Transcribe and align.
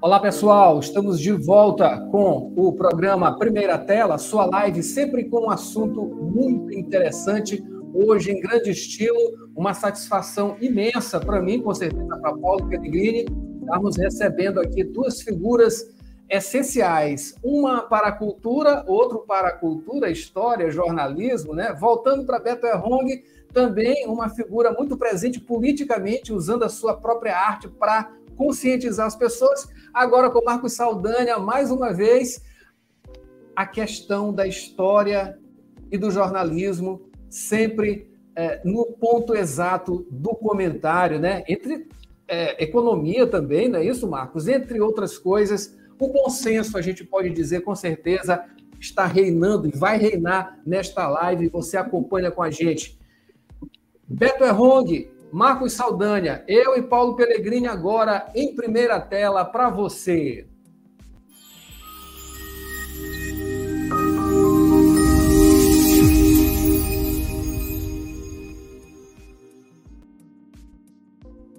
Olá, 0.00 0.20
pessoal. 0.20 0.78
Estamos 0.78 1.18
de 1.18 1.32
volta 1.32 1.98
com 2.12 2.52
o 2.54 2.72
programa 2.72 3.36
Primeira 3.36 3.76
Tela, 3.76 4.16
sua 4.16 4.46
live 4.46 4.80
sempre 4.80 5.24
com 5.24 5.46
um 5.46 5.50
assunto 5.50 6.00
muito 6.06 6.72
interessante. 6.72 7.60
Hoje, 7.92 8.30
em 8.30 8.40
grande 8.40 8.70
estilo, 8.70 9.18
uma 9.56 9.74
satisfação 9.74 10.56
imensa 10.60 11.18
para 11.18 11.42
mim, 11.42 11.60
com 11.60 11.74
certeza 11.74 12.16
para 12.16 12.32
Paulo 12.36 12.68
Pellegrini, 12.68 13.26
estarmos 13.60 13.96
recebendo 13.96 14.60
aqui 14.60 14.84
duas 14.84 15.20
figuras 15.20 15.92
essenciais, 16.30 17.34
uma 17.42 17.82
para 17.82 18.06
a 18.06 18.12
cultura, 18.12 18.84
outro 18.86 19.24
para 19.26 19.48
a 19.48 19.56
cultura, 19.56 20.08
história, 20.08 20.70
jornalismo, 20.70 21.54
né? 21.54 21.72
Voltando 21.72 22.24
para 22.24 22.38
Beto 22.38 22.68
Errong, 22.68 23.20
também 23.52 24.06
uma 24.06 24.28
figura 24.28 24.70
muito 24.70 24.96
presente 24.96 25.40
politicamente, 25.40 26.32
usando 26.32 26.62
a 26.62 26.68
sua 26.68 26.96
própria 26.96 27.36
arte 27.36 27.66
para 27.66 28.12
conscientizar 28.38 29.06
as 29.06 29.16
pessoas. 29.16 29.68
Agora 29.92 30.30
com 30.30 30.42
Marcos 30.44 30.74
Saldanha, 30.74 31.38
mais 31.38 31.72
uma 31.72 31.92
vez, 31.92 32.40
a 33.54 33.66
questão 33.66 34.32
da 34.32 34.46
história 34.46 35.36
e 35.90 35.98
do 35.98 36.10
jornalismo, 36.10 37.10
sempre 37.28 38.08
é, 38.36 38.62
no 38.64 38.86
ponto 38.92 39.34
exato 39.34 40.06
do 40.08 40.30
comentário, 40.30 41.18
né? 41.18 41.42
Entre 41.48 41.88
é, 42.28 42.62
economia 42.62 43.26
também, 43.26 43.68
não 43.68 43.80
é 43.80 43.84
isso, 43.84 44.08
Marcos? 44.08 44.46
Entre 44.46 44.80
outras 44.80 45.18
coisas, 45.18 45.76
o 45.98 46.08
bom 46.08 46.30
senso, 46.30 46.78
a 46.78 46.82
gente 46.82 47.04
pode 47.04 47.30
dizer 47.30 47.62
com 47.62 47.74
certeza, 47.74 48.44
está 48.78 49.06
reinando 49.06 49.66
e 49.66 49.76
vai 49.76 49.98
reinar 49.98 50.60
nesta 50.64 51.08
live. 51.08 51.48
Você 51.48 51.76
acompanha 51.76 52.30
com 52.30 52.42
a 52.42 52.50
gente. 52.50 52.96
Beto 54.06 54.44
Errong, 54.44 55.10
Marcos 55.30 55.74
Saldanha, 55.74 56.42
eu 56.48 56.76
e 56.76 56.82
Paulo 56.82 57.14
Pellegrini 57.14 57.66
agora 57.66 58.30
em 58.34 58.54
primeira 58.54 58.98
tela 58.98 59.44
para 59.44 59.68
você. 59.68 60.46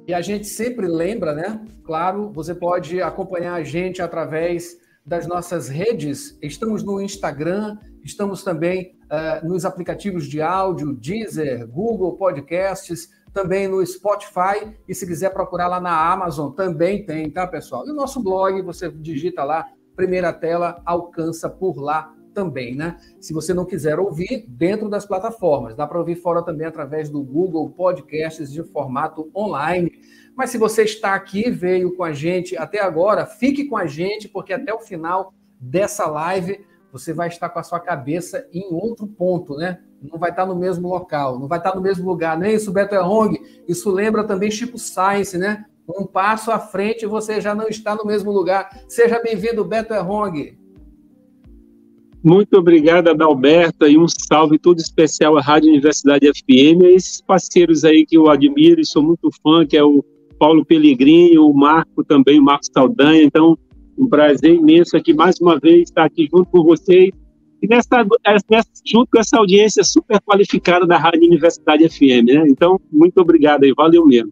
E 0.07 0.13
a 0.13 0.21
gente 0.21 0.47
sempre 0.47 0.87
lembra, 0.87 1.35
né? 1.35 1.63
Claro, 1.83 2.31
você 2.31 2.55
pode 2.55 2.99
acompanhar 2.99 3.53
a 3.53 3.63
gente 3.63 4.01
através 4.01 4.79
das 5.05 5.27
nossas 5.27 5.69
redes. 5.69 6.35
Estamos 6.41 6.83
no 6.83 6.99
Instagram, 6.99 7.77
estamos 8.03 8.43
também 8.43 8.97
uh, 9.05 9.47
nos 9.47 9.65
aplicativos 9.65 10.27
de 10.27 10.41
áudio, 10.41 10.95
Deezer, 10.95 11.67
Google 11.67 12.17
Podcasts, 12.17 13.09
também 13.41 13.69
no 13.69 13.85
Spotify 13.85 14.75
e 14.85 14.93
se 14.93 15.07
quiser 15.07 15.29
procurar 15.31 15.67
lá 15.67 15.79
na 15.79 16.11
Amazon 16.11 16.51
também 16.51 17.05
tem, 17.05 17.29
tá, 17.29 17.47
pessoal? 17.47 17.87
E 17.87 17.91
o 17.91 17.93
nosso 17.93 18.21
blog, 18.21 18.61
você 18.61 18.91
digita 18.91 19.45
lá, 19.45 19.65
primeira 19.95 20.33
tela, 20.33 20.81
alcança 20.85 21.49
por 21.49 21.77
lá 21.77 22.13
também, 22.33 22.75
né? 22.75 22.97
Se 23.17 23.33
você 23.33 23.53
não 23.53 23.65
quiser 23.65 23.97
ouvir 23.97 24.45
dentro 24.45 24.89
das 24.89 25.05
plataformas, 25.05 25.73
dá 25.73 25.87
para 25.87 25.99
ouvir 25.99 26.15
fora 26.15 26.43
também 26.43 26.67
através 26.67 27.09
do 27.09 27.23
Google 27.23 27.69
Podcasts 27.69 28.51
de 28.51 28.61
formato 28.61 29.31
online. 29.33 29.89
Mas 30.35 30.49
se 30.49 30.57
você 30.57 30.83
está 30.83 31.15
aqui, 31.15 31.49
veio 31.49 31.95
com 31.95 32.03
a 32.03 32.11
gente 32.11 32.57
até 32.57 32.81
agora, 32.81 33.25
fique 33.25 33.69
com 33.69 33.77
a 33.77 33.85
gente, 33.85 34.27
porque 34.27 34.51
até 34.51 34.73
o 34.73 34.79
final 34.79 35.33
dessa 35.57 36.05
live 36.07 36.65
você 36.91 37.13
vai 37.13 37.29
estar 37.29 37.47
com 37.49 37.59
a 37.59 37.63
sua 37.63 37.79
cabeça 37.79 38.45
em 38.51 38.67
outro 38.73 39.07
ponto, 39.07 39.55
né? 39.55 39.79
Não 40.01 40.17
vai 40.17 40.29
estar 40.29 40.45
no 40.45 40.55
mesmo 40.55 40.87
local, 40.87 41.37
não 41.39 41.47
vai 41.47 41.57
estar 41.57 41.75
no 41.75 41.81
mesmo 41.81 42.07
lugar. 42.07 42.37
Nem 42.37 42.55
isso, 42.55 42.71
Beto 42.71 42.95
Errong. 42.95 43.37
Isso 43.67 43.91
lembra 43.91 44.23
também 44.23 44.49
Chico 44.49 44.77
Science, 44.77 45.37
né? 45.37 45.65
Um 45.87 46.05
passo 46.05 46.51
à 46.51 46.59
frente 46.59 47.05
você 47.05 47.41
já 47.41 47.53
não 47.53 47.67
está 47.67 47.95
no 47.95 48.05
mesmo 48.05 48.31
lugar. 48.31 48.69
Seja 48.87 49.21
bem-vindo, 49.21 49.65
Beto 49.65 49.93
Errong. 49.93 50.57
Muito 52.23 52.57
obrigado, 52.57 53.07
Adalberto, 53.07 53.87
e 53.87 53.97
um 53.97 54.05
salve 54.07 54.59
todo 54.59 54.79
especial 54.79 55.37
à 55.37 55.41
Rádio 55.41 55.69
Universidade 55.69 56.27
FM, 56.27 56.83
e 56.83 56.95
esses 56.95 57.21
parceiros 57.21 57.85
aí 57.85 58.05
que 58.05 58.17
eu 58.17 58.29
admiro 58.29 58.81
e 58.81 58.85
sou 58.85 59.01
muito 59.01 59.29
fã, 59.41 59.65
que 59.65 59.77
é 59.77 59.83
o 59.83 60.03
Paulo 60.37 60.65
Pellegrini, 60.65 61.37
o 61.39 61.53
Marco 61.53 62.03
também, 62.03 62.37
o 62.37 62.43
Marcos 62.43 62.69
Saldanha, 62.73 63.23
então 63.23 63.57
um 63.97 64.07
prazer 64.07 64.53
imenso 64.53 64.97
aqui 64.97 65.13
mais 65.13 65.39
uma 65.39 65.57
vez 65.59 65.83
estar 65.83 66.05
aqui 66.05 66.27
junto 66.29 66.49
com 66.49 66.63
vocês 66.63 67.09
e 67.61 67.67
nessa, 67.67 68.05
nessa, 68.49 68.69
junto 68.85 69.09
com 69.11 69.19
essa 69.19 69.37
audiência 69.37 69.83
super 69.83 70.19
qualificada 70.21 70.85
da 70.87 70.97
Rádio 70.97 71.25
Universidade 71.25 71.87
FM, 71.89 72.25
né? 72.25 72.43
Então, 72.47 72.79
muito 72.91 73.19
obrigado 73.19 73.63
aí, 73.63 73.73
valeu 73.75 74.05
mesmo. 74.05 74.31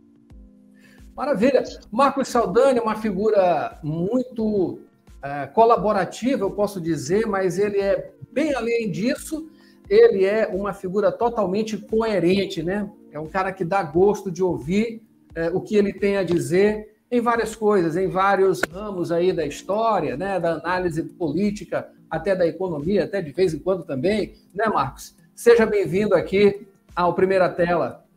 Maravilha. 1.15 1.63
Marcos 1.91 2.27
Saldanha 2.27 2.79
é 2.79 2.81
uma 2.81 2.95
figura 2.95 3.79
muito 3.83 4.79
é, 5.21 5.47
colaborativa, 5.47 6.43
eu 6.43 6.51
posso 6.51 6.79
dizer, 6.79 7.25
mas 7.25 7.57
ele 7.57 7.79
é 7.79 8.11
bem 8.31 8.53
além 8.53 8.91
disso, 8.91 9.49
ele 9.89 10.25
é 10.25 10.47
uma 10.47 10.73
figura 10.73 11.11
totalmente 11.11 11.77
coerente, 11.77 12.61
né? 12.61 12.89
É 13.11 13.19
um 13.19 13.27
cara 13.27 13.51
que 13.51 13.65
dá 13.65 13.81
gosto 13.81 14.29
de 14.29 14.43
ouvir 14.43 15.01
é, 15.33 15.49
o 15.49 15.59
que 15.59 15.75
ele 15.75 15.91
tem 15.91 16.17
a 16.17 16.23
dizer 16.23 16.97
em 17.09 17.21
várias 17.21 17.55
coisas, 17.55 17.95
em 17.95 18.07
vários 18.07 18.61
ramos 18.61 19.11
aí 19.11 19.31
da 19.31 19.45
história, 19.45 20.17
né, 20.17 20.39
da 20.39 20.55
análise 20.55 21.01
política, 21.03 21.89
até 22.09 22.35
da 22.35 22.47
economia, 22.47 23.03
até 23.03 23.21
de 23.21 23.31
vez 23.31 23.53
em 23.53 23.59
quando 23.59 23.83
também, 23.83 24.33
né, 24.53 24.65
Marcos? 24.67 25.15
Seja 25.35 25.65
bem-vindo 25.65 26.15
aqui 26.15 26.67
ao 26.95 27.13
Primeira 27.13 27.49
Tela. 27.49 28.07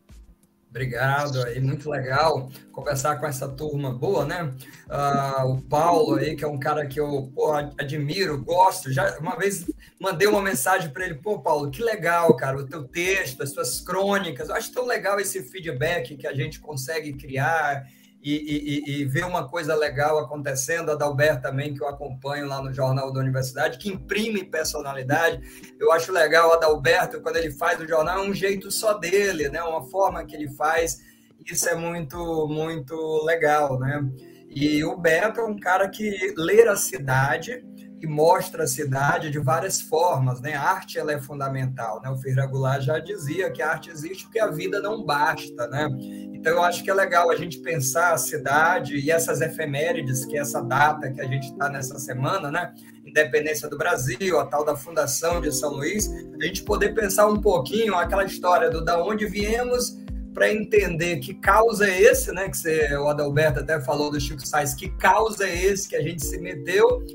Obrigado, 0.71 1.43
aí 1.43 1.59
muito 1.59 1.89
legal 1.89 2.49
conversar 2.71 3.17
com 3.19 3.27
essa 3.27 3.45
turma 3.45 3.91
boa, 3.91 4.25
né? 4.25 4.53
Uh, 4.89 5.51
o 5.51 5.61
Paulo 5.63 6.15
aí, 6.15 6.33
que 6.33 6.45
é 6.45 6.47
um 6.47 6.57
cara 6.57 6.85
que 6.85 6.97
eu 6.97 7.29
pô, 7.35 7.51
admiro, 7.51 8.41
gosto. 8.41 8.89
Já 8.89 9.19
uma 9.19 9.35
vez 9.35 9.65
mandei 9.99 10.29
uma 10.29 10.41
mensagem 10.41 10.89
para 10.89 11.05
ele, 11.05 11.15
pô, 11.15 11.39
Paulo, 11.39 11.69
que 11.69 11.83
legal, 11.83 12.33
cara, 12.37 12.57
o 12.57 12.65
teu 12.65 12.85
texto, 12.85 13.43
as 13.43 13.51
tuas 13.51 13.81
crônicas. 13.81 14.47
Eu 14.47 14.55
acho 14.55 14.71
tão 14.71 14.85
legal 14.85 15.19
esse 15.19 15.43
feedback 15.43 16.15
que 16.15 16.25
a 16.25 16.33
gente 16.33 16.61
consegue 16.61 17.11
criar 17.13 17.85
e, 18.23 18.33
e, 18.33 19.01
e, 19.01 19.05
ver 19.05 19.25
uma 19.25 19.47
coisa 19.47 19.75
legal 19.75 20.19
acontecendo. 20.19 20.91
A 20.91 20.95
Dalbert 20.95 21.41
também, 21.41 21.73
que 21.73 21.83
eu 21.83 21.87
acompanho 21.87 22.47
lá 22.47 22.61
no 22.61 22.71
Jornal 22.71 23.11
da 23.11 23.19
Universidade, 23.19 23.79
que 23.79 23.89
imprime 23.89 24.43
personalidade. 24.43 25.41
Eu 25.79 25.91
acho 25.91 26.11
legal 26.11 26.51
a 26.51 26.55
Adalberto, 26.55 27.19
quando 27.21 27.37
ele 27.37 27.51
faz 27.51 27.79
o 27.79 27.87
jornal, 27.87 28.23
é 28.23 28.27
um 28.27 28.33
jeito 28.33 28.69
só 28.69 28.93
dele, 28.93 29.49
né? 29.49 29.63
uma 29.63 29.83
forma 29.89 30.23
que 30.23 30.35
ele 30.35 30.49
faz. 30.49 30.99
Isso 31.45 31.67
é 31.67 31.75
muito, 31.75 32.47
muito 32.47 33.25
legal. 33.25 33.79
Né? 33.79 34.07
E 34.49 34.83
o 34.83 34.95
Beto 34.95 35.39
é 35.39 35.43
um 35.43 35.59
cara 35.59 35.89
que 35.89 36.33
lê 36.37 36.67
a 36.67 36.75
cidade 36.75 37.63
e 38.01 38.07
mostra 38.07 38.63
a 38.63 38.67
cidade 38.67 39.29
de 39.29 39.37
várias 39.37 39.79
formas, 39.79 40.41
né? 40.41 40.55
A 40.55 40.63
arte 40.63 40.97
ela 40.97 41.13
é 41.13 41.21
fundamental, 41.21 42.01
né? 42.01 42.09
O 42.09 42.17
Ferreira 42.17 42.49
já 42.81 42.97
dizia 42.97 43.51
que 43.51 43.61
a 43.61 43.69
arte 43.69 43.91
existe 43.91 44.23
porque 44.23 44.39
a 44.39 44.47
vida 44.47 44.81
não 44.81 45.05
basta, 45.05 45.67
né? 45.67 45.87
Então 46.33 46.53
eu 46.53 46.63
acho 46.63 46.83
que 46.83 46.89
é 46.89 46.93
legal 46.93 47.29
a 47.29 47.35
gente 47.35 47.59
pensar 47.59 48.13
a 48.13 48.17
cidade 48.17 48.97
e 48.97 49.11
essas 49.11 49.39
efemérides, 49.39 50.25
que 50.25 50.35
é 50.35 50.41
essa 50.41 50.61
data 50.61 51.11
que 51.11 51.21
a 51.21 51.27
gente 51.27 51.51
está 51.51 51.69
nessa 51.69 51.99
semana, 51.99 52.49
né? 52.49 52.73
Independência 53.05 53.69
do 53.69 53.77
Brasil, 53.77 54.39
a 54.39 54.47
tal 54.47 54.65
da 54.65 54.75
fundação 54.75 55.39
de 55.39 55.51
São 55.51 55.73
Luís, 55.73 56.09
a 56.09 56.43
gente 56.43 56.63
poder 56.63 56.95
pensar 56.95 57.27
um 57.27 57.39
pouquinho 57.39 57.93
aquela 57.93 58.23
história 58.23 58.71
do 58.71 58.83
da 58.83 59.03
onde 59.03 59.27
viemos 59.27 60.01
para 60.33 60.51
entender 60.51 61.17
que 61.17 61.35
causa 61.35 61.87
é 61.87 62.01
esse, 62.01 62.31
né? 62.31 62.49
Que 62.49 62.57
você, 62.57 62.95
o 62.97 63.07
Adalberto 63.07 63.59
até 63.59 63.79
falou 63.79 64.09
do 64.09 64.19
Chico 64.19 64.45
Sainz, 64.47 64.73
que 64.73 64.89
causa 64.97 65.45
é 65.45 65.65
esse 65.65 65.87
que 65.87 65.95
a 65.95 66.01
gente 66.01 66.25
se 66.25 66.39
meteu 66.39 67.05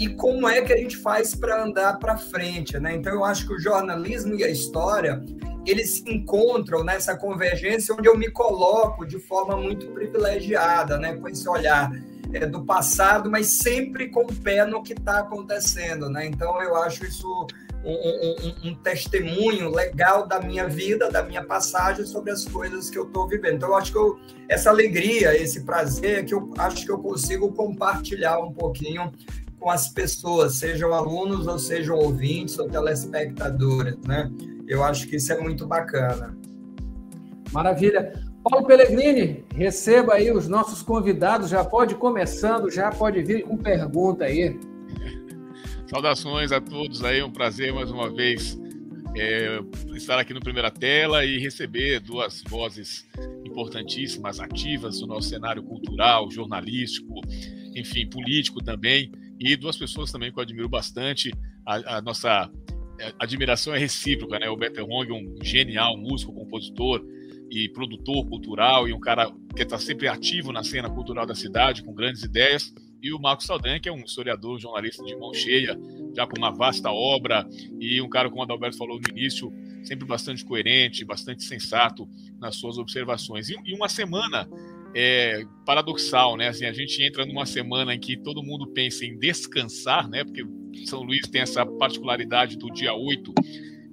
e 0.00 0.08
como 0.08 0.48
é 0.48 0.62
que 0.62 0.72
a 0.72 0.76
gente 0.78 0.96
faz 0.96 1.34
para 1.34 1.62
andar 1.62 1.98
para 1.98 2.16
frente, 2.16 2.80
né? 2.80 2.94
Então 2.94 3.12
eu 3.12 3.22
acho 3.22 3.46
que 3.46 3.52
o 3.52 3.58
jornalismo 3.58 4.34
e 4.34 4.42
a 4.42 4.48
história 4.48 5.22
eles 5.66 5.96
se 5.96 6.10
encontram 6.10 6.82
nessa 6.82 7.14
convergência 7.14 7.94
onde 7.94 8.08
eu 8.08 8.16
me 8.16 8.30
coloco 8.30 9.04
de 9.04 9.18
forma 9.18 9.58
muito 9.58 9.88
privilegiada, 9.88 10.96
né? 10.96 11.16
Com 11.16 11.28
esse 11.28 11.46
olhar 11.46 11.92
é, 12.32 12.46
do 12.46 12.64
passado, 12.64 13.30
mas 13.30 13.58
sempre 13.58 14.08
com 14.08 14.22
o 14.22 14.34
pé 14.34 14.64
no 14.64 14.82
que 14.82 14.94
está 14.94 15.18
acontecendo, 15.18 16.08
né? 16.08 16.24
Então 16.24 16.62
eu 16.62 16.76
acho 16.76 17.04
isso 17.04 17.46
um, 17.84 17.92
um, 17.92 18.70
um, 18.70 18.74
testemunho 18.76 19.70
legal 19.70 20.26
da 20.26 20.40
minha 20.40 20.66
vida, 20.66 21.10
da 21.10 21.22
minha 21.22 21.44
passagem 21.44 22.06
sobre 22.06 22.30
as 22.30 22.46
coisas 22.46 22.88
que 22.88 22.96
eu 22.96 23.04
estou 23.04 23.28
vivendo. 23.28 23.56
Então, 23.56 23.70
eu 23.70 23.76
acho 23.76 23.92
que 23.92 23.98
eu, 23.98 24.18
essa 24.48 24.68
alegria, 24.68 25.34
esse 25.34 25.62
prazer, 25.62 26.26
que 26.26 26.34
eu 26.34 26.52
acho 26.58 26.84
que 26.84 26.92
eu 26.92 26.98
consigo 26.98 27.52
compartilhar 27.52 28.38
um 28.38 28.52
pouquinho 28.52 29.10
com 29.60 29.70
as 29.70 29.88
pessoas, 29.88 30.54
sejam 30.54 30.92
alunos 30.92 31.46
ou 31.46 31.58
sejam 31.58 31.96
ouvintes 31.96 32.58
ou 32.58 32.68
telespectadores, 32.68 33.96
né? 34.06 34.30
Eu 34.66 34.82
acho 34.82 35.06
que 35.06 35.16
isso 35.16 35.32
é 35.32 35.40
muito 35.40 35.66
bacana. 35.66 36.36
Maravilha. 37.52 38.12
Paulo 38.42 38.66
Pellegrini, 38.66 39.44
receba 39.54 40.14
aí 40.14 40.32
os 40.32 40.48
nossos 40.48 40.80
convidados, 40.80 41.50
já 41.50 41.62
pode 41.62 41.94
começando, 41.94 42.70
já 42.70 42.90
pode 42.90 43.22
vir 43.22 43.42
com 43.42 43.56
pergunta 43.56 44.24
aí. 44.24 44.58
Saudações 45.86 46.50
a 46.50 46.60
todos 46.60 47.04
aí, 47.04 47.22
um 47.22 47.30
prazer 47.30 47.74
mais 47.74 47.90
uma 47.90 48.08
vez 48.08 48.58
é, 49.14 49.60
estar 49.94 50.18
aqui 50.18 50.32
no 50.32 50.40
Primeira 50.40 50.70
Tela 50.70 51.22
e 51.24 51.38
receber 51.38 52.00
duas 52.00 52.42
vozes 52.48 53.06
importantíssimas, 53.44 54.40
ativas 54.40 55.00
do 55.00 55.06
nosso 55.06 55.28
cenário 55.28 55.62
cultural, 55.62 56.30
jornalístico 56.30 57.20
enfim, 57.74 58.06
político 58.08 58.62
também, 58.62 59.10
e 59.40 59.56
duas 59.56 59.76
pessoas 59.76 60.12
também 60.12 60.30
que 60.30 60.38
eu 60.38 60.42
admiro 60.42 60.68
bastante. 60.68 61.32
A, 61.66 61.96
a 61.96 62.02
nossa 62.02 62.50
é, 63.00 63.14
admiração 63.18 63.74
é 63.74 63.78
recíproca, 63.78 64.38
né? 64.38 64.50
O 64.50 64.56
Beto 64.56 64.84
Hong, 64.84 65.10
um 65.10 65.42
genial 65.42 65.96
músico, 65.96 66.32
compositor 66.34 67.02
e 67.50 67.68
produtor 67.70 68.28
cultural, 68.28 68.86
e 68.86 68.92
um 68.92 69.00
cara 69.00 69.32
que 69.56 69.62
está 69.62 69.78
sempre 69.78 70.06
ativo 70.06 70.52
na 70.52 70.62
cena 70.62 70.90
cultural 70.90 71.26
da 71.26 71.34
cidade, 71.34 71.82
com 71.82 71.94
grandes 71.94 72.22
ideias. 72.22 72.72
E 73.02 73.12
o 73.14 73.18
Marcos 73.18 73.46
Saldanha, 73.46 73.80
que 73.80 73.88
é 73.88 73.92
um 73.92 74.04
historiador, 74.04 74.60
jornalista 74.60 75.02
de 75.02 75.16
mão 75.16 75.32
cheia, 75.32 75.76
já 76.14 76.26
com 76.26 76.36
uma 76.36 76.50
vasta 76.50 76.90
obra, 76.90 77.48
e 77.80 78.00
um 78.02 78.08
cara, 78.10 78.28
como 78.28 78.42
o 78.42 78.44
Adalberto 78.44 78.76
falou 78.76 79.00
no 79.00 79.08
início, 79.08 79.50
sempre 79.82 80.06
bastante 80.06 80.44
coerente, 80.44 81.02
bastante 81.02 81.42
sensato 81.42 82.06
nas 82.38 82.56
suas 82.56 82.76
observações. 82.76 83.48
E, 83.48 83.56
e 83.64 83.74
uma 83.74 83.88
semana 83.88 84.46
é, 84.94 85.44
paradoxal, 85.64 86.36
né? 86.36 86.48
Assim, 86.48 86.64
a 86.64 86.72
gente 86.72 87.02
entra 87.02 87.24
numa 87.24 87.46
semana 87.46 87.94
em 87.94 88.00
que 88.00 88.16
todo 88.16 88.42
mundo 88.42 88.66
pensa 88.68 89.04
em 89.04 89.18
descansar, 89.18 90.08
né? 90.08 90.24
Porque 90.24 90.42
São 90.86 91.02
Luís 91.02 91.28
tem 91.28 91.40
essa 91.40 91.64
particularidade 91.64 92.56
do 92.56 92.70
dia 92.70 92.92
8 92.92 93.32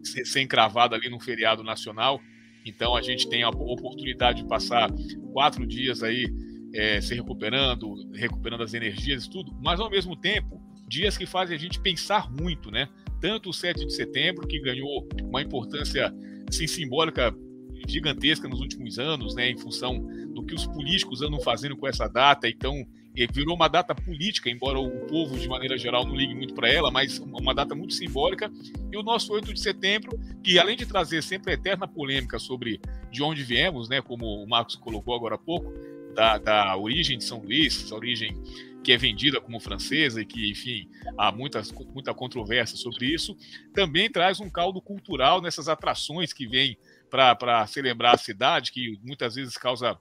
ser, 0.03 0.41
encravado 0.41 0.95
ali 0.95 1.09
no 1.09 1.19
feriado 1.19 1.63
nacional. 1.63 2.19
Então 2.65 2.95
a 2.95 3.01
gente 3.01 3.29
tem 3.29 3.43
a 3.43 3.49
oportunidade 3.49 4.41
de 4.41 4.47
passar 4.47 4.89
quatro 5.31 5.65
dias 5.65 6.03
aí 6.03 6.27
é, 6.73 6.99
se 6.99 7.15
recuperando, 7.15 7.95
recuperando 8.13 8.63
as 8.63 8.73
energias 8.73 9.25
e 9.25 9.29
tudo, 9.29 9.53
mas 9.61 9.79
ao 9.79 9.89
mesmo 9.89 10.15
tempo, 10.15 10.61
dias 10.87 11.17
que 11.17 11.25
fazem 11.25 11.55
a 11.55 11.59
gente 11.59 11.79
pensar 11.79 12.29
muito, 12.31 12.69
né? 12.69 12.89
Tanto 13.21 13.49
o 13.49 13.53
7 13.53 13.85
de 13.85 13.93
setembro, 13.93 14.47
que 14.47 14.59
ganhou 14.59 15.07
uma 15.23 15.41
importância 15.41 16.13
assim, 16.47 16.67
simbólica 16.67 17.33
gigantesca 17.87 18.47
nos 18.47 18.59
últimos 18.59 18.99
anos, 18.99 19.35
né, 19.35 19.49
em 19.49 19.57
função 19.57 20.07
do 20.37 20.45
que 20.45 20.53
os 20.53 20.67
políticos 20.67 21.23
andam 21.23 21.39
fazendo 21.39 21.75
com 21.75 21.87
essa 21.87 22.07
data. 22.07 22.47
Então, 22.47 22.85
virou 23.33 23.55
uma 23.55 23.67
data 23.67 23.95
política, 23.95 24.51
embora 24.51 24.77
o 24.77 25.07
povo, 25.07 25.35
de 25.39 25.47
maneira 25.47 25.75
geral, 25.75 26.05
não 26.05 26.15
ligue 26.15 26.35
muito 26.35 26.53
para 26.53 26.71
ela, 26.71 26.91
mas 26.91 27.17
uma 27.17 27.55
data 27.55 27.73
muito 27.73 27.95
simbólica. 27.95 28.51
E 28.91 28.95
o 28.95 29.01
nosso 29.01 29.33
8 29.33 29.51
de 29.51 29.59
setembro, 29.59 30.11
que 30.43 30.59
além 30.59 30.77
de 30.77 30.85
trazer 30.85 31.23
sempre 31.23 31.51
a 31.51 31.53
eterna 31.55 31.87
polêmica 31.87 32.37
sobre 32.37 32.79
de 33.11 33.23
onde 33.23 33.43
viemos, 33.43 33.89
né, 33.89 33.99
como 33.99 34.43
o 34.43 34.47
Marcos 34.47 34.75
colocou 34.75 35.15
agora 35.15 35.33
há 35.33 35.39
pouco, 35.39 35.73
da, 36.13 36.37
da 36.37 36.77
origem 36.77 37.17
de 37.17 37.23
São 37.23 37.39
Luís, 37.39 37.83
essa 37.83 37.95
origem 37.95 38.35
que 38.83 38.91
é 38.91 38.97
vendida 38.97 39.41
como 39.41 39.59
francesa 39.59 40.21
e 40.21 40.25
que, 40.25 40.51
enfim, 40.51 40.87
há 41.17 41.31
muitas, 41.31 41.71
muita 41.71 42.13
controvérsia 42.13 42.77
sobre 42.77 43.07
isso, 43.07 43.35
também 43.73 44.09
traz 44.09 44.39
um 44.39 44.49
caldo 44.49 44.79
cultural 44.79 45.41
nessas 45.41 45.67
atrações 45.67 46.31
que 46.31 46.47
vêm 46.47 46.77
para 47.09 47.65
celebrar 47.67 48.15
a 48.15 48.17
cidade, 48.17 48.71
que 48.71 48.99
muitas 49.03 49.35
vezes 49.35 49.57
causa 49.57 49.97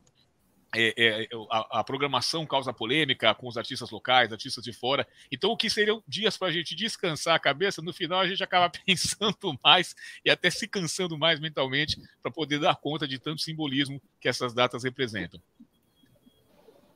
é, 0.76 0.94
é, 0.96 1.28
a, 1.50 1.80
a, 1.80 1.84
programação 1.84 2.44
causa 2.44 2.72
polêmica 2.72 3.34
com 3.34 3.48
os 3.48 3.56
artistas 3.56 3.90
locais, 3.90 4.30
artistas 4.30 4.62
de 4.62 4.72
fora. 4.72 5.06
Então, 5.32 5.50
o 5.50 5.56
que 5.56 5.70
seriam 5.70 6.02
dias 6.06 6.36
para 6.36 6.48
a 6.48 6.52
gente 6.52 6.74
descansar 6.74 7.34
a 7.34 7.38
cabeça, 7.38 7.80
no 7.80 7.92
final 7.92 8.20
a 8.20 8.26
gente 8.26 8.44
acaba 8.44 8.70
pensando 8.84 9.58
mais 9.64 9.94
e 10.24 10.30
até 10.30 10.50
se 10.50 10.68
cansando 10.68 11.16
mais 11.16 11.40
mentalmente 11.40 12.00
para 12.22 12.30
poder 12.30 12.60
dar 12.60 12.76
conta 12.76 13.08
de 13.08 13.18
tanto 13.18 13.40
simbolismo 13.40 14.00
que 14.20 14.28
essas 14.28 14.52
datas 14.52 14.84
representam. 14.84 15.40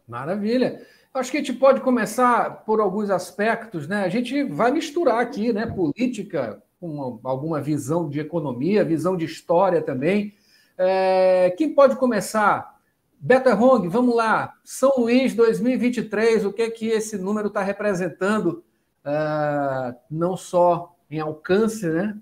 Maravilha. 0.06 0.86
Acho 1.14 1.30
que 1.30 1.38
a 1.38 1.40
gente 1.40 1.54
pode 1.54 1.80
começar 1.80 2.64
por 2.64 2.80
alguns 2.80 3.10
aspectos, 3.10 3.88
né? 3.88 4.04
A 4.04 4.08
gente 4.08 4.44
vai 4.44 4.70
misturar 4.70 5.20
aqui, 5.20 5.52
né? 5.52 5.66
Política, 5.66 6.62
com 6.78 7.20
alguma 7.24 7.60
visão 7.60 8.08
de 8.08 8.20
economia, 8.20 8.84
visão 8.84 9.16
de 9.16 9.24
história 9.24 9.82
também. 9.82 10.34
É, 10.78 11.50
quem 11.58 11.74
pode 11.74 11.96
começar? 11.96 12.79
Beta 13.22 13.54
Hong, 13.54 13.86
vamos 13.86 14.16
lá. 14.16 14.54
São 14.64 14.94
Luís 14.96 15.34
2023, 15.34 16.46
o 16.46 16.52
que 16.54 16.62
é 16.62 16.70
que 16.70 16.88
esse 16.88 17.18
número 17.18 17.48
está 17.48 17.60
representando, 17.62 18.64
uh, 19.04 19.94
não 20.10 20.38
só 20.38 20.96
em 21.10 21.20
alcance, 21.20 21.86
né, 21.86 22.16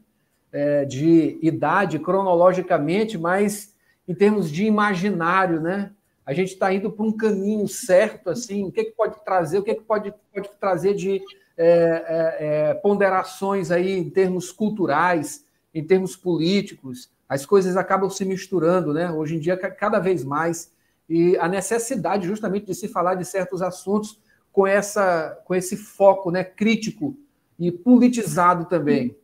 é, 0.50 0.84
de 0.84 1.38
idade 1.40 2.00
cronologicamente, 2.00 3.16
mas 3.16 3.76
em 4.08 4.14
termos 4.14 4.50
de 4.50 4.64
imaginário, 4.64 5.60
né? 5.60 5.92
A 6.26 6.32
gente 6.32 6.54
está 6.54 6.72
indo 6.72 6.90
para 6.90 7.04
um 7.04 7.12
caminho 7.12 7.68
certo, 7.68 8.30
assim. 8.30 8.64
O 8.64 8.72
que, 8.72 8.80
é 8.80 8.84
que 8.84 8.92
pode 8.92 9.22
trazer? 9.24 9.58
O 9.58 9.62
que, 9.62 9.70
é 9.70 9.74
que 9.74 9.84
pode, 9.84 10.12
pode 10.34 10.50
trazer 10.58 10.94
de 10.94 11.22
é, 11.56 11.64
é, 11.66 12.36
é, 12.70 12.74
ponderações 12.74 13.70
aí 13.70 13.98
em 13.98 14.10
termos 14.10 14.50
culturais, 14.50 15.44
em 15.72 15.84
termos 15.84 16.16
políticos, 16.16 17.10
as 17.28 17.44
coisas 17.44 17.76
acabam 17.76 18.08
se 18.08 18.24
misturando, 18.24 18.92
né? 18.92 19.12
Hoje 19.12 19.36
em 19.36 19.38
dia, 19.38 19.56
cada 19.56 19.98
vez 19.98 20.24
mais, 20.24 20.72
e 21.08 21.36
a 21.38 21.48
necessidade 21.48 22.26
justamente 22.26 22.66
de 22.66 22.74
se 22.74 22.88
falar 22.88 23.14
de 23.14 23.24
certos 23.24 23.62
assuntos 23.62 24.20
com, 24.52 24.66
essa, 24.66 25.40
com 25.44 25.54
esse 25.54 25.76
foco 25.76 26.30
né, 26.30 26.44
crítico 26.44 27.16
e 27.58 27.72
politizado 27.72 28.66
também. 28.66 29.16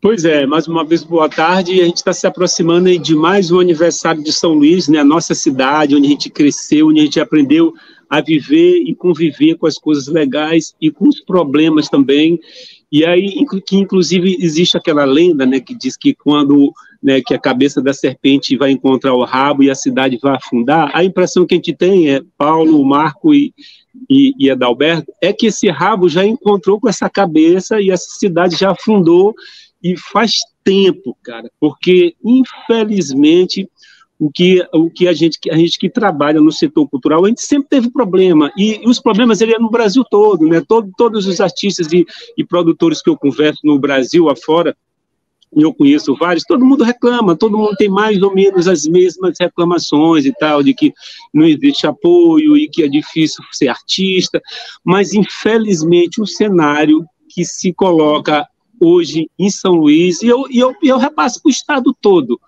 Pois 0.00 0.24
é, 0.24 0.44
mais 0.44 0.66
uma 0.66 0.84
vez 0.84 1.04
boa 1.04 1.28
tarde. 1.28 1.80
A 1.80 1.84
gente 1.84 1.98
está 1.98 2.12
se 2.12 2.26
aproximando 2.26 2.98
de 2.98 3.14
mais 3.14 3.52
um 3.52 3.60
aniversário 3.60 4.22
de 4.22 4.32
São 4.32 4.52
Luís, 4.52 4.88
né? 4.88 4.98
A 4.98 5.04
nossa 5.04 5.32
cidade, 5.32 5.94
onde 5.94 6.08
a 6.08 6.10
gente 6.10 6.28
cresceu, 6.28 6.88
onde 6.88 7.00
a 7.00 7.04
gente 7.04 7.20
aprendeu 7.20 7.72
a 8.10 8.20
viver 8.20 8.82
e 8.84 8.96
conviver 8.96 9.54
com 9.54 9.64
as 9.64 9.78
coisas 9.78 10.08
legais 10.08 10.74
e 10.80 10.90
com 10.90 11.08
os 11.08 11.20
problemas 11.20 11.88
também. 11.88 12.40
E 12.90 13.04
aí, 13.04 13.46
que 13.64 13.76
inclusive 13.76 14.36
existe 14.40 14.76
aquela 14.76 15.04
lenda, 15.04 15.46
né, 15.46 15.60
que 15.60 15.72
diz 15.72 15.96
que 15.96 16.12
quando 16.14 16.72
né, 17.02 17.20
que 17.20 17.34
a 17.34 17.38
cabeça 17.38 17.82
da 17.82 17.92
serpente 17.92 18.56
vai 18.56 18.70
encontrar 18.70 19.14
o 19.14 19.24
rabo 19.24 19.62
e 19.62 19.70
a 19.70 19.74
cidade 19.74 20.18
vai 20.22 20.36
afundar, 20.36 20.90
a 20.94 21.02
impressão 21.02 21.44
que 21.44 21.54
a 21.54 21.56
gente 21.56 21.74
tem 21.74 22.10
é 22.10 22.20
Paulo, 22.38 22.84
Marco 22.84 23.34
e, 23.34 23.52
e, 24.08 24.32
e 24.38 24.50
Adalberto 24.50 25.12
é 25.20 25.32
que 25.32 25.46
esse 25.46 25.68
rabo 25.68 26.08
já 26.08 26.24
encontrou 26.24 26.78
com 26.78 26.88
essa 26.88 27.10
cabeça 27.10 27.80
e 27.80 27.90
essa 27.90 28.06
cidade 28.18 28.56
já 28.56 28.70
afundou 28.70 29.34
e 29.82 29.96
faz 29.96 30.36
tempo, 30.62 31.16
cara, 31.22 31.50
porque 31.58 32.14
infelizmente 32.24 33.68
o 34.22 34.30
que, 34.30 34.64
o 34.72 34.88
que 34.88 35.08
a, 35.08 35.12
gente, 35.12 35.38
a 35.50 35.56
gente 35.56 35.76
que 35.76 35.90
trabalha 35.90 36.40
no 36.40 36.52
setor 36.52 36.88
cultural, 36.88 37.24
a 37.24 37.28
gente 37.28 37.42
sempre 37.42 37.68
teve 37.68 37.90
problema, 37.90 38.52
e, 38.56 38.80
os 38.86 39.00
problemas 39.00 39.40
ele 39.40 39.52
é 39.52 39.58
no 39.58 39.68
Brasil 39.68 40.04
todo, 40.08 40.46
né? 40.46 40.62
Todo, 40.66 40.88
todos 40.96 41.26
os 41.26 41.40
artistas 41.40 41.92
e, 41.92 42.06
e 42.38 42.44
produtores 42.44 43.02
que 43.02 43.10
eu 43.10 43.16
converso 43.16 43.58
no 43.64 43.80
Brasil 43.80 44.30
afora, 44.30 44.76
eu 45.54 45.74
conheço 45.74 46.16
vários, 46.16 46.44
todo 46.44 46.64
mundo 46.64 46.82
reclama, 46.82 47.36
todo 47.36 47.58
mundo 47.58 47.76
tem 47.76 47.88
mais 47.88 48.22
ou 48.22 48.32
menos 48.34 48.66
as 48.66 48.84
mesmas 48.84 49.36
reclamações 49.38 50.24
e 50.24 50.32
tal, 50.32 50.62
de 50.62 50.72
que 50.72 50.92
não 51.32 51.44
existe 51.44 51.86
apoio 51.86 52.56
e 52.56 52.68
que 52.68 52.82
é 52.82 52.88
difícil 52.88 53.44
ser 53.52 53.68
artista, 53.68 54.40
mas 54.84 55.12
infelizmente 55.12 56.20
o 56.20 56.26
cenário 56.26 57.04
que 57.28 57.44
se 57.44 57.72
coloca 57.72 58.46
hoje 58.80 59.30
em 59.38 59.50
São 59.50 59.74
Luís, 59.74 60.22
e 60.22 60.26
eu, 60.26 60.44
e 60.50 60.58
eu, 60.58 60.74
eu 60.82 60.98
repasso 60.98 61.40
para 61.40 61.48
o 61.48 61.52
estado 61.52 61.96
todo, 62.00 62.40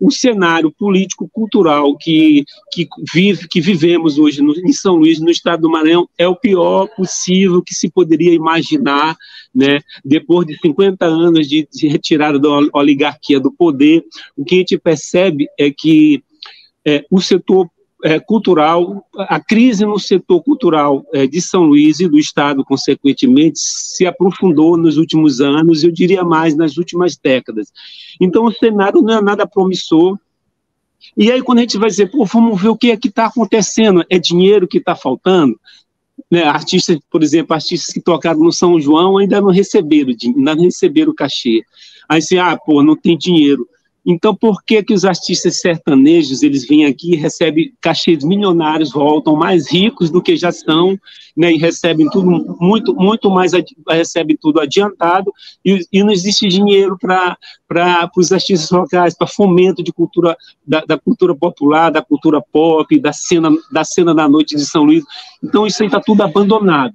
o 0.00 0.10
cenário 0.10 0.72
político-cultural 0.72 1.96
que, 1.96 2.44
que, 2.72 2.88
vive, 3.12 3.46
que 3.46 3.60
vivemos 3.60 4.18
hoje 4.18 4.40
no, 4.40 4.54
em 4.56 4.72
São 4.72 4.96
Luís, 4.96 5.20
no 5.20 5.30
estado 5.30 5.62
do 5.62 5.70
Maranhão, 5.70 6.08
é 6.16 6.26
o 6.26 6.34
pior 6.34 6.88
possível 6.96 7.62
que 7.62 7.74
se 7.74 7.90
poderia 7.90 8.32
imaginar, 8.32 9.14
né? 9.54 9.80
depois 10.02 10.46
de 10.46 10.58
50 10.58 11.04
anos 11.04 11.46
de, 11.46 11.68
de 11.70 11.86
retirada 11.86 12.38
da 12.38 12.48
oligarquia 12.72 13.38
do 13.38 13.52
poder, 13.52 14.02
o 14.36 14.44
que 14.44 14.54
a 14.54 14.58
gente 14.58 14.78
percebe 14.78 15.46
é 15.58 15.70
que 15.70 16.22
é, 16.86 17.04
o 17.10 17.20
setor 17.20 17.68
é, 18.02 18.18
cultural, 18.18 19.04
a 19.16 19.40
crise 19.40 19.84
no 19.84 19.98
setor 19.98 20.42
cultural 20.42 21.04
é, 21.12 21.26
de 21.26 21.40
São 21.40 21.62
Luís 21.62 22.00
e 22.00 22.08
do 22.08 22.18
Estado, 22.18 22.64
consequentemente, 22.64 23.58
se 23.58 24.06
aprofundou 24.06 24.76
nos 24.76 24.96
últimos 24.96 25.40
anos, 25.40 25.84
eu 25.84 25.90
diria 25.90 26.24
mais, 26.24 26.56
nas 26.56 26.76
últimas 26.76 27.16
décadas. 27.16 27.72
Então, 28.20 28.44
o 28.44 28.52
cenário 28.52 29.02
não 29.02 29.18
é 29.18 29.22
nada 29.22 29.46
promissor. 29.46 30.18
E 31.16 31.30
aí, 31.30 31.42
quando 31.42 31.58
a 31.58 31.62
gente 31.62 31.78
vai 31.78 31.88
dizer, 31.88 32.10
pô, 32.10 32.24
vamos 32.24 32.60
ver 32.60 32.68
o 32.68 32.76
que 32.76 32.90
é 32.90 32.96
que 32.96 33.08
está 33.08 33.26
acontecendo, 33.26 34.04
é 34.08 34.18
dinheiro 34.18 34.68
que 34.68 34.78
está 34.78 34.94
faltando? 34.94 35.58
Né, 36.30 36.44
artistas, 36.44 36.98
por 37.10 37.22
exemplo, 37.22 37.54
artistas 37.54 37.92
que 37.92 38.00
tocaram 38.00 38.40
no 38.40 38.52
São 38.52 38.80
João 38.80 39.18
ainda 39.18 39.40
não 39.40 39.50
receberam, 39.50 40.14
ainda 40.24 40.54
não 40.54 40.64
receberam 40.64 41.14
cachê. 41.14 41.62
Aí 42.08 42.20
você, 42.20 42.38
ah, 42.38 42.56
pô, 42.56 42.82
não 42.82 42.96
tem 42.96 43.16
dinheiro. 43.16 43.66
Então, 44.04 44.34
por 44.34 44.62
que 44.62 44.82
que 44.82 44.94
os 44.94 45.04
artistas 45.04 45.60
sertanejos, 45.60 46.42
eles 46.42 46.66
vêm 46.66 46.86
aqui 46.86 47.16
recebem 47.16 47.72
cachês 47.80 48.24
milionários, 48.24 48.92
voltam 48.92 49.36
mais 49.36 49.70
ricos 49.70 50.10
do 50.10 50.22
que 50.22 50.36
já 50.36 50.50
são, 50.50 50.98
né, 51.36 51.52
e 51.52 51.58
recebem 51.58 52.08
tudo 52.10 52.56
muito, 52.58 52.94
muito 52.94 53.30
mais, 53.30 53.52
recebem 53.88 54.36
tudo 54.40 54.60
adiantado, 54.60 55.32
e, 55.64 55.86
e 55.92 56.02
não 56.02 56.10
existe 56.10 56.48
dinheiro 56.48 56.98
para 56.98 57.36
os 58.16 58.32
artistas 58.32 58.70
locais, 58.70 59.16
para 59.16 59.26
fomento 59.26 59.82
de 59.82 59.92
cultura, 59.92 60.36
da, 60.66 60.80
da, 60.80 60.98
cultura 60.98 61.34
popular, 61.34 61.90
da 61.90 62.02
cultura 62.02 62.40
pop, 62.40 62.98
da 62.98 63.12
cena, 63.12 63.50
da 63.70 63.84
cena 63.84 64.14
da 64.14 64.28
noite 64.28 64.56
de 64.56 64.64
São 64.64 64.84
Luís. 64.84 65.04
Então, 65.42 65.66
isso 65.66 65.82
aí 65.82 65.88
está 65.88 66.00
tudo 66.00 66.22
abandonado. 66.22 66.94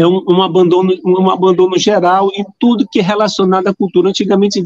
É 0.00 0.06
um, 0.06 0.24
um, 0.26 0.42
abandono, 0.42 0.94
um 1.04 1.30
abandono 1.30 1.78
geral 1.78 2.30
em 2.34 2.44
tudo 2.58 2.88
que 2.90 3.00
é 3.00 3.02
relacionado 3.02 3.66
à 3.66 3.74
cultura. 3.74 4.08
Antigamente, 4.08 4.62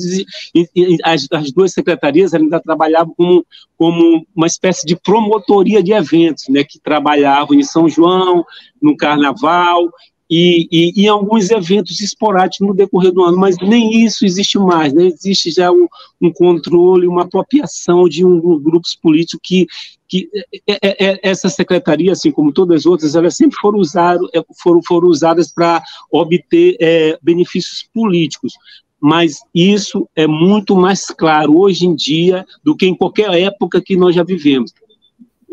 as, 1.02 1.26
as 1.32 1.52
duas 1.52 1.72
secretarias 1.72 2.32
ainda 2.32 2.60
trabalhavam 2.60 3.12
como, 3.16 3.46
como 3.76 4.26
uma 4.34 4.46
espécie 4.46 4.86
de 4.86 4.94
promotoria 4.94 5.82
de 5.82 5.92
eventos, 5.92 6.44
né, 6.48 6.62
que 6.62 6.78
trabalhavam 6.78 7.56
em 7.56 7.64
São 7.64 7.88
João, 7.88 8.44
no 8.80 8.96
Carnaval, 8.96 9.90
e, 10.30 10.92
e, 10.96 11.08
alguns 11.08 11.50
eventos 11.50 12.00
esporádicos 12.00 12.66
no 12.66 12.74
decorrer 12.74 13.12
do 13.12 13.22
ano, 13.22 13.36
mas 13.36 13.56
nem 13.58 14.04
isso 14.04 14.24
existe 14.24 14.58
mais, 14.58 14.92
né? 14.92 15.06
existe 15.06 15.50
já 15.50 15.70
um, 15.70 15.86
um 16.20 16.32
controle, 16.32 17.06
uma 17.06 17.22
apropriação 17.22 18.08
de 18.08 18.24
um, 18.24 18.36
um 18.36 18.58
grupos 18.58 18.96
políticos 18.96 19.40
que, 19.42 19.66
que 20.08 20.28
é, 20.66 20.78
é, 20.82 21.10
é, 21.12 21.20
essa 21.22 21.50
secretaria, 21.50 22.12
assim 22.12 22.30
como 22.30 22.52
todas 22.52 22.80
as 22.80 22.86
outras, 22.86 23.14
elas 23.14 23.36
sempre 23.36 23.58
foram, 23.60 23.78
usar, 23.78 24.16
é, 24.34 24.42
foram, 24.62 24.80
foram 24.86 25.08
usadas 25.08 25.52
para 25.52 25.82
obter 26.10 26.76
é, 26.80 27.18
benefícios 27.22 27.86
políticos, 27.92 28.54
mas 28.98 29.40
isso 29.54 30.08
é 30.16 30.26
muito 30.26 30.74
mais 30.74 31.04
claro 31.08 31.58
hoje 31.58 31.84
em 31.86 31.94
dia 31.94 32.46
do 32.64 32.74
que 32.74 32.86
em 32.86 32.94
qualquer 32.94 33.30
época 33.34 33.82
que 33.82 33.94
nós 33.94 34.14
já 34.14 34.24
vivemos. 34.24 34.72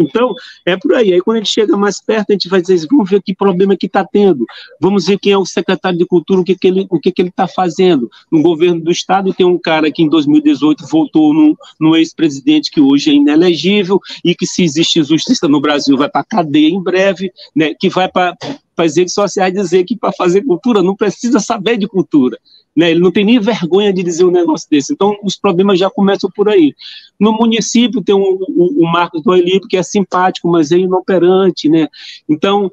Então, 0.01 0.33
é 0.65 0.75
por 0.77 0.93
aí. 0.93 1.13
Aí, 1.13 1.21
quando 1.21 1.37
a 1.37 1.39
gente 1.39 1.51
chega 1.51 1.77
mais 1.77 2.01
perto, 2.01 2.31
a 2.31 2.33
gente 2.33 2.49
vai 2.49 2.61
dizer, 2.61 2.87
vamos 2.89 3.09
ver 3.09 3.21
que 3.21 3.33
problema 3.33 3.75
que 3.75 3.85
está 3.85 4.05
tendo. 4.05 4.45
Vamos 4.79 5.05
ver 5.05 5.17
quem 5.19 5.33
é 5.33 5.37
o 5.37 5.45
secretário 5.45 5.97
de 5.97 6.05
Cultura, 6.05 6.41
o 6.41 6.43
que, 6.43 6.55
que 6.55 6.67
ele 6.67 6.87
o 6.89 6.99
que, 6.99 7.11
que 7.11 7.21
ele 7.21 7.29
está 7.29 7.47
fazendo. 7.47 8.09
No 8.31 8.41
governo 8.41 8.81
do 8.81 8.91
Estado, 8.91 9.33
tem 9.33 9.45
um 9.45 9.57
cara 9.57 9.91
que 9.91 10.03
em 10.03 10.09
2018 10.09 10.85
voltou 10.87 11.33
no, 11.33 11.57
no 11.79 11.95
ex-presidente, 11.95 12.71
que 12.71 12.81
hoje 12.81 13.11
é 13.11 13.13
inelegível, 13.13 13.99
e 14.23 14.35
que, 14.35 14.45
se 14.45 14.63
existe 14.63 15.03
justiça 15.03 15.47
no 15.47 15.61
Brasil, 15.61 15.97
vai 15.97 16.09
para 16.09 16.23
cadeia 16.23 16.69
em 16.69 16.81
breve, 16.81 17.31
né, 17.55 17.73
que 17.73 17.89
vai 17.89 18.09
para 18.09 18.35
as 18.77 18.97
redes 18.97 19.13
sociais 19.13 19.53
dizer 19.53 19.83
que 19.83 19.95
para 19.95 20.11
fazer 20.11 20.41
cultura 20.41 20.81
não 20.81 20.95
precisa 20.95 21.39
saber 21.39 21.77
de 21.77 21.87
cultura. 21.87 22.37
Né? 22.75 22.91
Ele 22.91 22.99
não 22.99 23.11
tem 23.11 23.25
nem 23.25 23.39
vergonha 23.39 23.91
de 23.91 24.03
dizer 24.03 24.23
um 24.25 24.31
negócio 24.31 24.67
desse. 24.69 24.93
Então, 24.93 25.17
os 25.23 25.35
problemas 25.35 25.77
já 25.77 25.89
começam 25.89 26.29
por 26.33 26.49
aí. 26.49 26.73
No 27.19 27.33
município 27.33 28.01
tem 28.01 28.15
o 28.15 28.19
um, 28.19 28.39
um, 28.49 28.85
um 28.85 28.91
Marcos 28.91 29.21
do 29.21 29.35
Elipe, 29.35 29.67
que 29.67 29.77
é 29.77 29.83
simpático, 29.83 30.47
mas 30.47 30.71
é 30.71 30.77
inoperante. 30.77 31.69
Né? 31.69 31.87
Então, 32.27 32.71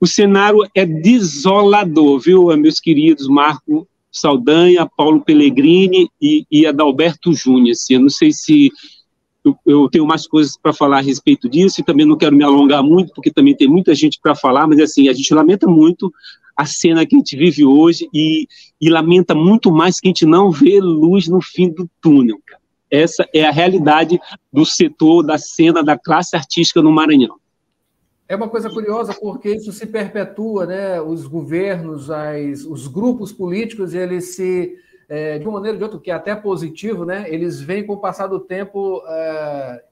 o 0.00 0.06
cenário 0.06 0.60
é 0.74 0.84
desolador, 0.84 2.20
viu, 2.20 2.54
meus 2.56 2.78
queridos 2.78 3.26
Marco 3.26 3.88
Saldanha, 4.12 4.86
Paulo 4.86 5.20
Pellegrini 5.20 6.08
e, 6.20 6.46
e 6.50 6.66
Adalberto 6.66 7.32
Júnior. 7.32 7.72
Assim, 7.72 7.94
eu 7.94 8.00
não 8.00 8.10
sei 8.10 8.30
se 8.30 8.70
eu, 9.44 9.56
eu 9.66 9.88
tenho 9.90 10.06
mais 10.06 10.26
coisas 10.26 10.56
para 10.56 10.72
falar 10.72 10.98
a 10.98 11.02
respeito 11.02 11.48
disso 11.48 11.80
e 11.80 11.84
também 11.84 12.06
não 12.06 12.16
quero 12.16 12.34
me 12.34 12.44
alongar 12.44 12.82
muito, 12.82 13.12
porque 13.14 13.30
também 13.30 13.56
tem 13.56 13.68
muita 13.68 13.94
gente 13.94 14.18
para 14.22 14.34
falar, 14.34 14.66
mas 14.66 14.80
assim, 14.80 15.08
a 15.08 15.12
gente 15.12 15.34
lamenta 15.34 15.66
muito 15.66 16.12
a 16.56 16.64
cena 16.64 17.06
que 17.06 17.14
a 17.14 17.18
gente 17.18 17.36
vive 17.36 17.64
hoje 17.64 18.08
e, 18.12 18.46
e 18.80 18.88
lamenta 18.88 19.34
muito 19.34 19.72
mais 19.72 19.98
que 19.98 20.08
a 20.08 20.10
gente 20.10 20.26
não 20.26 20.50
vê 20.50 20.80
luz 20.80 21.28
no 21.28 21.40
fim 21.40 21.68
do 21.70 21.88
túnel. 22.00 22.38
Essa 22.90 23.28
é 23.34 23.44
a 23.44 23.50
realidade 23.50 24.20
do 24.52 24.64
setor, 24.64 25.22
da 25.22 25.36
cena, 25.36 25.82
da 25.82 25.98
classe 25.98 26.36
artística 26.36 26.80
no 26.80 26.92
Maranhão. 26.92 27.36
É 28.28 28.36
uma 28.36 28.48
coisa 28.48 28.70
curiosa 28.70 29.12
porque 29.12 29.50
isso 29.50 29.72
se 29.72 29.86
perpetua, 29.86 30.64
né? 30.64 31.00
Os 31.00 31.26
governos, 31.26 32.10
as, 32.10 32.64
os 32.64 32.86
grupos 32.86 33.32
políticos, 33.32 33.94
eles 33.94 34.34
se 34.34 34.76
é, 35.08 35.38
de 35.38 35.44
uma 35.46 35.54
maneira 35.54 35.74
ou 35.74 35.78
de 35.78 35.84
outra, 35.84 36.00
que 36.00 36.10
é 36.10 36.14
até 36.14 36.34
positivo, 36.34 37.04
né? 37.04 37.26
Eles 37.28 37.60
vêm 37.60 37.84
com 37.84 37.94
o 37.94 38.00
passar 38.00 38.26
do 38.26 38.40
tempo 38.40 39.02
é, 39.06 39.84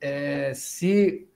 é, 0.00 0.52
se 0.54 1.28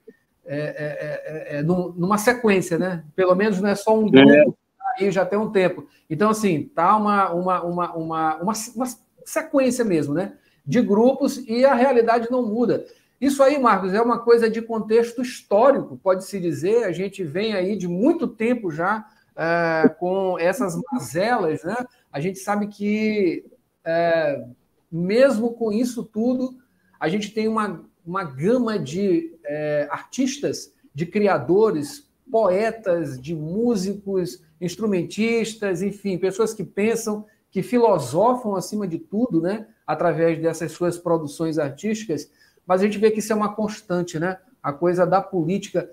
é, 0.47 1.51
é, 1.51 1.59
é, 1.59 1.63
numa 1.63 2.17
sequência, 2.17 2.79
né? 2.79 3.05
Pelo 3.15 3.35
menos 3.35 3.61
não 3.61 3.69
é 3.69 3.75
só 3.75 3.99
um 3.99 4.09
grupo 4.09 4.57
aí 4.99 5.11
já 5.11 5.25
tem 5.25 5.39
um 5.39 5.51
tempo. 5.51 5.87
Então, 6.09 6.31
assim, 6.31 6.71
tá 6.75 6.97
uma, 6.97 7.33
uma, 7.33 7.63
uma, 7.63 7.95
uma, 7.95 8.37
uma, 8.37 8.53
uma 8.75 8.87
sequência 9.25 9.85
mesmo, 9.85 10.15
né? 10.15 10.35
De 10.65 10.83
grupos 10.83 11.39
e 11.47 11.65
a 11.65 11.75
realidade 11.75 12.31
não 12.31 12.45
muda. 12.45 12.85
Isso 13.21 13.43
aí, 13.43 13.59
Marcos, 13.59 13.93
é 13.95 14.01
uma 14.01 14.21
coisa 14.21 14.49
de 14.49 14.63
contexto 14.63 15.23
histórico, 15.23 15.99
pode-se 16.03 16.39
dizer. 16.39 16.85
A 16.85 16.93
gente 16.93 17.25
vem 17.25 17.53
aí 17.53 17.77
de 17.77 17.89
muito 17.89 18.29
tempo 18.29 18.71
já 18.71 19.07
é, 19.37 19.89
com 19.89 20.39
essas 20.39 20.79
mazelas, 20.93 21.65
né? 21.65 21.77
A 22.13 22.21
gente 22.21 22.39
sabe 22.39 22.69
que, 22.69 23.45
é, 23.85 24.45
mesmo 24.91 25.53
com 25.55 25.73
isso 25.73 26.05
tudo, 26.05 26.59
a 26.99 27.09
gente 27.09 27.33
tem 27.33 27.49
uma, 27.49 27.85
uma 28.07 28.25
gama 28.25 28.79
de 28.79 29.37
é, 29.45 29.89
artistas, 29.91 30.73
de 30.95 31.07
criadores, 31.07 32.09
poetas, 32.31 33.21
de 33.21 33.35
músicos, 33.35 34.43
instrumentistas, 34.61 35.83
enfim, 35.83 36.19
pessoas 36.19 36.53
que 36.53 36.65
pensam, 36.65 37.25
que 37.51 37.63
filosofam 37.63 38.55
acima 38.55 38.87
de 38.87 38.99
tudo, 38.99 39.41
né, 39.41 39.67
através 39.87 40.41
dessas 40.41 40.73
suas 40.73 40.99
produções 40.99 41.59
artísticas, 41.59 42.31
mas 42.67 42.83
a 42.83 42.85
gente 42.85 42.99
vê 42.99 43.11
que 43.11 43.21
isso 43.21 43.33
é 43.33 43.37
uma 43.37 43.55
constante, 43.55 44.19
né? 44.19 44.37
A 44.63 44.75
coisa 44.75 45.07
da 45.07 45.23
política 45.23 45.91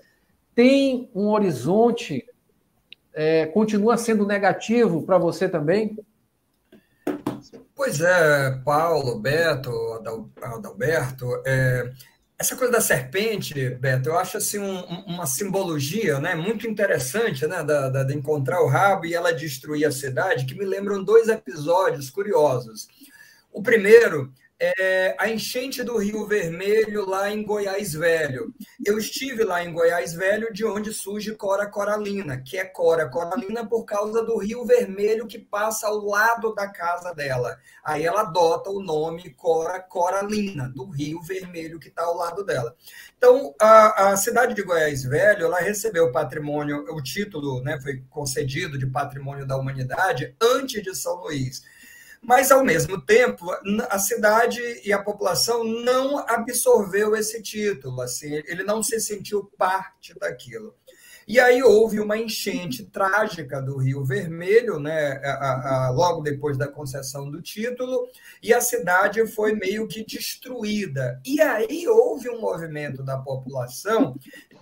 tem 0.54 1.10
um 1.14 1.28
horizonte, 1.28 2.26
é, 3.14 3.46
continua 3.46 3.96
sendo 3.96 4.26
negativo 4.26 5.02
para 5.02 5.16
você 5.16 5.48
também? 5.48 5.98
Pois 7.74 8.00
é, 8.00 8.50
Paulo, 8.64 9.18
Beto, 9.18 9.70
Adalberto, 10.42 11.26
é, 11.46 11.90
essa 12.38 12.54
coisa 12.54 12.72
da 12.72 12.80
serpente, 12.80 13.70
Beto, 13.70 14.10
eu 14.10 14.18
acho 14.18 14.36
assim 14.36 14.58
um, 14.58 14.80
uma 15.06 15.26
simbologia 15.26 16.20
né, 16.20 16.34
muito 16.34 16.66
interessante 16.66 17.46
né, 17.46 17.64
da, 17.64 17.88
da, 17.88 18.04
de 18.04 18.14
encontrar 18.14 18.60
o 18.60 18.68
rabo 18.68 19.06
e 19.06 19.14
ela 19.14 19.32
destruir 19.32 19.86
a 19.86 19.92
cidade, 19.92 20.44
que 20.44 20.54
me 20.54 20.64
lembram 20.64 21.02
dois 21.02 21.28
episódios 21.28 22.10
curiosos. 22.10 22.88
O 23.50 23.62
primeiro 23.62 24.30
é, 24.58 25.14
a 25.18 25.28
enchente 25.28 25.82
do 25.82 25.98
Rio 25.98 26.26
Vermelho 26.26 27.04
lá 27.06 27.30
em 27.30 27.42
Goiás 27.44 27.92
Velho. 27.92 28.54
Eu 28.84 28.98
estive 28.98 29.44
lá 29.44 29.62
em 29.62 29.72
Goiás 29.72 30.14
Velho, 30.14 30.52
de 30.52 30.64
onde 30.64 30.92
surge 30.92 31.34
Cora 31.34 31.66
Coralina, 31.66 32.40
que 32.40 32.56
é 32.56 32.64
Cora 32.64 33.08
Coralina 33.08 33.66
por 33.66 33.84
causa 33.84 34.22
do 34.22 34.38
Rio 34.38 34.64
Vermelho 34.64 35.26
que 35.26 35.38
passa 35.38 35.88
ao 35.88 36.04
lado 36.04 36.54
da 36.54 36.68
casa 36.68 37.12
dela. 37.12 37.58
Aí 37.84 38.04
ela 38.04 38.22
adota 38.22 38.70
o 38.70 38.82
nome 38.82 39.30
Cora 39.34 39.78
Coralina, 39.80 40.68
do 40.74 40.86
Rio 40.86 41.20
Vermelho 41.22 41.78
que 41.78 41.88
está 41.88 42.04
ao 42.04 42.16
lado 42.16 42.42
dela. 42.42 42.74
Então, 43.18 43.54
a, 43.60 44.10
a 44.10 44.16
cidade 44.16 44.54
de 44.54 44.62
Goiás 44.62 45.04
Velho, 45.04 45.46
ela 45.46 45.60
recebeu 45.60 46.06
o 46.06 46.12
patrimônio, 46.12 46.84
o 46.94 47.02
título 47.02 47.62
né, 47.62 47.78
foi 47.80 48.02
concedido 48.08 48.78
de 48.78 48.86
Patrimônio 48.86 49.46
da 49.46 49.56
Humanidade 49.56 50.34
antes 50.40 50.82
de 50.82 50.94
São 50.94 51.16
Luís. 51.16 51.62
Mas, 52.26 52.50
ao 52.50 52.64
mesmo 52.64 53.00
tempo, 53.00 53.46
a 53.88 53.98
cidade 54.00 54.60
e 54.84 54.92
a 54.92 55.00
população 55.00 55.62
não 55.62 56.18
absorveu 56.18 57.14
esse 57.14 57.40
título, 57.40 58.00
assim, 58.00 58.42
ele 58.48 58.64
não 58.64 58.82
se 58.82 58.98
sentiu 58.98 59.44
parte 59.56 60.12
daquilo. 60.18 60.74
E 61.28 61.40
aí 61.40 61.60
houve 61.60 61.98
uma 61.98 62.16
enchente 62.16 62.84
trágica 62.84 63.60
do 63.60 63.76
Rio 63.78 64.04
Vermelho, 64.04 64.78
né, 64.78 65.20
a, 65.24 65.86
a, 65.86 65.90
logo 65.90 66.20
depois 66.20 66.56
da 66.56 66.68
concessão 66.68 67.28
do 67.28 67.42
título, 67.42 68.08
e 68.40 68.54
a 68.54 68.60
cidade 68.60 69.26
foi 69.26 69.52
meio 69.52 69.88
que 69.88 70.04
destruída. 70.04 71.20
E 71.24 71.40
aí 71.40 71.86
houve 71.88 72.30
um 72.30 72.40
movimento 72.40 73.02
da 73.02 73.18
população 73.18 74.16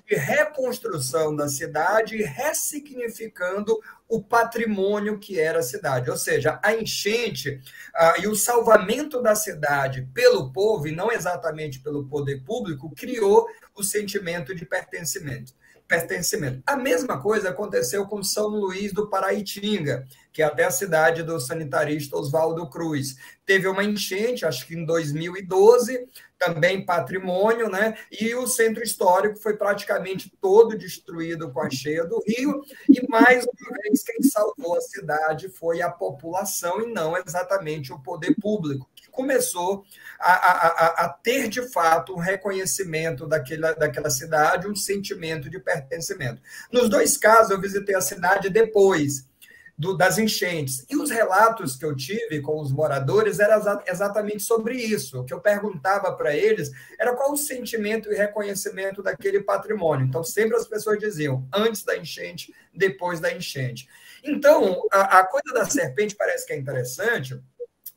de 0.07 0.15
reconstrução 0.15 1.35
da 1.35 1.49
cidade, 1.49 2.23
ressignificando 2.23 3.79
o 4.09 4.23
patrimônio 4.23 5.19
que 5.19 5.41
era 5.41 5.61
a 5.61 5.63
cidade. 5.63 6.11
Ou 6.11 6.17
seja, 6.17 6.61
a 6.63 6.75
enchente 6.75 7.61
ah, 7.95 8.15
e 8.21 8.29
o 8.29 8.35
salvamento 8.35 9.23
da 9.23 9.35
cidade 9.35 10.09
pelo 10.13 10.53
povo, 10.53 10.87
e 10.87 10.93
não 10.93 11.11
exatamente 11.11 11.81
pelo 11.81 12.07
poder 12.07 12.45
público, 12.45 12.95
criou 12.95 13.47
o 13.75 13.83
sentimento 13.83 14.55
de 14.55 14.67
pertencimento 14.67 15.55
pertencimento. 15.87 16.63
A 16.67 16.77
mesma 16.77 17.21
coisa 17.21 17.51
aconteceu 17.51 18.07
com 18.07 18.23
São 18.23 18.49
Luís 18.49 18.93
do 18.93 19.09
Paraitinga, 19.09 20.07
que 20.33 20.43
é 20.43 20.45
até 20.45 20.65
a 20.65 20.71
cidade 20.71 21.23
do 21.23 21.39
sanitarista 21.39 22.17
Oswaldo 22.17 22.69
Cruz. 22.69 23.17
Teve 23.47 23.69
uma 23.69 23.85
enchente, 23.85 24.45
acho 24.45 24.67
que 24.67 24.75
em 24.75 24.85
2012, 24.85 26.09
também 26.39 26.85
patrimônio, 26.85 27.69
né? 27.69 27.97
E 28.11 28.35
o 28.35 28.47
centro 28.47 28.83
histórico 28.83 29.39
foi 29.39 29.57
praticamente 29.57 30.33
todo 30.41 30.77
destruído 30.77 31.53
com 31.53 31.61
a 31.61 31.71
cheia 31.71 32.05
do 32.05 32.23
rio, 32.27 32.63
e 32.89 33.07
mais 33.09 33.45
uma 33.45 33.79
vez 33.83 34.03
quem 34.03 34.23
salvou 34.23 34.77
a 34.77 34.81
cidade 34.81 35.49
foi 35.49 35.81
a 35.83 35.91
população 35.91 36.81
e 36.81 36.93
não 36.93 37.17
exatamente 37.17 37.93
o 37.93 38.01
poder 38.01 38.35
público, 38.41 38.89
começou 39.15 39.85
a, 40.21 40.33
a, 40.33 41.05
a 41.05 41.09
ter 41.09 41.49
de 41.49 41.63
fato 41.71 42.15
um 42.15 42.19
reconhecimento 42.19 43.27
daquela, 43.27 43.73
daquela 43.73 44.11
cidade, 44.11 44.69
um 44.69 44.77
sentimento 44.77 45.49
de 45.49 45.59
pertencimento. 45.59 46.43
Nos 46.71 46.89
dois 46.89 47.17
casos, 47.17 47.51
eu 47.51 47.61
visitei 47.61 47.95
a 47.95 48.01
cidade 48.01 48.51
depois 48.51 49.27
do, 49.77 49.97
das 49.97 50.19
enchentes. 50.19 50.85
E 50.89 50.97
os 50.97 51.11
relatos 51.11 51.77
que 51.77 51.85
eu 51.85 51.95
tive 51.95 52.41
com 52.41 52.61
os 52.61 52.73
moradores 52.73 53.41
eram 53.41 53.83
exatamente 53.87 54.43
sobre 54.43 54.77
isso. 54.77 55.21
O 55.21 55.25
que 55.25 55.35
eu 55.35 55.41
perguntava 55.41 56.13
para 56.13 56.35
eles 56.35 56.71
era 56.99 57.15
qual 57.15 57.33
o 57.33 57.37
sentimento 57.37 58.11
e 58.13 58.17
reconhecimento 58.17 59.03
daquele 59.03 59.41
patrimônio. 59.41 60.07
Então, 60.07 60.23
sempre 60.23 60.57
as 60.57 60.67
pessoas 60.67 60.99
diziam, 60.99 61.47
antes 61.53 61.83
da 61.83 61.97
enchente, 61.97 62.55
depois 62.73 63.21
da 63.21 63.33
enchente. 63.33 63.89
Então, 64.23 64.83
a, 64.91 65.19
a 65.19 65.27
coisa 65.27 65.53
da 65.53 65.67
serpente 65.67 66.17
parece 66.17 66.47
que 66.47 66.53
é 66.53 66.57
interessante, 66.57 67.39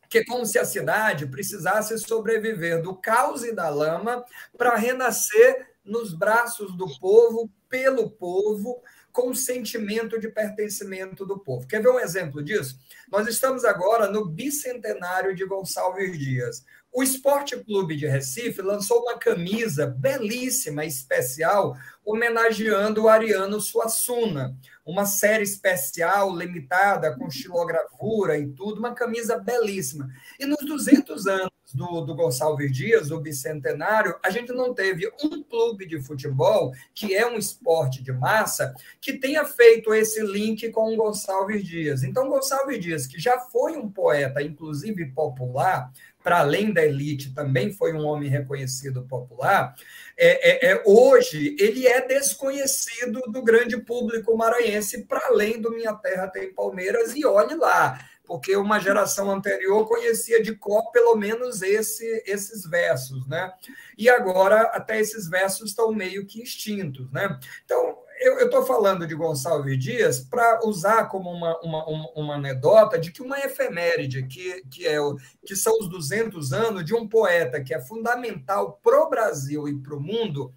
que 0.10 0.20
é 0.20 0.26
como 0.26 0.46
se 0.46 0.58
a 0.58 0.66
cidade 0.66 1.28
precisasse 1.28 1.98
sobreviver 2.00 2.82
do 2.82 2.96
caos 2.96 3.44
e 3.44 3.54
da 3.54 3.70
lama 3.70 4.24
para 4.58 4.76
renascer 4.76 5.68
nos 5.84 6.14
braços 6.14 6.76
do 6.76 6.88
povo, 7.00 7.50
pelo 7.70 8.10
povo, 8.10 8.82
com 9.18 9.32
o 9.32 9.36
sentimento 9.36 10.20
de 10.20 10.28
pertencimento 10.30 11.26
do 11.26 11.40
povo. 11.40 11.66
Quer 11.66 11.82
ver 11.82 11.90
um 11.90 12.00
exemplo 12.00 12.44
disso? 12.44 12.78
Nós 13.12 13.28
estamos 13.28 13.66
agora 13.66 14.12
no 14.12 14.24
bicentenário 14.24 15.34
de 15.34 15.44
Gonçalves 15.44 16.20
Dias. 16.20 16.64
O 16.94 17.02
Esporte 17.02 17.58
Clube 17.58 17.96
de 17.96 18.06
Recife 18.06 18.62
lançou 18.62 19.02
uma 19.02 19.18
camisa 19.18 19.88
belíssima, 19.88 20.86
especial, 20.86 21.76
homenageando 22.06 23.06
o 23.06 23.10
Ariano 23.10 23.60
Suassuna. 23.60 24.56
Uma 24.86 25.08
série 25.08 25.44
especial, 25.44 26.36
limitada, 26.38 27.16
com 27.18 27.28
xilogravura 27.28 28.38
e 28.38 28.48
tudo, 28.50 28.78
uma 28.78 28.94
camisa 28.94 29.36
belíssima. 29.40 30.08
E 30.40 30.46
nos 30.46 30.64
200 30.64 31.26
anos 31.26 31.57
do, 31.74 32.02
do 32.02 32.16
Gonçalves 32.16 32.72
Dias, 32.72 33.12
o 33.12 33.20
bicentenário, 33.20 34.16
a 34.24 34.30
gente 34.30 34.52
não 34.52 34.74
teve 34.74 35.10
um 35.24 35.44
clube 35.44 35.86
de 35.86 36.02
futebol, 36.02 36.74
que 36.94 37.16
é 37.16 37.28
um 37.28 37.38
esporte 37.38 38.02
de 38.04 38.12
massa, 38.12 38.74
que 39.02 39.14
tenha 39.14 39.46
feito 39.46 39.94
esse 39.94 40.22
link 40.22 40.70
com 40.72 40.94
o 40.94 40.96
Gonçalves 40.96 41.64
Dias. 41.64 42.04
Então, 42.04 42.30
Gonçalves 42.30 42.80
Dias, 42.80 43.08
que 43.08 43.20
já 43.20 43.40
foi 43.40 43.78
um 43.78 43.90
poeta, 43.90 44.42
inclusive 44.42 45.06
popular, 45.12 45.92
para 46.24 46.40
além 46.40 46.74
da 46.74 46.86
elite, 46.86 47.34
também 47.34 47.72
foi 47.72 47.94
um 47.94 48.06
homem 48.06 48.30
reconhecido 48.30 49.04
popular, 49.04 49.74
é, 50.18 50.68
é, 50.68 50.72
é, 50.72 50.84
hoje 50.86 51.56
ele 51.58 51.88
é 51.88 52.06
desconhecido 52.06 53.22
do 53.30 53.42
grande 53.42 53.78
público 53.78 54.36
maranhense, 54.36 55.06
para 55.06 55.26
além 55.28 55.62
do 55.62 55.72
Minha 55.72 55.94
Terra 55.94 56.28
Tem 56.28 56.52
Palmeiras, 56.54 57.16
e 57.16 57.26
olhe 57.26 57.56
lá, 57.56 57.98
porque 58.28 58.56
uma 58.56 58.80
geração 58.80 59.32
anterior 59.32 59.88
conhecia 59.88 60.44
de 60.44 60.54
cor 60.54 60.92
pelo 60.92 61.16
menos 61.16 61.62
esse, 61.62 62.24
esses 62.26 62.66
versos, 62.66 63.26
né? 63.28 63.52
E 63.98 64.10
agora 64.10 64.64
até 64.74 65.00
esses 65.00 65.30
versos 65.30 65.70
estão 65.70 65.92
meio 65.92 66.26
que 66.26 66.44
extintos, 66.44 67.10
né? 67.12 67.40
Então, 67.64 67.98
eu 68.20 68.40
estou 68.46 68.66
falando 68.66 69.06
de 69.06 69.16
Gonçalves 69.16 69.78
Dias 69.78 70.20
para 70.20 70.62
usar 70.66 71.06
como 71.06 71.32
uma, 71.32 71.60
uma, 71.62 71.86
uma, 71.88 72.12
uma, 72.16 72.36
anedota 72.36 72.98
de 72.98 73.12
que 73.12 73.22
uma 73.22 73.40
efeméride, 73.40 74.26
que, 74.26 74.64
que, 74.72 74.88
é 74.88 74.98
que 75.46 75.56
são 75.56 75.78
os 75.80 75.88
200 75.88 76.52
anos 76.52 76.84
de 76.84 76.96
um 76.96 77.08
poeta 77.08 77.64
que 77.64 77.74
é 77.74 77.80
fundamental 77.80 78.80
para 78.84 79.00
o 79.04 79.10
Brasil 79.10 79.68
e 79.68 79.80
para 79.80 79.96
o 79.96 80.02
mundo, 80.02 80.52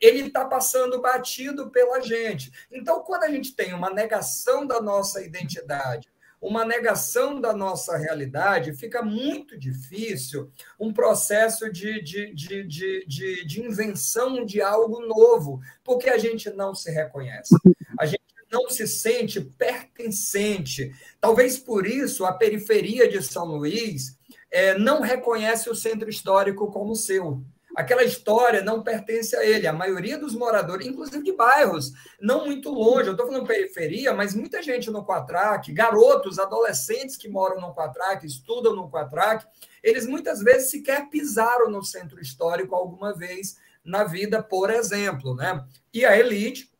ele 0.00 0.26
está 0.26 0.44
passando 0.44 1.00
batido 1.00 1.70
pela 1.70 2.00
gente. 2.00 2.52
Então, 2.70 3.00
quando 3.00 3.22
a 3.24 3.30
gente 3.30 3.54
tem 3.54 3.72
uma 3.72 3.90
negação 3.90 4.66
da 4.66 4.80
nossa 4.80 5.22
identidade, 5.22 6.08
uma 6.44 6.62
negação 6.62 7.40
da 7.40 7.54
nossa 7.54 7.96
realidade, 7.96 8.74
fica 8.74 9.02
muito 9.02 9.58
difícil 9.58 10.50
um 10.78 10.92
processo 10.92 11.72
de, 11.72 12.02
de, 12.02 12.34
de, 12.34 12.64
de, 12.64 13.06
de, 13.06 13.46
de 13.46 13.62
invenção 13.62 14.44
de 14.44 14.60
algo 14.60 15.00
novo, 15.06 15.62
porque 15.82 16.10
a 16.10 16.18
gente 16.18 16.50
não 16.50 16.74
se 16.74 16.90
reconhece. 16.90 17.56
A 17.98 18.04
gente 18.04 18.20
não 18.52 18.68
se 18.68 18.86
sente 18.86 19.40
pertencente. 19.40 20.92
Talvez 21.18 21.58
por 21.58 21.86
isso 21.86 22.26
a 22.26 22.32
periferia 22.34 23.08
de 23.08 23.22
São 23.22 23.46
Luís 23.46 24.18
é, 24.50 24.78
não 24.78 25.00
reconhece 25.00 25.70
o 25.70 25.74
centro 25.74 26.10
histórico 26.10 26.70
como 26.70 26.94
seu. 26.94 27.42
Aquela 27.74 28.04
história 28.04 28.62
não 28.62 28.82
pertence 28.82 29.34
a 29.36 29.44
ele. 29.44 29.66
A 29.66 29.72
maioria 29.72 30.16
dos 30.16 30.34
moradores, 30.34 30.86
inclusive 30.86 31.24
de 31.24 31.32
bairros, 31.32 31.92
não 32.20 32.46
muito 32.46 32.70
longe, 32.70 33.08
eu 33.08 33.12
estou 33.12 33.26
falando 33.26 33.46
periferia, 33.46 34.12
mas 34.12 34.34
muita 34.34 34.62
gente 34.62 34.90
no 34.90 35.04
Quatraque, 35.04 35.72
garotos, 35.72 36.38
adolescentes 36.38 37.16
que 37.16 37.28
moram 37.28 37.60
no 37.60 37.74
Quatraque, 37.74 38.26
estudam 38.26 38.74
no 38.76 38.90
Quatraque, 38.90 39.46
eles 39.82 40.06
muitas 40.06 40.40
vezes 40.40 40.70
sequer 40.70 41.08
pisaram 41.10 41.68
no 41.70 41.82
centro 41.82 42.20
histórico 42.20 42.74
alguma 42.74 43.12
vez 43.12 43.56
na 43.84 44.04
vida, 44.04 44.42
por 44.42 44.70
exemplo. 44.70 45.34
Né? 45.34 45.64
E 45.92 46.04
a 46.04 46.18
elite 46.18 46.73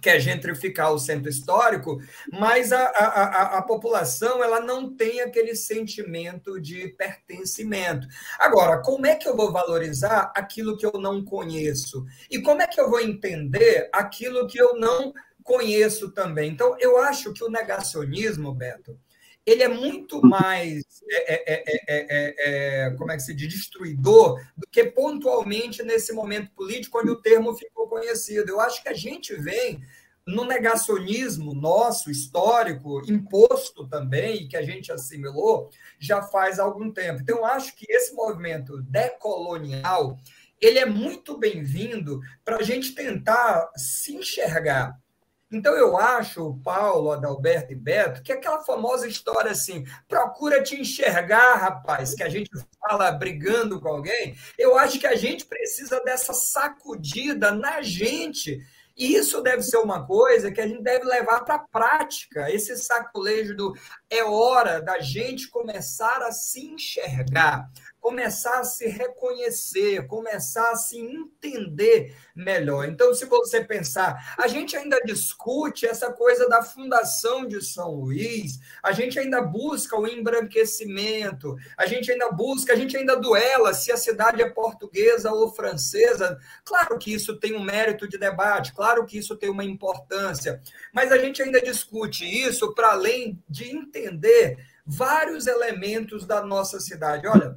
quer 0.00 0.20
gentrificar 0.20 0.92
o 0.92 0.98
centro 0.98 1.28
histórico, 1.28 2.00
mas 2.32 2.72
a, 2.72 2.84
a, 2.84 3.04
a, 3.06 3.58
a, 3.58 3.62
população 3.62 4.42
ela 4.42 4.60
não 4.60 4.94
tem 4.94 5.20
aquele 5.20 5.54
sentimento 5.54 6.60
de 6.60 6.88
pertencimento. 6.88 8.06
Agora, 8.38 8.82
como 8.82 9.06
é 9.06 9.14
que 9.14 9.28
eu 9.28 9.36
vou 9.36 9.52
valorizar 9.52 10.32
aquilo 10.34 10.76
que 10.76 10.86
eu 10.86 10.92
não 10.92 11.24
conheço? 11.24 12.04
E 12.30 12.40
como 12.40 12.62
é 12.62 12.66
que 12.66 12.80
eu 12.80 12.90
vou 12.90 13.00
entender 13.00 13.88
aquilo 13.92 14.46
que 14.46 14.60
eu 14.60 14.76
não 14.76 15.12
conheço 15.42 16.10
também? 16.12 16.50
Então, 16.50 16.76
eu 16.78 16.98
acho 16.98 17.32
que 17.32 17.44
o 17.44 17.50
negacionismo, 17.50 18.54
Beto, 18.54 18.98
ele 19.46 19.62
é 19.62 19.68
muito 19.68 20.20
mais, 20.22 20.84
é, 21.10 21.52
é, 21.52 21.64
é, 21.88 22.34
é, 22.86 22.90
como 22.90 23.10
é 23.10 23.16
que 23.16 23.22
se 23.22 23.34
diz, 23.34 23.48
destruidor 23.48 24.40
do 24.56 24.66
que 24.70 24.84
pontualmente 24.84 25.82
nesse 25.82 26.12
momento 26.12 26.50
político 26.52 26.98
onde 26.98 27.10
o 27.10 27.20
termo 27.20 27.54
ficou 27.54 27.88
conhecido. 27.88 28.50
Eu 28.50 28.60
acho 28.60 28.82
que 28.82 28.88
a 28.88 28.94
gente 28.94 29.34
vem 29.34 29.82
no 30.26 30.44
negacionismo 30.44 31.54
nosso, 31.54 32.10
histórico, 32.10 33.02
imposto 33.10 33.88
também, 33.88 34.46
que 34.46 34.56
a 34.56 34.62
gente 34.62 34.92
assimilou, 34.92 35.70
já 35.98 36.22
faz 36.22 36.58
algum 36.58 36.92
tempo. 36.92 37.20
Então, 37.22 37.38
eu 37.38 37.44
acho 37.44 37.74
que 37.74 37.86
esse 37.88 38.14
movimento 38.14 38.80
decolonial, 38.82 40.18
ele 40.60 40.78
é 40.78 40.86
muito 40.86 41.38
bem-vindo 41.38 42.20
para 42.44 42.58
a 42.58 42.62
gente 42.62 42.94
tentar 42.94 43.70
se 43.74 44.14
enxergar 44.14 44.99
então, 45.52 45.74
eu 45.74 45.96
acho, 45.96 46.60
Paulo, 46.62 47.10
Adalberto 47.10 47.72
e 47.72 47.76
Beto, 47.76 48.22
que 48.22 48.32
aquela 48.32 48.60
famosa 48.60 49.08
história 49.08 49.50
assim, 49.50 49.84
procura 50.08 50.62
te 50.62 50.80
enxergar, 50.80 51.56
rapaz, 51.56 52.14
que 52.14 52.22
a 52.22 52.28
gente 52.28 52.50
fala 52.78 53.10
brigando 53.10 53.80
com 53.80 53.88
alguém, 53.88 54.36
eu 54.56 54.78
acho 54.78 55.00
que 55.00 55.08
a 55.08 55.16
gente 55.16 55.44
precisa 55.44 56.00
dessa 56.04 56.32
sacudida 56.32 57.50
na 57.50 57.82
gente. 57.82 58.64
E 58.96 59.14
isso 59.14 59.40
deve 59.40 59.62
ser 59.62 59.78
uma 59.78 60.06
coisa 60.06 60.52
que 60.52 60.60
a 60.60 60.68
gente 60.68 60.82
deve 60.82 61.04
levar 61.04 61.40
para 61.40 61.56
a 61.56 61.66
prática, 61.66 62.50
esse 62.50 62.76
sacolejo 62.76 63.56
do 63.56 63.74
é 64.08 64.22
hora 64.22 64.80
da 64.80 65.00
gente 65.00 65.48
começar 65.48 66.22
a 66.22 66.30
se 66.30 66.66
enxergar 66.66 67.68
começar 68.00 68.60
a 68.60 68.64
se 68.64 68.88
reconhecer, 68.88 70.06
começar 70.06 70.70
a 70.70 70.76
se 70.76 70.98
entender 70.98 72.16
melhor. 72.34 72.88
Então, 72.88 73.12
se 73.14 73.26
você 73.26 73.62
pensar, 73.62 74.34
a 74.38 74.48
gente 74.48 74.76
ainda 74.76 74.98
discute 75.04 75.86
essa 75.86 76.10
coisa 76.10 76.48
da 76.48 76.62
fundação 76.62 77.46
de 77.46 77.62
São 77.62 77.94
Luís, 77.94 78.58
a 78.82 78.92
gente 78.92 79.18
ainda 79.18 79.42
busca 79.42 79.98
o 79.98 80.06
embranquecimento, 80.06 81.54
a 81.76 81.86
gente 81.86 82.10
ainda 82.10 82.30
busca, 82.32 82.72
a 82.72 82.76
gente 82.76 82.96
ainda 82.96 83.16
duela 83.16 83.74
se 83.74 83.92
a 83.92 83.96
cidade 83.96 84.40
é 84.40 84.48
portuguesa 84.48 85.30
ou 85.30 85.52
francesa. 85.52 86.38
Claro 86.64 86.98
que 86.98 87.12
isso 87.12 87.38
tem 87.38 87.54
um 87.54 87.62
mérito 87.62 88.08
de 88.08 88.16
debate, 88.16 88.72
claro 88.72 89.04
que 89.04 89.18
isso 89.18 89.36
tem 89.36 89.50
uma 89.50 89.64
importância, 89.64 90.60
mas 90.92 91.12
a 91.12 91.18
gente 91.18 91.42
ainda 91.42 91.60
discute 91.60 92.24
isso 92.24 92.74
para 92.74 92.92
além 92.92 93.42
de 93.48 93.70
entender 93.70 94.56
vários 94.86 95.46
elementos 95.46 96.26
da 96.26 96.42
nossa 96.44 96.80
cidade. 96.80 97.26
Olha, 97.26 97.54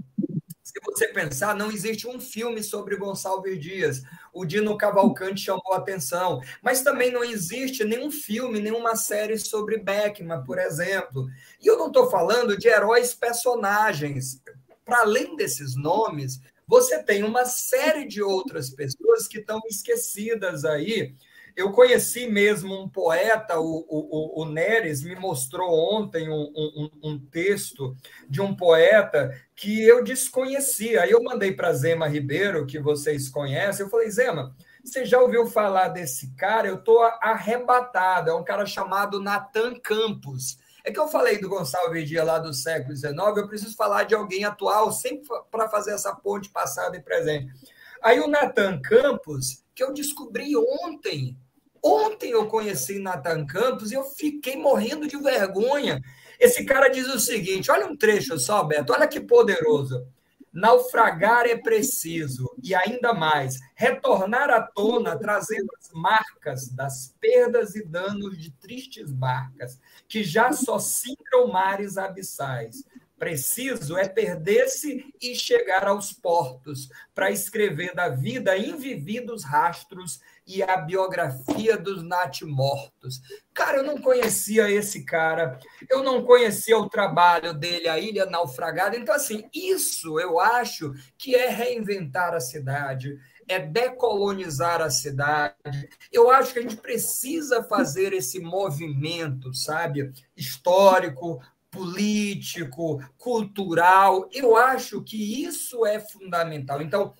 se 0.73 0.79
você 0.83 1.07
pensar, 1.09 1.55
não 1.55 1.71
existe 1.71 2.07
um 2.07 2.19
filme 2.19 2.63
sobre 2.63 2.95
Gonçalves 2.95 3.59
Dias. 3.59 4.01
O 4.33 4.43
Dino 4.43 4.75
Cavalcante 4.75 5.41
chamou 5.41 5.73
a 5.73 5.77
atenção. 5.77 6.41
Mas 6.63 6.81
também 6.81 7.11
não 7.11 7.23
existe 7.23 7.83
nenhum 7.83 8.09
filme, 8.09 8.59
nenhuma 8.59 8.95
série 8.95 9.37
sobre 9.37 9.77
Beckman, 9.77 10.43
por 10.43 10.57
exemplo. 10.57 11.27
E 11.61 11.67
eu 11.67 11.77
não 11.77 11.87
estou 11.87 12.09
falando 12.09 12.57
de 12.57 12.67
heróis 12.67 13.13
personagens. 13.13 14.41
Para 14.83 15.01
além 15.01 15.35
desses 15.35 15.75
nomes, 15.75 16.41
você 16.67 17.03
tem 17.03 17.23
uma 17.23 17.45
série 17.45 18.07
de 18.07 18.23
outras 18.23 18.71
pessoas 18.71 19.27
que 19.27 19.37
estão 19.37 19.61
esquecidas 19.69 20.65
aí 20.65 21.13
eu 21.55 21.71
conheci 21.71 22.27
mesmo 22.27 22.73
um 22.79 22.89
poeta, 22.89 23.59
o, 23.59 23.85
o, 23.87 24.41
o 24.41 24.45
Neres 24.45 25.03
me 25.03 25.15
mostrou 25.15 25.71
ontem 25.71 26.29
um, 26.29 26.51
um, 26.55 26.89
um, 27.03 27.19
texto 27.19 27.95
de 28.27 28.41
um 28.41 28.55
poeta 28.55 29.31
que 29.55 29.83
eu 29.83 30.03
desconhecia. 30.03 31.03
Aí 31.03 31.11
eu 31.11 31.23
mandei 31.23 31.51
para 31.51 31.73
Zema 31.73 32.07
Ribeiro, 32.07 32.65
que 32.65 32.79
vocês 32.79 33.29
conhecem, 33.29 33.85
eu 33.85 33.89
falei, 33.89 34.09
Zema, 34.09 34.55
você 34.83 35.05
já 35.05 35.19
ouviu 35.19 35.45
falar 35.45 35.89
desse 35.89 36.33
cara? 36.35 36.67
Eu 36.67 36.75
estou 36.75 37.01
arrebatado. 37.21 38.29
É 38.29 38.33
um 38.33 38.43
cara 38.43 38.65
chamado 38.65 39.21
Natan 39.21 39.75
Campos. 39.79 40.57
É 40.83 40.91
que 40.91 40.99
eu 40.99 41.07
falei 41.07 41.39
do 41.39 41.47
Gonçalves 41.47 42.09
Dias 42.09 42.25
lá 42.25 42.39
do 42.39 42.53
século 42.53 42.93
XIX, 42.93 43.15
eu 43.37 43.47
preciso 43.47 43.75
falar 43.75 44.03
de 44.03 44.13
alguém 44.13 44.43
atual, 44.43 44.91
sempre 44.91 45.25
para 45.49 45.69
fazer 45.69 45.91
essa 45.91 46.13
ponte 46.13 46.49
passada 46.49 46.97
e 46.97 47.01
presente. 47.01 47.53
Aí 48.01 48.19
o 48.19 48.27
Natan 48.27 48.81
Campos, 48.81 49.63
que 49.73 49.81
eu 49.81 49.93
descobri 49.93 50.51
ontem, 50.57 51.37
Ontem 51.83 52.31
eu 52.31 52.47
conheci 52.47 52.97
Nathan 52.97 53.45
Campos 53.45 53.91
e 53.91 53.95
eu 53.95 54.05
fiquei 54.05 54.55
morrendo 54.55 55.05
de 55.05 55.17
vergonha. 55.17 56.01
Esse 56.39 56.63
cara 56.63 56.87
diz 56.87 57.07
o 57.07 57.19
seguinte: 57.19 57.69
olha 57.69 57.85
um 57.85 57.97
trecho 57.97 58.39
só, 58.39 58.63
Beto, 58.63 58.93
olha 58.93 59.07
que 59.07 59.19
poderoso. 59.19 60.07
Naufragar 60.53 61.47
é 61.47 61.57
preciso, 61.57 62.53
e 62.61 62.75
ainda 62.75 63.11
mais, 63.11 63.59
retornar 63.73 64.51
à 64.51 64.61
tona 64.61 65.17
trazendo 65.17 65.67
as 65.79 65.89
marcas 65.91 66.69
das 66.69 67.15
perdas 67.19 67.75
e 67.75 67.83
danos 67.83 68.37
de 68.37 68.51
tristes 68.51 69.11
barcas, 69.11 69.79
que 70.07 70.23
já 70.23 70.51
só 70.53 70.77
singram 70.77 71.47
mares 71.47 71.97
abissais. 71.97 72.83
Preciso 73.17 73.97
é 73.97 74.07
perder-se 74.07 75.11
e 75.19 75.33
chegar 75.33 75.87
aos 75.87 76.13
portos, 76.13 76.87
para 77.15 77.31
escrever 77.31 77.95
da 77.95 78.09
vida 78.09 78.55
invividos 78.55 79.43
rastros 79.43 80.21
e 80.45 80.61
a 80.61 80.77
biografia 80.77 81.77
dos 81.77 82.03
natimortos. 82.03 83.21
Cara, 83.53 83.77
eu 83.77 83.83
não 83.83 83.97
conhecia 84.01 84.69
esse 84.69 85.03
cara, 85.03 85.59
eu 85.89 86.03
não 86.03 86.23
conhecia 86.23 86.77
o 86.77 86.89
trabalho 86.89 87.53
dele, 87.53 87.87
a 87.87 87.99
Ilha 87.99 88.25
Naufragada. 88.25 88.97
Então, 88.97 89.15
assim, 89.15 89.47
isso 89.53 90.19
eu 90.19 90.39
acho 90.39 90.93
que 91.17 91.35
é 91.35 91.49
reinventar 91.49 92.33
a 92.33 92.39
cidade, 92.39 93.17
é 93.47 93.59
decolonizar 93.59 94.81
a 94.81 94.89
cidade. 94.89 95.89
Eu 96.11 96.29
acho 96.29 96.53
que 96.53 96.59
a 96.59 96.61
gente 96.61 96.77
precisa 96.77 97.63
fazer 97.63 98.13
esse 98.13 98.39
movimento, 98.39 99.53
sabe, 99.53 100.11
histórico, 100.35 101.41
político, 101.69 103.03
cultural. 103.17 104.29
Eu 104.31 104.55
acho 104.55 105.01
que 105.01 105.43
isso 105.43 105.85
é 105.85 105.99
fundamental. 105.99 106.81
Então, 106.81 107.13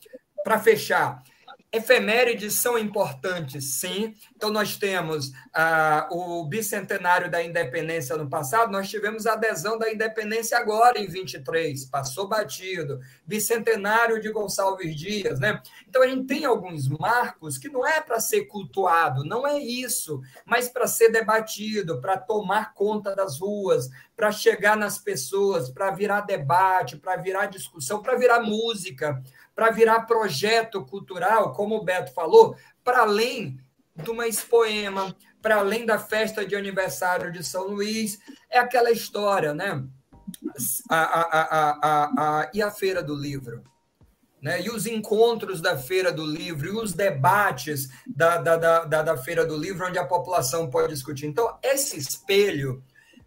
para 0.43 0.59
fechar, 0.59 1.23
Efemérides 1.73 2.53
são 2.53 2.77
importantes, 2.77 3.65
sim. 3.79 4.13
Então, 4.43 4.51
nós 4.51 4.75
temos 4.75 5.31
ah, 5.53 6.09
o 6.11 6.43
bicentenário 6.43 7.31
da 7.31 7.41
independência 7.41 8.17
no 8.17 8.29
passado, 8.29 8.73
nós 8.73 8.89
tivemos 8.89 9.25
a 9.25 9.35
adesão 9.35 9.77
da 9.77 9.89
independência 9.89 10.57
agora, 10.57 10.99
em 10.99 11.07
23, 11.07 11.85
passou 11.85 12.27
batido. 12.27 12.99
Bicentenário 13.25 14.21
de 14.21 14.29
Gonçalves 14.29 14.97
Dias, 14.97 15.39
né? 15.39 15.61
Então, 15.87 16.03
a 16.03 16.07
gente 16.09 16.25
tem 16.25 16.43
alguns 16.43 16.89
marcos 16.89 17.57
que 17.57 17.69
não 17.69 17.87
é 17.87 18.01
para 18.01 18.19
ser 18.19 18.43
cultuado, 18.47 19.23
não 19.23 19.47
é 19.47 19.57
isso, 19.57 20.21
mas 20.45 20.67
para 20.67 20.87
ser 20.87 21.07
debatido, 21.07 22.01
para 22.01 22.17
tomar 22.17 22.73
conta 22.73 23.15
das 23.15 23.39
ruas, 23.39 23.89
para 24.13 24.29
chegar 24.29 24.75
nas 24.75 24.97
pessoas, 24.97 25.69
para 25.69 25.89
virar 25.91 26.19
debate, 26.19 26.97
para 26.97 27.15
virar 27.15 27.45
discussão, 27.45 28.01
para 28.01 28.17
virar 28.17 28.41
música 28.41 29.23
para 29.55 29.69
virar 29.69 30.07
projeto 30.07 30.83
cultural, 30.83 31.53
como 31.53 31.75
o 31.75 31.83
Beto 31.83 32.11
falou, 32.11 32.55
para 32.83 33.01
além 33.01 33.59
de 33.95 34.09
uma 34.09 34.27
expoema, 34.27 35.15
para 35.41 35.57
além 35.57 35.85
da 35.85 35.99
festa 35.99 36.45
de 36.45 36.55
aniversário 36.55 37.31
de 37.31 37.43
São 37.43 37.67
Luís, 37.67 38.19
é 38.49 38.59
aquela 38.59 38.91
história, 38.91 39.53
né? 39.53 39.83
A, 40.89 40.97
a, 40.97 42.41
a, 42.41 42.51
e 42.53 42.61
a 42.61 42.71
Feira 42.71 43.03
do 43.03 43.15
Livro. 43.15 43.63
Né? 44.41 44.61
E 44.61 44.69
os 44.69 44.85
encontros 44.85 45.61
da 45.61 45.77
Feira 45.77 46.11
do 46.11 46.25
Livro, 46.25 46.67
e 46.67 46.71
os 46.71 46.93
debates 46.93 47.89
da, 48.05 48.37
da, 48.37 48.57
da, 48.57 49.01
da 49.03 49.17
Feira 49.17 49.45
do 49.45 49.55
Livro, 49.55 49.87
onde 49.87 49.97
a 49.97 50.05
população 50.05 50.69
pode 50.69 50.93
discutir. 50.93 51.27
Então, 51.27 51.57
esse 51.63 51.97
espelho 51.97 52.83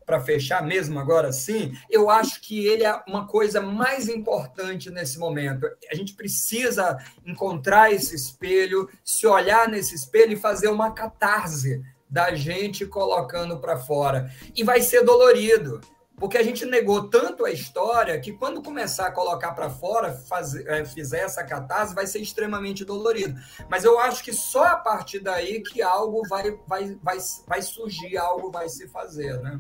para 0.07 0.21
fechar 0.21 0.63
mesmo 0.63 1.01
agora 1.01 1.33
sim, 1.33 1.77
eu 1.91 2.09
acho 2.09 2.41
que 2.41 2.65
ele 2.65 2.85
é 2.85 3.03
uma 3.09 3.27
coisa 3.27 3.61
mais 3.61 4.09
importante 4.09 4.89
nesse 4.89 5.19
momento. 5.19 5.67
A 5.91 5.95
gente 5.97 6.15
precisa 6.15 6.97
encontrar 7.27 7.93
esse 7.93 8.15
espelho, 8.15 8.89
se 9.05 9.27
olhar 9.27 9.69
nesse 9.69 9.97
espelho 9.97 10.33
e 10.33 10.37
fazer 10.37 10.69
uma 10.69 10.93
catarse 10.93 11.83
da 12.09 12.33
gente 12.37 12.87
colocando 12.87 13.59
para 13.59 13.77
fora. 13.77 14.31
E 14.55 14.63
vai 14.63 14.81
ser 14.81 15.03
dolorido, 15.03 15.81
porque 16.17 16.39
a 16.39 16.43
gente 16.43 16.65
negou 16.65 17.11
tanto 17.11 17.45
a 17.45 17.51
história 17.51 18.19
que 18.21 18.33
quando 18.33 18.63
começar 18.63 19.09
a 19.09 19.13
colocar 19.13 19.53
para 19.53 19.69
fora, 19.69 20.13
fazer, 20.13 20.67
é, 20.69 20.85
fizer 20.85 21.21
essa 21.21 21.43
catarse, 21.43 21.97
vai 21.97 22.07
ser 22.07 22.21
extremamente 22.21 22.85
dolorido. 22.85 23.39
Mas 23.69 23.85
eu 23.85 23.99
acho 23.99 24.23
que 24.23 24.33
só 24.33 24.65
a 24.65 24.77
partir 24.77 25.19
daí 25.19 25.61
que 25.63 25.83
algo 25.83 26.23
vai, 26.29 26.53
vai, 26.67 26.97
vai, 27.03 27.19
vai 27.47 27.61
surgir, 27.61 28.17
algo 28.17 28.53
vai 28.53 28.69
se 28.69 28.87
fazer, 28.87 29.41
né? 29.43 29.59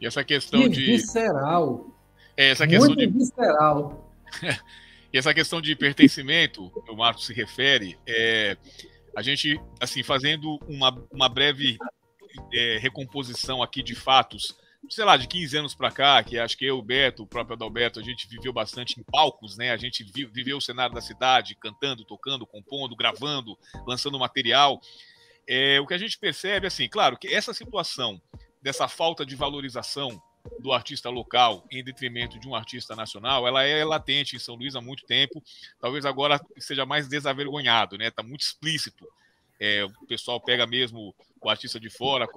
E 0.00 0.06
essa 0.06 0.22
questão 0.24 0.62
que 0.62 0.68
de. 0.68 0.86
Visceral. 0.86 1.94
É, 2.36 2.50
essa 2.50 2.66
questão 2.66 2.88
Muito 2.88 3.00
de. 3.00 3.06
visceral. 3.06 4.12
e 5.12 5.18
essa 5.18 5.34
questão 5.34 5.60
de 5.60 5.74
pertencimento, 5.74 6.70
que 6.84 6.90
o 6.90 6.96
Marcos 6.96 7.26
se 7.26 7.34
refere, 7.34 7.98
é, 8.06 8.56
a 9.16 9.22
gente, 9.22 9.60
assim, 9.80 10.02
fazendo 10.02 10.58
uma, 10.68 10.96
uma 11.10 11.28
breve 11.28 11.76
é, 12.52 12.78
recomposição 12.78 13.62
aqui 13.62 13.82
de 13.82 13.94
fatos, 13.94 14.56
sei 14.88 15.04
lá, 15.04 15.16
de 15.16 15.26
15 15.26 15.56
anos 15.56 15.74
para 15.74 15.90
cá, 15.90 16.22
que 16.22 16.38
acho 16.38 16.56
que 16.56 16.64
eu, 16.64 16.78
o 16.78 16.82
Beto, 16.82 17.24
o 17.24 17.26
próprio 17.26 17.56
Adalberto, 17.56 17.98
a 17.98 18.02
gente 18.02 18.28
viveu 18.28 18.52
bastante 18.52 19.00
em 19.00 19.02
palcos, 19.02 19.56
né? 19.56 19.72
A 19.72 19.76
gente 19.76 20.04
viveu 20.04 20.58
o 20.58 20.62
cenário 20.62 20.94
da 20.94 21.00
cidade, 21.00 21.56
cantando, 21.56 22.04
tocando, 22.04 22.46
compondo, 22.46 22.94
gravando, 22.94 23.58
lançando 23.86 24.18
material. 24.18 24.80
É, 25.46 25.80
o 25.80 25.86
que 25.86 25.94
a 25.94 25.98
gente 25.98 26.16
percebe, 26.18 26.66
assim, 26.66 26.88
claro, 26.88 27.18
que 27.18 27.26
essa 27.26 27.52
situação 27.52 28.20
dessa 28.68 28.86
falta 28.86 29.24
de 29.24 29.34
valorização 29.34 30.22
do 30.60 30.74
artista 30.74 31.08
local 31.08 31.66
em 31.70 31.82
detrimento 31.82 32.38
de 32.38 32.46
um 32.46 32.54
artista 32.54 32.94
nacional, 32.94 33.48
ela 33.48 33.64
é 33.64 33.82
latente 33.82 34.36
em 34.36 34.38
São 34.38 34.56
Luís 34.56 34.76
há 34.76 34.80
muito 34.80 35.06
tempo. 35.06 35.42
Talvez 35.80 36.04
agora 36.04 36.38
seja 36.58 36.84
mais 36.84 37.08
desavergonhado, 37.08 37.96
né? 37.96 38.08
Está 38.08 38.22
muito 38.22 38.42
explícito. 38.42 39.08
É, 39.58 39.84
o 39.84 40.06
pessoal 40.06 40.38
pega 40.38 40.66
mesmo 40.66 41.14
o 41.40 41.48
artista 41.48 41.80
de 41.80 41.88
fora, 41.88 42.28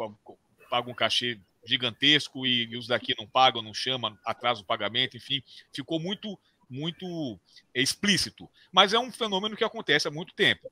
paga 0.70 0.90
um 0.90 0.94
cachê 0.94 1.38
gigantesco 1.66 2.48
e, 2.48 2.64
e 2.64 2.78
os 2.78 2.88
daqui 2.88 3.14
não 3.20 3.28
pagam, 3.28 3.62
não 3.62 3.74
chamam, 3.74 4.18
atrasa 4.26 4.62
o 4.62 4.66
pagamento, 4.66 5.18
enfim, 5.18 5.44
ficou 5.74 6.00
muito 6.00 6.40
muito 6.70 7.38
explícito. 7.76 8.50
Mas 8.72 8.94
é 8.94 9.00
um 9.00 9.12
fenômeno 9.12 9.58
que 9.58 9.64
acontece 9.66 10.08
há 10.08 10.12
muito 10.12 10.34
tempo. 10.34 10.72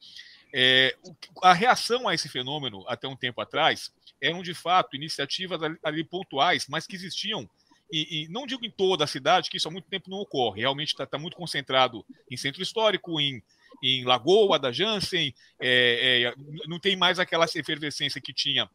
É, 0.54 0.96
a 1.44 1.54
reação 1.54 2.08
a 2.08 2.14
esse 2.14 2.28
fenômeno, 2.28 2.84
até 2.88 3.08
um 3.08 3.16
tempo 3.16 3.40
atrás, 3.42 3.92
eram 4.22 4.42
de 4.42 4.54
fato 4.54 4.96
iniciativas 4.96 5.60
ali, 5.84 6.04
pontuais, 6.04 6.66
mas 6.68 6.88
que 6.88 6.96
existiam, 6.96 7.50
e, 7.92 8.24
e, 8.24 8.28
não 8.28 8.46
digo 8.46 8.66
em 8.66 8.72
toda 8.72 9.04
a 9.04 9.08
cidade, 9.08 9.50
que 9.50 9.58
isso 9.58 9.68
há 9.68 9.72
muito 9.72 9.88
tempo 9.90 10.10
não 10.10 10.20
ocorre, 10.20 10.62
realmente 10.62 10.90
está 10.90 11.06
tá 11.06 11.18
muito 11.18 11.38
concentrado 11.38 12.06
em 12.30 12.38
centro 12.38 12.62
histórico, 12.62 13.20
em, 13.20 13.42
em 13.82 14.04
Lagoa 14.04 14.60
da 14.60 14.72
Jansen, 14.72 15.34
é, 15.60 16.24
é, 16.24 16.34
não 16.68 16.80
tem 16.80 16.96
mais 16.96 17.20
aquela 17.20 17.46
efervescência 17.46 18.22
que 18.22 18.34
tinha 18.34 18.70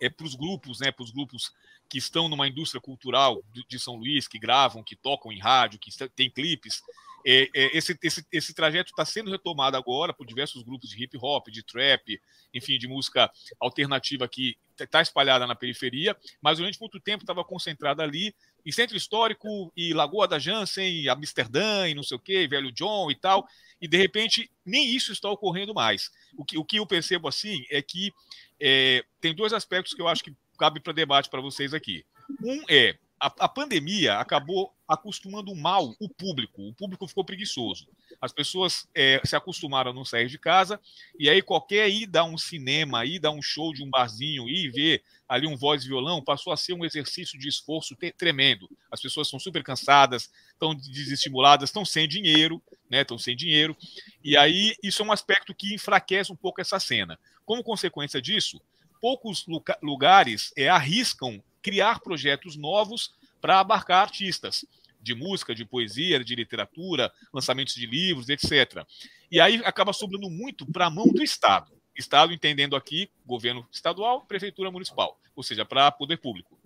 é, 0.00 0.08
para 0.08 0.26
os 0.26 0.34
grupos, 0.34 0.80
né, 0.80 0.90
para 0.90 1.04
os 1.04 1.10
grupos 1.10 1.52
que 1.88 1.98
estão 1.98 2.28
numa 2.28 2.48
indústria 2.48 2.80
cultural 2.80 3.42
de 3.68 3.78
São 3.78 3.96
Luís, 3.96 4.26
que 4.26 4.38
gravam, 4.38 4.82
que 4.82 4.96
tocam 4.96 5.32
em 5.32 5.38
rádio, 5.38 5.78
que 5.78 5.90
tem 6.08 6.30
clipes, 6.30 6.82
é, 7.28 7.50
é, 7.54 7.76
esse, 7.76 7.98
esse, 8.04 8.24
esse 8.30 8.54
trajeto 8.54 8.90
está 8.90 9.04
sendo 9.04 9.32
retomado 9.32 9.76
agora 9.76 10.14
por 10.14 10.24
diversos 10.24 10.62
grupos 10.62 10.90
de 10.90 11.02
hip 11.02 11.18
hop, 11.20 11.48
de 11.48 11.60
trap, 11.60 12.20
enfim, 12.54 12.78
de 12.78 12.86
música 12.86 13.28
alternativa 13.58 14.28
que 14.28 14.56
está 14.78 15.02
espalhada 15.02 15.44
na 15.44 15.56
periferia, 15.56 16.16
mas 16.40 16.58
durante 16.58 16.80
muito 16.80 17.00
tempo 17.00 17.24
estava 17.24 17.44
concentrada 17.44 18.04
ali 18.04 18.32
em 18.66 18.72
Centro 18.72 18.96
Histórico 18.96 19.72
e 19.76 19.94
Lagoa 19.94 20.26
da 20.26 20.40
Jansen, 20.40 21.02
e 21.02 21.08
Amsterdã 21.08 21.88
e 21.88 21.94
não 21.94 22.02
sei 22.02 22.16
o 22.16 22.20
que, 22.20 22.48
Velho 22.48 22.72
John 22.72 23.08
e 23.12 23.14
tal, 23.14 23.46
e 23.80 23.86
de 23.86 23.96
repente 23.96 24.50
nem 24.64 24.92
isso 24.92 25.12
está 25.12 25.30
ocorrendo 25.30 25.72
mais. 25.72 26.10
O 26.36 26.44
que, 26.44 26.58
o 26.58 26.64
que 26.64 26.80
eu 26.80 26.86
percebo 26.86 27.28
assim 27.28 27.64
é 27.70 27.80
que 27.80 28.12
é, 28.60 29.04
tem 29.20 29.32
dois 29.32 29.52
aspectos 29.52 29.94
que 29.94 30.02
eu 30.02 30.08
acho 30.08 30.24
que 30.24 30.34
cabe 30.58 30.80
para 30.80 30.92
debate 30.92 31.30
para 31.30 31.40
vocês 31.40 31.72
aqui. 31.72 32.04
Um 32.42 32.64
é 32.68 32.98
a, 33.18 33.26
a, 33.26 33.48
pandemia 33.48 34.18
acabou 34.18 34.72
acostumando 34.86 35.54
mal 35.54 35.94
o 35.98 36.08
público. 36.08 36.62
O 36.68 36.74
público 36.74 37.08
ficou 37.08 37.24
preguiçoso. 37.24 37.88
As 38.20 38.32
pessoas 38.32 38.86
é, 38.94 39.20
se 39.24 39.34
acostumaram 39.34 39.90
a 39.90 39.94
não 39.94 40.04
sair 40.04 40.28
de 40.28 40.38
casa, 40.38 40.80
e 41.18 41.28
aí 41.28 41.40
qualquer 41.42 41.88
ida 41.88 42.20
a 42.20 42.24
um 42.24 42.36
cinema, 42.36 43.04
ida 43.04 43.28
a 43.28 43.30
um 43.30 43.42
show 43.42 43.72
de 43.72 43.82
um 43.82 43.90
barzinho, 43.90 44.48
ir 44.48 44.70
ver 44.70 45.02
ali 45.28 45.46
um 45.46 45.56
voz 45.56 45.82
e 45.82 45.88
violão, 45.88 46.22
passou 46.22 46.52
a 46.52 46.56
ser 46.56 46.72
um 46.74 46.84
exercício 46.84 47.38
de 47.38 47.48
esforço 47.48 47.96
tremendo. 48.16 48.68
As 48.90 49.00
pessoas 49.00 49.26
estão 49.26 49.40
super 49.40 49.62
cansadas, 49.62 50.30
estão 50.52 50.74
desestimuladas, 50.74 51.70
estão 51.70 51.84
sem 51.84 52.06
dinheiro, 52.06 52.62
né? 52.88 53.00
Estão 53.00 53.18
sem 53.18 53.34
dinheiro. 53.34 53.76
E 54.22 54.36
aí 54.36 54.74
isso 54.82 55.02
é 55.02 55.04
um 55.04 55.12
aspecto 55.12 55.54
que 55.54 55.74
enfraquece 55.74 56.30
um 56.30 56.36
pouco 56.36 56.60
essa 56.60 56.78
cena. 56.78 57.18
Como 57.44 57.64
consequência 57.64 58.20
disso, 58.20 58.60
poucos 59.00 59.46
lugares 59.82 60.52
é, 60.56 60.68
arriscam 60.68 61.42
criar 61.66 61.98
projetos 61.98 62.54
novos 62.54 63.12
para 63.40 63.58
abarcar 63.58 64.02
artistas 64.02 64.64
de 65.02 65.16
música, 65.16 65.52
de 65.52 65.64
poesia, 65.64 66.22
de 66.22 66.32
literatura, 66.36 67.12
lançamentos 67.34 67.74
de 67.74 67.86
livros, 67.86 68.28
etc. 68.28 68.86
E 69.28 69.40
aí 69.40 69.60
acaba 69.64 69.92
sobrando 69.92 70.30
muito 70.30 70.64
para 70.64 70.86
a 70.86 70.90
mão 70.90 71.08
do 71.08 71.24
Estado. 71.24 71.72
Estado 71.96 72.32
entendendo 72.32 72.76
aqui 72.76 73.10
governo 73.24 73.66
estadual, 73.72 74.24
prefeitura 74.26 74.70
municipal, 74.70 75.20
ou 75.34 75.42
seja, 75.42 75.64
para 75.64 75.90
poder 75.90 76.18
público, 76.18 76.56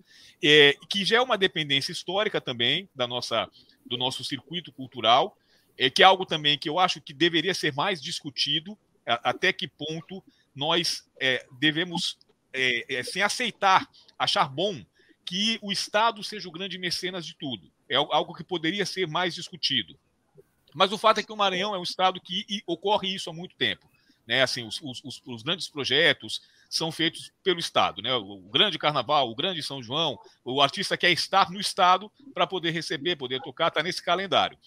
é, 0.43 0.77
que 0.87 1.03
já 1.03 1.17
é 1.17 1.21
uma 1.21 1.35
dependência 1.35 1.91
histórica 1.91 2.39
também 2.39 2.87
da 2.93 3.07
nossa, 3.07 3.49
do 3.83 3.97
nosso 3.97 4.23
circuito 4.23 4.71
cultural, 4.71 5.35
é, 5.79 5.89
que 5.89 6.03
é 6.03 6.05
algo 6.05 6.27
também 6.27 6.59
que 6.59 6.69
eu 6.69 6.77
acho 6.77 7.01
que 7.01 7.11
deveria 7.11 7.55
ser 7.55 7.73
mais 7.73 7.99
discutido, 7.99 8.77
até 9.03 9.51
que 9.51 9.67
ponto 9.67 10.23
nós 10.53 11.09
é, 11.19 11.43
devemos, 11.59 12.19
é, 12.53 12.97
é, 12.97 13.03
sem 13.03 13.23
aceitar, 13.23 13.89
achar 14.19 14.47
bom 14.47 14.85
que 15.31 15.57
o 15.61 15.71
Estado 15.71 16.21
seja 16.21 16.49
o 16.49 16.51
grande 16.51 16.77
mecenas 16.77 17.25
de 17.25 17.33
tudo. 17.33 17.71
É 17.87 17.95
algo 17.95 18.33
que 18.33 18.43
poderia 18.43 18.85
ser 18.85 19.07
mais 19.07 19.33
discutido. 19.33 19.97
Mas 20.73 20.91
o 20.91 20.97
fato 20.97 21.21
é 21.21 21.23
que 21.23 21.31
o 21.31 21.37
Maranhão 21.37 21.73
é 21.73 21.79
um 21.79 21.83
estado 21.83 22.19
que 22.19 22.45
ocorre 22.67 23.15
isso 23.15 23.29
há 23.29 23.33
muito 23.33 23.55
tempo. 23.55 23.89
Né? 24.27 24.41
Assim, 24.43 24.67
os, 24.67 24.81
os, 24.83 25.21
os 25.25 25.41
grandes 25.41 25.69
projetos 25.69 26.41
são 26.69 26.91
feitos 26.91 27.31
pelo 27.41 27.61
Estado. 27.61 28.01
Né? 28.01 28.13
O 28.13 28.39
grande 28.51 28.77
carnaval, 28.77 29.31
o 29.31 29.35
grande 29.35 29.63
São 29.63 29.81
João, 29.81 30.19
o 30.43 30.61
artista 30.61 30.97
quer 30.97 31.11
estar 31.11 31.49
no 31.49 31.61
Estado 31.61 32.11
para 32.33 32.45
poder 32.45 32.71
receber, 32.71 33.15
poder 33.15 33.39
tocar, 33.39 33.69
está 33.69 33.81
nesse 33.81 34.03
calendário. 34.03 34.57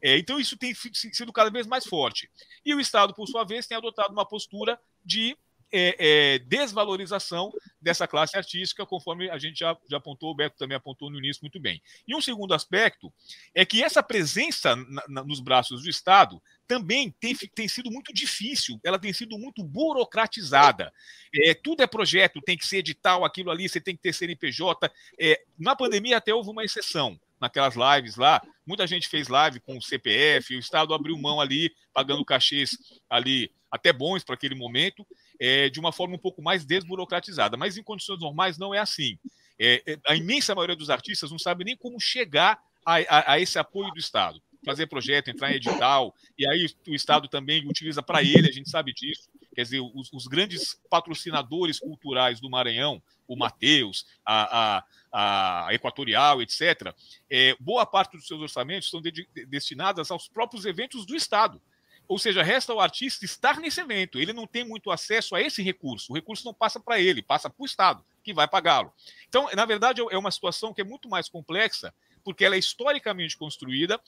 É, 0.00 0.16
então, 0.16 0.38
isso 0.38 0.56
tem 0.56 0.72
sido 0.72 1.32
cada 1.32 1.50
vez 1.50 1.66
mais 1.66 1.84
forte. 1.84 2.30
E 2.64 2.72
o 2.72 2.78
Estado, 2.78 3.12
por 3.12 3.26
sua 3.26 3.42
vez, 3.42 3.66
tem 3.66 3.76
adotado 3.76 4.12
uma 4.12 4.24
postura 4.24 4.78
de 5.04 5.36
é, 5.72 5.96
é, 5.98 6.38
desvalorização 6.40 7.50
dessa 7.80 8.06
classe 8.06 8.36
artística, 8.36 8.84
conforme 8.84 9.30
a 9.30 9.38
gente 9.38 9.60
já, 9.60 9.76
já 9.90 9.96
apontou, 9.96 10.30
o 10.30 10.34
Beto 10.34 10.56
também 10.58 10.76
apontou 10.76 11.10
no 11.10 11.18
início 11.18 11.42
muito 11.42 11.58
bem. 11.58 11.82
E 12.06 12.14
um 12.14 12.20
segundo 12.20 12.52
aspecto 12.52 13.12
é 13.54 13.64
que 13.64 13.82
essa 13.82 14.02
presença 14.02 14.76
na, 14.76 15.02
na, 15.08 15.24
nos 15.24 15.40
braços 15.40 15.82
do 15.82 15.88
Estado 15.88 16.40
também 16.68 17.10
tem, 17.18 17.34
tem 17.34 17.66
sido 17.68 17.90
muito 17.90 18.12
difícil, 18.12 18.78
ela 18.84 18.98
tem 18.98 19.12
sido 19.12 19.38
muito 19.38 19.64
burocratizada. 19.64 20.92
É, 21.34 21.54
tudo 21.54 21.82
é 21.82 21.86
projeto, 21.86 22.40
tem 22.40 22.56
que 22.56 22.66
ser 22.66 22.78
edital, 22.78 23.24
aquilo 23.24 23.50
ali, 23.50 23.68
você 23.68 23.80
tem 23.80 23.96
que 23.96 24.02
ter 24.02 24.12
CNPJ. 24.12 24.90
É, 25.18 25.42
na 25.58 25.74
pandemia 25.74 26.18
até 26.18 26.34
houve 26.34 26.50
uma 26.50 26.64
exceção 26.64 27.18
naquelas 27.40 27.74
lives 27.74 28.16
lá, 28.16 28.40
muita 28.64 28.86
gente 28.86 29.08
fez 29.08 29.26
live 29.26 29.58
com 29.58 29.76
o 29.76 29.82
CPF, 29.82 30.54
o 30.54 30.60
Estado 30.60 30.94
abriu 30.94 31.18
mão 31.18 31.40
ali, 31.40 31.74
pagando 31.92 32.24
cachês 32.24 32.76
ali 33.10 33.50
até 33.68 33.92
bons 33.92 34.22
para 34.22 34.34
aquele 34.34 34.54
momento, 34.54 35.04
é, 35.42 35.68
de 35.68 35.80
uma 35.80 35.90
forma 35.90 36.14
um 36.14 36.18
pouco 36.18 36.40
mais 36.40 36.64
desburocratizada. 36.64 37.56
Mas 37.56 37.76
em 37.76 37.82
condições 37.82 38.20
normais 38.20 38.56
não 38.56 38.72
é 38.72 38.78
assim. 38.78 39.18
É, 39.58 39.82
é 39.84 39.98
a 40.06 40.14
imensa 40.14 40.54
maioria 40.54 40.76
dos 40.76 40.88
artistas 40.88 41.32
não 41.32 41.38
sabe 41.38 41.64
nem 41.64 41.76
como 41.76 41.98
chegar 41.98 42.62
a, 42.86 42.98
a, 42.98 43.32
a 43.32 43.40
esse 43.40 43.58
apoio 43.58 43.90
do 43.90 43.98
Estado 43.98 44.40
fazer 44.64 44.86
projeto, 44.86 45.28
entrar 45.28 45.50
em 45.50 45.56
edital, 45.56 46.14
e 46.38 46.48
aí 46.48 46.66
o 46.86 46.94
Estado 46.94 47.26
também 47.26 47.66
utiliza 47.68 48.00
para 48.00 48.22
ele, 48.22 48.48
a 48.48 48.52
gente 48.52 48.70
sabe 48.70 48.92
disso. 48.92 49.28
Quer 49.52 49.64
dizer, 49.64 49.80
os, 49.80 50.08
os 50.12 50.28
grandes 50.28 50.80
patrocinadores 50.88 51.80
culturais 51.80 52.40
do 52.40 52.48
Maranhão, 52.48 53.02
o 53.26 53.36
Mateus, 53.36 54.06
a, 54.24 54.84
a, 55.12 55.66
a 55.66 55.74
Equatorial, 55.74 56.40
etc., 56.40 56.94
é, 57.28 57.56
boa 57.58 57.84
parte 57.84 58.16
dos 58.16 58.28
seus 58.28 58.40
orçamentos 58.40 58.88
são 58.88 59.02
de, 59.02 59.10
de, 59.10 59.26
destinadas 59.46 60.12
aos 60.12 60.28
próprios 60.28 60.64
eventos 60.64 61.04
do 61.04 61.16
Estado. 61.16 61.60
Ou 62.08 62.18
seja, 62.18 62.42
resta 62.42 62.72
ao 62.72 62.80
artista 62.80 63.24
estar 63.24 63.58
nesse 63.58 63.80
evento. 63.80 64.18
Ele 64.18 64.32
não 64.32 64.46
tem 64.46 64.64
muito 64.64 64.90
acesso 64.90 65.34
a 65.34 65.40
esse 65.40 65.62
recurso. 65.62 66.12
O 66.12 66.14
recurso 66.14 66.44
não 66.44 66.52
passa 66.52 66.78
para 66.78 67.00
ele, 67.00 67.22
passa 67.22 67.48
para 67.48 67.62
o 67.62 67.66
Estado, 67.66 68.04
que 68.22 68.34
vai 68.34 68.46
pagá-lo. 68.46 68.92
Então, 69.28 69.48
na 69.54 69.64
verdade, 69.64 70.00
é 70.10 70.18
uma 70.18 70.30
situação 70.30 70.74
que 70.74 70.80
é 70.80 70.84
muito 70.84 71.08
mais 71.08 71.28
complexa, 71.28 71.94
porque 72.22 72.44
ela 72.44 72.54
é 72.54 72.58
historicamente 72.58 73.36
construída. 73.36 74.00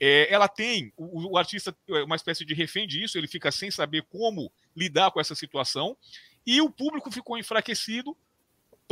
É, 0.00 0.32
ela 0.32 0.48
tem, 0.48 0.92
o, 0.96 1.32
o, 1.32 1.38
artista 1.38 1.76
é 1.88 2.02
uma 2.02 2.16
espécie 2.16 2.44
de 2.44 2.54
refém 2.54 2.88
disso, 2.88 3.16
ele 3.16 3.28
fica 3.28 3.52
sem 3.52 3.70
saber 3.70 4.02
como 4.10 4.50
lidar 4.74 5.10
com 5.10 5.20
essa 5.20 5.34
situação, 5.34 5.96
e 6.44 6.60
o 6.60 6.68
público 6.68 7.10
ficou 7.10 7.38
enfraquecido, 7.38 8.16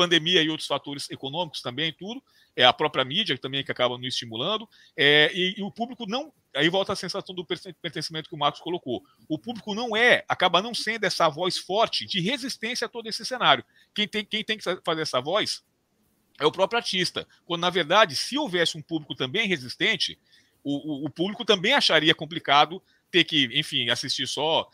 pandemia 0.00 0.42
e 0.42 0.48
outros 0.48 0.66
fatores 0.66 1.10
econômicos 1.10 1.60
também, 1.60 1.92
tudo, 1.92 2.22
é 2.56 2.64
a 2.64 2.72
própria 2.72 3.04
mídia 3.04 3.36
também 3.36 3.62
que 3.62 3.70
acaba 3.70 3.98
nos 3.98 4.06
estimulando, 4.06 4.66
é, 4.96 5.30
e, 5.34 5.56
e, 5.58 5.62
o 5.62 5.70
público 5.70 6.06
não 6.08 6.32
aí 6.56 6.70
volta 6.70 6.94
a 6.94 6.96
sensação 6.96 7.34
do 7.34 7.44
pertencimento 7.44 8.30
que 8.30 8.34
o 8.34 8.38
Marcos 8.38 8.62
colocou. 8.62 9.04
O 9.28 9.38
público 9.38 9.74
não 9.74 9.94
é, 9.94 10.24
acaba 10.26 10.62
não 10.62 10.72
sendo 10.72 11.04
essa 11.04 11.28
voz 11.28 11.58
forte 11.58 12.06
de 12.06 12.18
resistência 12.18 12.86
a 12.86 12.88
todo 12.88 13.08
esse 13.08 13.26
cenário. 13.26 13.62
Quem 13.94 14.08
tem, 14.08 14.24
quem 14.24 14.42
tem 14.42 14.56
que 14.56 14.64
fazer 14.82 15.02
essa 15.02 15.20
voz 15.20 15.62
é 16.40 16.46
o 16.46 16.50
próprio 16.50 16.78
artista. 16.78 17.28
Quando, 17.44 17.60
na 17.60 17.70
verdade, 17.70 18.16
se 18.16 18.38
houvesse 18.38 18.76
um 18.78 18.82
público 18.82 19.14
também 19.14 19.46
resistente, 19.46 20.18
o, 20.64 21.04
o, 21.04 21.06
o 21.06 21.10
público 21.10 21.44
também 21.44 21.74
acharia 21.74 22.14
complicado 22.14 22.82
ter 23.10 23.24
que, 23.24 23.50
enfim, 23.52 23.90
assistir 23.90 24.26
só 24.26 24.68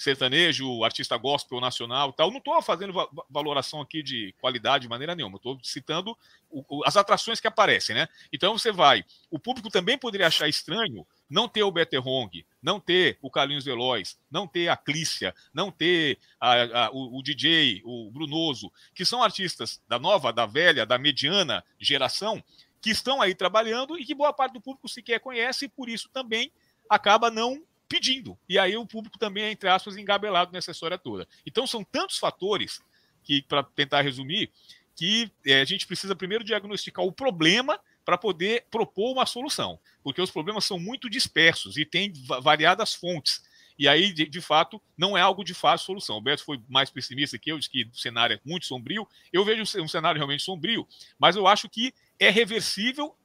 sertanejo, 0.00 0.82
artista 0.82 1.14
gospel 1.18 1.60
nacional 1.60 2.10
tal. 2.12 2.30
Não 2.30 2.38
estou 2.38 2.60
fazendo 2.62 2.92
va 2.92 3.06
valoração 3.28 3.82
aqui 3.82 4.02
de 4.02 4.34
qualidade 4.40 4.82
de 4.82 4.88
maneira 4.88 5.14
nenhuma, 5.14 5.36
estou 5.36 5.58
citando 5.62 6.16
o, 6.50 6.64
o, 6.68 6.84
as 6.86 6.96
atrações 6.96 7.38
que 7.38 7.46
aparecem, 7.46 7.94
né? 7.94 8.08
Então 8.32 8.56
você 8.56 8.72
vai. 8.72 9.04
O 9.30 9.38
público 9.38 9.68
também 9.68 9.98
poderia 9.98 10.26
achar 10.26 10.48
estranho 10.48 11.06
não 11.28 11.46
ter 11.46 11.62
o 11.62 11.70
Better 11.70 12.06
Hong, 12.06 12.44
não 12.62 12.80
ter 12.80 13.18
o 13.20 13.30
Carlinhos 13.30 13.64
Veloz, 13.64 14.18
não 14.30 14.46
ter 14.46 14.68
a 14.68 14.76
Clícia, 14.76 15.34
não 15.52 15.70
ter 15.70 16.18
a, 16.40 16.86
a, 16.86 16.90
o, 16.90 17.18
o, 17.18 17.22
DJ, 17.22 17.82
o 17.84 18.10
Brunoso, 18.10 18.72
que 18.94 19.04
são 19.04 19.22
artistas 19.22 19.82
da 19.86 19.98
nova, 19.98 20.32
da 20.32 20.46
velha, 20.46 20.86
da 20.86 20.98
mediana 20.98 21.62
geração, 21.78 22.42
que 22.80 22.90
estão 22.90 23.20
aí 23.20 23.34
trabalhando 23.34 23.98
e 23.98 24.04
que 24.04 24.14
boa 24.14 24.32
parte 24.32 24.54
do 24.54 24.62
público 24.62 24.88
sequer 24.88 25.20
conhece 25.20 25.66
e 25.66 25.68
por 25.68 25.90
isso 25.90 26.08
também 26.08 26.50
acaba 26.88 27.30
não 27.30 27.62
pedindo. 27.90 28.38
E 28.48 28.56
aí 28.56 28.76
o 28.76 28.86
público 28.86 29.18
também 29.18 29.42
é, 29.42 29.50
entre 29.50 29.68
aspas, 29.68 29.96
engabelado 29.96 30.52
nessa 30.52 30.70
história 30.70 30.96
toda. 30.96 31.26
Então 31.44 31.66
são 31.66 31.82
tantos 31.82 32.18
fatores 32.18 32.80
que, 33.24 33.42
para 33.42 33.64
tentar 33.64 34.02
resumir, 34.02 34.48
que 34.94 35.28
é, 35.44 35.60
a 35.60 35.64
gente 35.64 35.88
precisa 35.88 36.14
primeiro 36.14 36.44
diagnosticar 36.44 37.04
o 37.04 37.10
problema 37.10 37.80
para 38.04 38.16
poder 38.16 38.64
propor 38.70 39.12
uma 39.12 39.26
solução, 39.26 39.78
porque 40.04 40.22
os 40.22 40.30
problemas 40.30 40.64
são 40.64 40.78
muito 40.78 41.10
dispersos 41.10 41.76
e 41.76 41.84
têm 41.84 42.12
variadas 42.40 42.94
fontes. 42.94 43.42
E 43.76 43.88
aí, 43.88 44.12
de, 44.12 44.26
de, 44.26 44.40
fato, 44.40 44.80
não 44.96 45.18
é 45.18 45.20
algo 45.20 45.42
de 45.42 45.54
fácil 45.54 45.86
solução. 45.86 46.18
O 46.18 46.20
Beto 46.20 46.44
foi 46.44 46.60
mais 46.68 46.90
pessimista 46.90 47.38
que 47.38 47.50
eu, 47.50 47.58
disse 47.58 47.70
que 47.70 47.84
o 47.84 47.96
cenário 47.96 48.34
é 48.34 48.40
muito 48.48 48.66
sombrio. 48.66 49.08
Eu 49.32 49.44
vejo 49.44 49.62
um 49.82 49.88
cenário 49.88 50.18
realmente 50.18 50.42
sombrio, 50.42 50.86
mas 51.18 51.34
eu 51.34 51.46
acho 51.46 51.68
que 51.68 51.92
é 52.18 52.30
reversível 52.30 53.16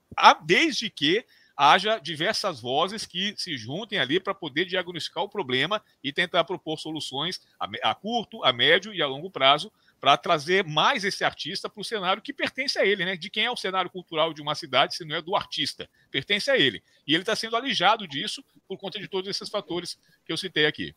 desde 0.45 0.89
que 0.89 1.25
haja 1.55 1.99
diversas 1.99 2.59
vozes 2.59 3.05
que 3.05 3.33
se 3.37 3.57
juntem 3.57 3.99
ali 3.99 4.19
para 4.19 4.33
poder 4.33 4.65
diagnosticar 4.65 5.23
o 5.23 5.29
problema 5.29 5.81
e 6.03 6.11
tentar 6.11 6.43
propor 6.43 6.77
soluções 6.77 7.41
a, 7.59 7.91
a 7.91 7.95
curto, 7.95 8.43
a 8.43 8.51
médio 8.51 8.93
e 8.93 9.01
a 9.01 9.07
longo 9.07 9.29
prazo 9.29 9.71
para 9.99 10.17
trazer 10.17 10.65
mais 10.65 11.03
esse 11.03 11.23
artista 11.23 11.69
para 11.69 11.81
o 11.81 11.83
cenário 11.83 12.21
que 12.21 12.33
pertence 12.33 12.77
a 12.77 12.85
ele, 12.85 13.05
né? 13.05 13.15
De 13.15 13.29
quem 13.29 13.45
é 13.45 13.51
o 13.51 13.55
cenário 13.55 13.89
cultural 13.89 14.33
de 14.33 14.41
uma 14.41 14.53
cidade, 14.53 14.95
se 14.95 15.05
não 15.05 15.15
é 15.15 15.21
do 15.21 15.35
artista, 15.35 15.89
pertence 16.11 16.51
a 16.51 16.57
ele. 16.57 16.83
E 17.07 17.13
ele 17.13 17.23
está 17.23 17.35
sendo 17.35 17.55
alijado 17.55 18.07
disso 18.07 18.43
por 18.67 18.77
conta 18.77 18.99
de 18.99 19.07
todos 19.07 19.29
esses 19.29 19.49
fatores 19.49 19.97
que 20.25 20.31
eu 20.31 20.37
citei 20.37 20.65
aqui. 20.65 20.93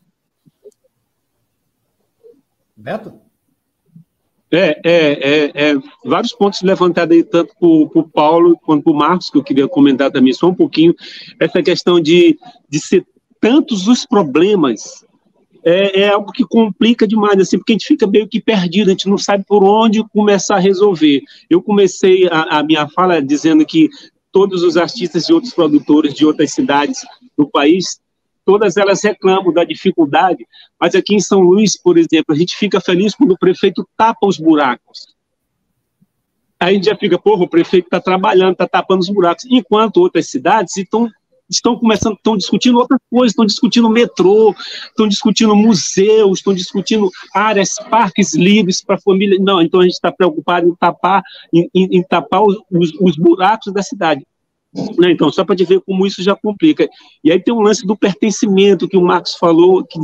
Beto? 2.77 3.28
É, 4.50 4.80
é, 4.82 4.92
é, 4.92 5.52
é, 5.54 5.74
vários 6.04 6.32
pontos 6.32 6.62
levantados 6.62 7.14
aí, 7.14 7.22
tanto 7.22 7.54
por, 7.61 7.88
por 7.90 8.08
Paulo 8.08 8.58
quanto 8.64 8.82
por 8.82 8.94
Marcos, 8.94 9.28
que 9.28 9.37
eu 9.37 9.44
queria 9.44 9.68
comentar 9.68 10.11
também 10.11 10.32
só 10.32 10.48
um 10.48 10.54
pouquinho, 10.54 10.94
essa 11.38 11.62
questão 11.62 12.00
de, 12.00 12.38
de 12.68 12.80
ser 12.80 13.06
tantos 13.40 13.87
os 13.87 14.06
problemas 14.06 15.06
é, 15.64 16.00
é, 16.00 16.08
algo 16.08 16.32
que 16.32 16.44
complica 16.44 17.06
demais, 17.06 17.38
assim, 17.38 17.58
porque 17.58 17.72
a 17.72 17.74
gente 17.74 17.87
fica 17.87 18.06
meio 18.06 18.26
que 18.26 18.40
perdido, 18.40 18.88
a 18.88 18.92
gente 18.92 19.08
não 19.08 19.18
sabe 19.18 19.44
por 19.46 19.62
onde 19.62 20.02
começar 20.08 20.56
a 20.56 20.61
resolver. 20.61 21.22
Eu 21.50 21.62
comecei 21.62 22.26
a, 22.30 22.58
a 22.58 22.62
minha 22.62 22.88
fala 22.88 23.20
dizendo 23.20 23.66
que 23.66 23.90
todos 24.32 24.62
os 24.62 24.76
artistas 24.76 25.28
e 25.28 25.32
outros 25.32 25.52
produtores 25.52 26.14
de 26.14 26.24
outras 26.24 26.52
cidades 26.52 27.00
do 27.37 27.46
país, 27.46 28.00
todas 28.48 28.78
elas 28.78 29.02
reclamam 29.04 29.52
da 29.52 29.62
dificuldade, 29.62 30.48
mas 30.80 30.94
aqui 30.94 31.14
em 31.14 31.20
São 31.20 31.38
Luís, 31.40 31.76
por 31.76 31.98
exemplo, 31.98 32.34
a 32.34 32.34
gente 32.34 32.56
fica 32.56 32.80
feliz 32.80 33.14
quando 33.14 33.32
o 33.32 33.38
prefeito 33.38 33.87
tapa 33.94 34.26
os 34.26 34.38
buracos. 34.38 35.14
Aí 36.58 36.70
a 36.70 36.72
gente 36.72 36.87
já 36.87 36.96
fica, 36.96 37.18
porra, 37.18 37.44
o 37.44 37.48
prefeito 37.48 37.84
está 37.84 38.00
trabalhando, 38.00 38.52
está 38.52 38.66
tapando 38.66 39.02
os 39.02 39.11
buracos, 39.11 39.44
enquanto 39.50 39.98
outras 39.98 40.30
cidades 40.30 40.78
estão 40.78 41.11
estão 41.50 41.78
começando, 41.78 42.14
estão 42.14 42.38
discutindo 42.38 42.78
outras 42.78 43.00
coisas, 43.11 43.32
estão 43.32 43.44
discutindo 43.44 43.88
metrô, 43.90 44.54
estão 44.88 45.06
discutindo 45.06 45.54
museus, 45.54 46.38
estão 46.38 46.54
discutindo 46.54 47.11
áreas, 47.34 47.74
parques 47.90 48.34
livres 48.34 48.82
para 48.82 48.96
a 48.96 49.00
família. 49.00 49.38
Não, 49.40 49.61
então 49.61 49.80
a 49.80 49.82
gente 49.82 49.94
está 49.94 50.11
preocupado 50.11 50.68
em 50.68 50.74
tapar, 50.74 51.22
em, 51.52 51.68
em, 51.74 52.02
tapar 52.02 52.42
os, 52.42 52.58
os, 53.00 53.16
buracos 53.16 53.72
da 53.72 53.82
cidade. 53.82 54.26
Né? 54.98 55.12
Então, 55.12 55.31
só 55.31 55.44
para 55.44 55.57
te 55.57 55.64
ver 55.64 55.81
como 55.81 56.07
isso 56.07 56.22
já 56.22 56.37
complica. 56.37 56.88
E 57.24 57.33
aí 57.33 57.42
tem 57.42 57.54
um 57.54 57.61
lance 57.61 57.87
do 57.87 57.96
pertencimento 57.96 58.88
que 58.88 58.96
o 58.96 59.02
Marcos 59.02 59.35
falou 59.35 59.85
que, 59.85 59.98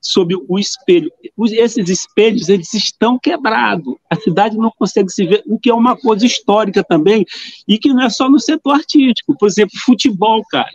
sobre 0.00 0.36
o 0.48 0.58
espelho. 0.58 1.10
Esses 1.50 1.88
espelhos, 1.88 2.48
eles 2.48 2.72
estão 2.72 3.18
quebrados. 3.18 3.94
A 4.10 4.16
cidade 4.16 4.56
não 4.56 4.70
consegue 4.78 5.10
se 5.10 5.26
ver, 5.26 5.42
o 5.46 5.58
que 5.58 5.70
é 5.70 5.74
uma 5.74 5.96
coisa 5.96 6.24
histórica 6.24 6.84
também, 6.84 7.24
e 7.66 7.78
que 7.78 7.92
não 7.92 8.02
é 8.02 8.10
só 8.10 8.28
no 8.30 8.38
setor 8.38 8.76
artístico. 8.76 9.36
Por 9.36 9.48
exemplo, 9.48 9.78
futebol, 9.84 10.42
cara. 10.50 10.70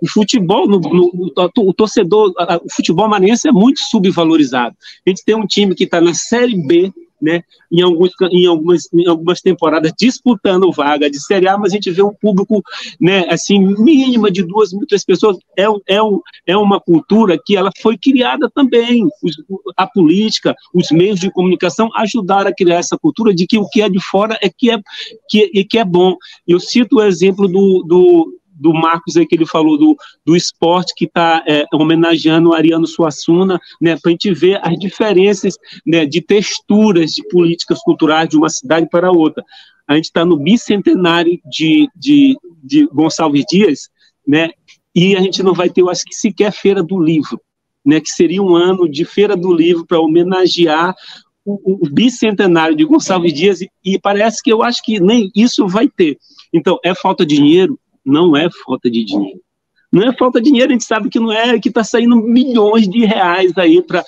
O 0.00 0.08
futebol, 0.08 0.68
no, 0.68 0.78
no, 0.78 1.10
o 1.58 1.72
torcedor, 1.72 2.32
o 2.62 2.74
futebol 2.74 3.08
maranhense 3.08 3.48
é 3.48 3.52
muito 3.52 3.80
subvalorizado. 3.90 4.76
A 5.06 5.10
gente 5.10 5.24
tem 5.24 5.34
um 5.34 5.46
time 5.46 5.74
que 5.74 5.84
está 5.84 6.00
na 6.00 6.12
Série 6.12 6.56
B, 6.66 6.92
né, 7.20 7.42
em, 7.72 7.80
alguns, 7.80 8.10
em, 8.30 8.46
algumas, 8.46 8.92
em 8.92 9.06
algumas 9.06 9.40
temporadas 9.40 9.92
disputando 9.98 10.70
vaga 10.72 11.10
de 11.10 11.18
Série 11.20 11.48
A, 11.48 11.56
mas 11.56 11.72
a 11.72 11.74
gente 11.74 11.90
vê 11.90 12.02
um 12.02 12.12
público, 12.12 12.62
né, 13.00 13.26
assim, 13.30 13.58
mínima 13.58 14.30
de 14.30 14.42
duas 14.42 14.70
três 14.88 15.04
pessoas. 15.04 15.38
É, 15.56 15.64
é, 15.64 15.98
é 16.46 16.56
uma 16.56 16.80
cultura 16.80 17.40
que 17.42 17.56
ela 17.56 17.70
foi 17.80 17.96
criada 17.96 18.50
também. 18.54 19.08
A 19.76 19.86
política, 19.86 20.54
os 20.74 20.90
meios 20.90 21.18
de 21.18 21.30
comunicação 21.30 21.88
ajudaram 21.96 22.50
a 22.50 22.54
criar 22.54 22.76
essa 22.76 22.98
cultura 22.98 23.34
de 23.34 23.46
que 23.46 23.58
o 23.58 23.68
que 23.68 23.82
é 23.82 23.88
de 23.88 24.00
fora 24.00 24.38
é 24.42 24.50
que 24.50 24.70
é, 24.70 24.78
que, 25.28 25.64
que 25.64 25.78
é 25.78 25.84
bom. 25.84 26.16
Eu 26.46 26.60
cito 26.60 26.96
o 26.96 27.02
exemplo 27.02 27.48
do, 27.48 27.82
do 27.82 28.32
do 28.58 28.72
Marcos 28.72 29.16
aí 29.16 29.26
que 29.26 29.34
ele 29.34 29.46
falou 29.46 29.76
do, 29.76 29.96
do 30.24 30.34
esporte 30.34 30.94
que 30.96 31.04
está 31.04 31.44
é, 31.46 31.64
homenageando 31.72 32.50
o 32.50 32.54
Ariano 32.54 32.86
Suassuna, 32.86 33.60
né, 33.80 33.96
para 33.96 34.10
a 34.10 34.12
gente 34.12 34.32
ver 34.32 34.58
as 34.62 34.78
diferenças 34.78 35.56
né, 35.86 36.06
de 36.06 36.20
texturas 36.20 37.12
de 37.12 37.26
políticas 37.28 37.80
culturais 37.82 38.28
de 38.28 38.36
uma 38.36 38.48
cidade 38.48 38.88
para 38.90 39.12
outra. 39.12 39.44
A 39.86 39.94
gente 39.94 40.06
está 40.06 40.24
no 40.24 40.36
bicentenário 40.36 41.38
de, 41.44 41.88
de, 41.94 42.36
de 42.62 42.86
Gonçalves 42.86 43.44
Dias, 43.48 43.90
né, 44.26 44.50
e 44.94 45.14
a 45.14 45.20
gente 45.20 45.42
não 45.42 45.52
vai 45.52 45.68
ter, 45.68 45.82
eu 45.82 45.90
acho 45.90 46.04
que 46.04 46.14
sequer 46.14 46.50
Feira 46.50 46.82
do 46.82 46.98
Livro, 46.98 47.40
né, 47.84 48.00
que 48.00 48.08
seria 48.08 48.42
um 48.42 48.56
ano 48.56 48.88
de 48.88 49.04
Feira 49.04 49.36
do 49.36 49.52
Livro 49.52 49.86
para 49.86 50.00
homenagear 50.00 50.94
o, 51.44 51.84
o, 51.86 51.88
bicentenário 51.88 52.74
de 52.74 52.84
Gonçalves 52.84 53.32
Dias, 53.32 53.60
e, 53.60 53.70
e 53.84 53.98
parece 54.00 54.42
que 54.42 54.52
eu 54.52 54.64
acho 54.64 54.82
que 54.82 54.98
nem 54.98 55.30
isso 55.32 55.68
vai 55.68 55.88
ter. 55.88 56.18
Então, 56.52 56.78
é 56.84 56.92
falta 56.92 57.24
de 57.24 57.36
dinheiro? 57.36 57.78
Não 58.06 58.36
é 58.36 58.48
falta 58.64 58.88
de 58.88 59.04
dinheiro. 59.04 59.40
Não 59.92 60.02
é 60.02 60.12
falta 60.16 60.40
de 60.40 60.50
dinheiro, 60.50 60.70
a 60.70 60.72
gente 60.72 60.84
sabe 60.84 61.08
que 61.08 61.18
não 61.18 61.32
é, 61.32 61.58
que 61.58 61.68
está 61.68 61.82
saindo 61.82 62.16
milhões 62.16 62.88
de 62.88 63.04
reais 63.04 63.52
aí 63.56 63.80
para. 63.82 64.04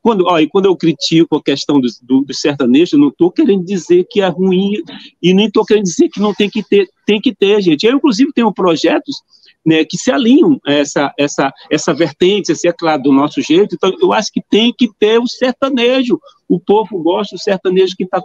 Quando, 0.00 0.24
ó, 0.26 0.38
e 0.38 0.48
quando 0.48 0.66
eu 0.66 0.76
critico 0.76 1.36
a 1.36 1.42
questão 1.42 1.80
do, 1.80 1.88
do, 2.02 2.20
do 2.22 2.34
sertanejo, 2.34 2.96
não 2.96 3.08
estou 3.08 3.30
querendo 3.30 3.64
dizer 3.64 4.06
que 4.08 4.20
é 4.20 4.28
ruim 4.28 4.82
e 5.20 5.34
nem 5.34 5.46
estou 5.46 5.64
querendo 5.64 5.84
dizer 5.84 6.08
que 6.08 6.20
não 6.20 6.32
tem 6.32 6.48
que 6.48 6.62
ter, 6.62 6.88
tem 7.04 7.20
que 7.20 7.34
ter, 7.34 7.60
gente. 7.60 7.84
Eu, 7.84 7.96
inclusive, 7.96 8.32
tenho 8.32 8.52
projetos 8.52 9.16
né, 9.66 9.84
que 9.84 9.98
se 9.98 10.12
alinham 10.12 10.60
a 10.64 10.72
essa, 10.72 11.12
essa, 11.18 11.52
essa 11.68 11.92
vertente, 11.92 12.52
assim, 12.52 12.68
é 12.68 12.72
claro, 12.72 13.02
do 13.02 13.12
nosso 13.12 13.42
jeito. 13.42 13.74
Então, 13.74 13.92
eu 14.00 14.12
acho 14.12 14.32
que 14.32 14.40
tem 14.48 14.72
que 14.72 14.88
ter 14.96 15.18
o 15.18 15.26
sertanejo. 15.26 16.20
O 16.48 16.60
povo 16.60 17.02
gosta 17.02 17.34
do 17.34 17.42
sertanejo 17.42 17.96
que 17.96 18.04
está 18.04 18.22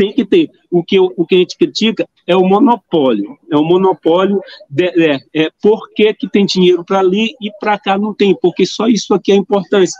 tem 0.00 0.14
que 0.14 0.24
ter. 0.24 0.50
O 0.70 0.82
que, 0.82 0.98
o 0.98 1.26
que 1.26 1.34
a 1.34 1.38
gente 1.38 1.58
critica 1.58 2.08
é 2.26 2.34
o 2.34 2.42
monopólio. 2.42 3.36
É 3.52 3.56
o 3.56 3.62
monopólio, 3.62 4.40
de, 4.70 4.86
é, 4.86 5.20
é 5.34 5.50
por 5.62 5.90
que, 5.94 6.14
que 6.14 6.26
tem 6.26 6.46
dinheiro 6.46 6.82
para 6.82 7.00
ali 7.00 7.34
e 7.38 7.50
para 7.60 7.78
cá 7.78 7.98
não 7.98 8.14
tem, 8.14 8.34
porque 8.40 8.64
só 8.64 8.86
isso 8.86 9.12
aqui 9.12 9.30
é 9.30 9.34
importância. 9.34 9.98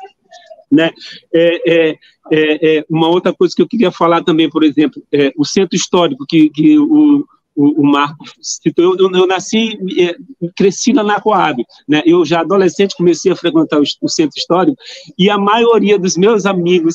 Né? 0.73 0.91
É, 1.35 1.71
é, 1.71 1.99
é, 2.33 2.79
é, 2.79 2.85
uma 2.89 3.09
outra 3.09 3.35
coisa 3.35 3.53
que 3.55 3.61
eu 3.61 3.69
queria 3.69 3.91
falar 3.91 4.25
também, 4.25 4.49
por 4.49 4.65
exemplo, 4.65 5.03
é 5.13 5.33
o 5.37 5.45
centro 5.45 5.77
histórico 5.77 6.25
que, 6.27 6.49
que 6.49 6.79
o, 6.79 7.27
o, 7.55 7.83
o 7.83 7.85
Marco 7.85 8.25
citou. 8.41 8.97
Eu, 8.99 9.11
eu, 9.13 9.27
nasci, 9.27 9.77
é, 10.01 10.17
cresci 10.57 10.95
na 10.95 11.21
Coab, 11.21 11.63
né? 11.87 12.03
Eu 12.07 12.25
já 12.25 12.41
adolescente 12.41 12.97
comecei 12.97 13.31
a 13.31 13.37
frequentar 13.37 13.79
o, 13.79 13.85
o 14.01 14.09
centro 14.09 14.39
histórico 14.39 14.79
e 15.19 15.29
a 15.29 15.37
maioria 15.37 15.99
dos 15.99 16.17
meus 16.17 16.47
amigos 16.47 16.95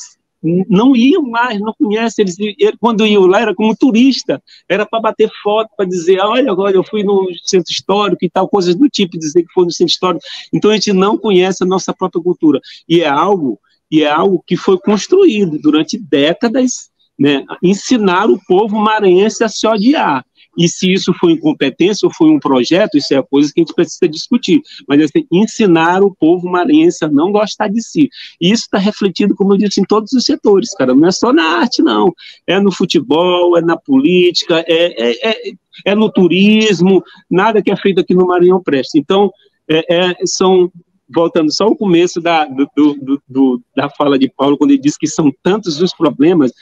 não 0.68 0.94
iam 0.94 1.22
mais, 1.22 1.60
não 1.60 1.74
conhecem. 1.74 2.24
Eles, 2.24 2.36
quando 2.80 3.06
iam 3.06 3.26
lá 3.26 3.40
era 3.40 3.54
como 3.54 3.76
turista, 3.76 4.42
era 4.68 4.86
para 4.86 5.00
bater 5.00 5.30
foto, 5.42 5.70
para 5.76 5.86
dizer, 5.86 6.20
olha, 6.20 6.50
agora 6.50 6.74
eu 6.76 6.84
fui 6.84 7.02
no 7.02 7.28
centro 7.44 7.72
histórico 7.72 8.24
e 8.24 8.30
tal, 8.30 8.48
coisas 8.48 8.74
do 8.74 8.88
tipo, 8.88 9.18
dizer 9.18 9.42
que 9.42 9.52
foi 9.52 9.64
no 9.64 9.72
centro 9.72 9.92
histórico. 9.92 10.24
Então 10.52 10.70
a 10.70 10.74
gente 10.74 10.92
não 10.92 11.18
conhece 11.18 11.62
a 11.62 11.66
nossa 11.66 11.92
própria 11.92 12.22
cultura. 12.22 12.60
E 12.88 13.00
é 13.00 13.08
algo, 13.08 13.58
e 13.90 14.02
é 14.02 14.10
algo 14.10 14.42
que 14.46 14.56
foi 14.56 14.78
construído 14.78 15.58
durante 15.58 15.98
décadas, 15.98 16.90
né? 17.18 17.44
ensinar 17.62 18.30
o 18.30 18.40
povo 18.46 18.76
maranhense 18.76 19.42
a 19.42 19.48
se 19.48 19.66
odiar. 19.66 20.24
E 20.56 20.68
se 20.68 20.92
isso 20.92 21.12
foi 21.14 21.32
incompetência 21.32 22.06
ou 22.06 22.12
foi 22.12 22.30
um 22.30 22.38
projeto, 22.38 22.96
isso 22.96 23.14
é 23.14 23.22
coisa 23.22 23.52
que 23.52 23.60
a 23.60 23.62
gente 23.62 23.74
precisa 23.74 24.08
discutir. 24.08 24.60
Mas 24.88 25.02
assim, 25.02 25.26
ensinar 25.30 26.02
o 26.02 26.14
povo 26.14 26.48
maranhense 26.48 27.04
a 27.04 27.08
não 27.08 27.30
gostar 27.30 27.68
de 27.68 27.82
si. 27.82 28.08
E 28.40 28.50
isso 28.50 28.64
está 28.64 28.78
refletido, 28.78 29.34
como 29.34 29.52
eu 29.52 29.58
disse, 29.58 29.80
em 29.80 29.84
todos 29.84 30.12
os 30.12 30.24
setores, 30.24 30.70
cara. 30.74 30.94
Não 30.94 31.08
é 31.08 31.12
só 31.12 31.32
na 31.32 31.58
arte, 31.58 31.82
não. 31.82 32.14
É 32.46 32.58
no 32.58 32.72
futebol, 32.72 33.56
é 33.56 33.60
na 33.60 33.76
política, 33.76 34.64
é, 34.66 35.10
é, 35.10 35.30
é, 35.30 35.52
é 35.84 35.94
no 35.94 36.10
turismo. 36.10 37.02
Nada 37.30 37.62
que 37.62 37.70
é 37.70 37.76
feito 37.76 38.00
aqui 38.00 38.14
no 38.14 38.26
Maranhão 38.26 38.62
presta. 38.62 38.98
Então, 38.98 39.30
é, 39.68 39.84
é 39.94 40.14
são 40.24 40.70
voltando 41.08 41.52
só 41.52 41.64
ao 41.64 41.76
começo 41.76 42.20
da, 42.20 42.44
do, 42.44 42.68
do, 42.76 43.22
do, 43.28 43.62
da 43.74 43.88
fala 43.88 44.18
de 44.18 44.28
Paulo, 44.28 44.56
quando 44.56 44.72
ele 44.72 44.80
diz 44.80 44.96
que 44.96 45.06
são 45.06 45.32
tantos 45.42 45.80
os 45.80 45.94
problemas, 45.94 46.52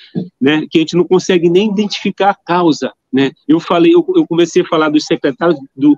né, 0.41 0.67
que 0.71 0.79
a 0.79 0.81
gente 0.81 0.97
não 0.97 1.05
consegue 1.05 1.49
nem 1.49 1.71
identificar 1.71 2.31
a 2.31 2.35
causa, 2.35 2.93
né? 3.13 3.31
Eu 3.47 3.61
falei, 3.61 3.95
eu, 3.95 4.05
eu 4.17 4.27
comecei 4.27 4.63
a 4.63 4.67
falar 4.67 4.89
dos 4.89 5.05
secretários, 5.07 5.59
do, 5.75 5.97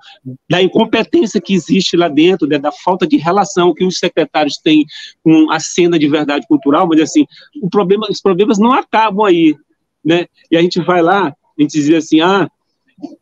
da 0.49 0.63
incompetência 0.63 1.41
que 1.41 1.55
existe 1.55 1.97
lá 1.97 2.09
dentro, 2.09 2.47
né, 2.47 2.59
da 2.59 2.71
falta 2.71 3.07
de 3.07 3.17
relação 3.17 3.75
que 3.75 3.85
os 3.85 3.99
secretários 3.99 4.59
têm 4.59 4.85
com 5.25 5.51
a 5.51 5.59
cena 5.59 5.99
de 5.99 6.09
verdade 6.09 6.47
cultural, 6.47 6.87
mas 6.87 7.01
assim, 7.01 7.27
o 7.63 7.71
problema, 7.71 8.07
os 8.11 8.21
problemas 8.21 8.59
não 8.59 8.73
acabam 8.73 9.25
aí, 9.25 9.57
né? 10.05 10.27
E 10.51 10.57
a 10.57 10.63
gente 10.63 10.81
vai 10.81 11.03
lá, 11.03 11.29
a 11.29 11.63
gente 11.63 11.73
dizia 11.73 11.99
assim, 11.99 12.21
ah, 12.21 12.49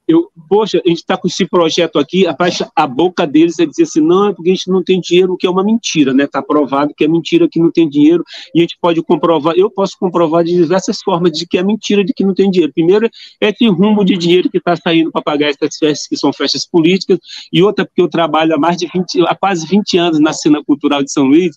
eu, 0.06 0.30
poxa, 0.48 0.80
a 0.84 0.88
gente 0.88 0.98
está 0.98 1.16
com 1.16 1.26
esse 1.26 1.46
projeto 1.46 1.98
aqui, 1.98 2.24
a, 2.76 2.86
boca 2.86 3.26
deles 3.26 3.58
é 3.58 3.66
dizer 3.66 3.84
assim, 3.84 4.00
não, 4.00 4.28
é 4.28 4.32
porque 4.32 4.50
a 4.50 4.54
gente 4.54 4.70
não 4.70 4.84
tem 4.84 5.00
dinheiro, 5.00 5.32
o 5.32 5.36
que 5.36 5.46
é 5.46 5.50
uma 5.50 5.64
mentira, 5.64 6.12
né? 6.12 6.24
Está 6.24 6.42
provado 6.42 6.94
que 6.96 7.04
é 7.04 7.08
mentira 7.08 7.48
que 7.48 7.58
não 7.58 7.72
tem 7.72 7.88
dinheiro, 7.88 8.22
e 8.54 8.60
a 8.60 8.62
gente 8.62 8.76
pode 8.80 9.02
comprovar, 9.02 9.54
eu 9.56 9.70
posso 9.70 9.96
comprovar 9.98 10.44
de 10.44 10.52
diversas 10.52 11.00
formas 11.02 11.32
de 11.32 11.46
que 11.46 11.58
é 11.58 11.62
mentira 11.62 12.04
de 12.04 12.12
que 12.12 12.24
não 12.24 12.34
tem 12.34 12.50
dinheiro. 12.50 12.72
Primeiro, 12.72 13.08
é 13.40 13.48
esse 13.48 13.66
rumo 13.66 14.04
de 14.04 14.16
dinheiro 14.16 14.48
que 14.50 14.58
está 14.58 14.76
saindo 14.76 15.10
para 15.10 15.22
pagar 15.22 15.48
essas 15.48 15.76
festas 15.76 16.06
que 16.06 16.16
são 16.16 16.32
festas 16.32 16.66
políticas, 16.66 17.18
e 17.52 17.62
outra 17.62 17.84
porque 17.84 18.02
eu 18.02 18.08
trabalho 18.08 18.54
há 18.54 18.58
mais 18.58 18.76
de 18.76 18.86
20, 18.86 19.26
há 19.26 19.34
quase 19.34 19.66
20 19.66 19.98
anos 19.98 20.20
na 20.20 20.32
cena 20.32 20.62
cultural 20.64 21.02
de 21.02 21.10
São 21.10 21.24
Luís, 21.24 21.56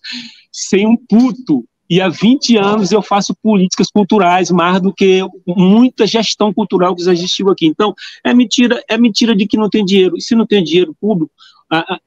sem 0.52 0.88
um 0.88 0.98
puto 0.98 1.64
e 1.90 2.02
há 2.02 2.10
20 2.10 2.58
anos 2.58 2.92
eu 2.92 3.02
faço 3.02 3.34
políticas 3.36 3.90
culturais 3.90 4.52
mais 4.52 4.82
do 4.82 4.94
que 4.94 5.22
muita 5.46 6.06
gestão 6.06 6.54
cultural 6.54 6.96
que 6.96 7.04
já 7.04 7.14
existiu 7.14 7.50
aqui. 7.50 7.66
Então, 7.66 7.94
é 8.24 8.34
mentira, 8.34 8.84
é 8.90 8.98
mentira 8.98 9.36
de 9.36 9.48
que 9.48 9.58
não 9.58 9.70
tem 9.70 9.86
dinheiro. 9.86 10.18
E 10.18 10.22
se 10.22 10.36
não 10.36 10.46
tem 10.46 10.64
dinheiro 10.64 10.96
público, 11.00 11.32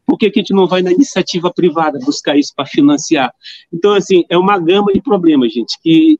por 0.07 0.19
que, 0.19 0.27
a 0.27 0.33
gente 0.35 0.53
não 0.53 0.67
vai 0.67 0.83
na 0.83 0.93
iniciativa 0.93 1.53
privada 1.53 1.99
buscar 1.99 2.37
isso 2.37 2.53
para 2.55 2.67
financiar? 2.67 3.33
Então, 3.73 3.95
assim, 3.95 4.25
é 4.29 4.37
uma 4.37 4.59
gama 4.59 4.93
de 4.93 5.01
problemas, 5.01 5.53
gente, 5.53 5.79
que 5.83 6.19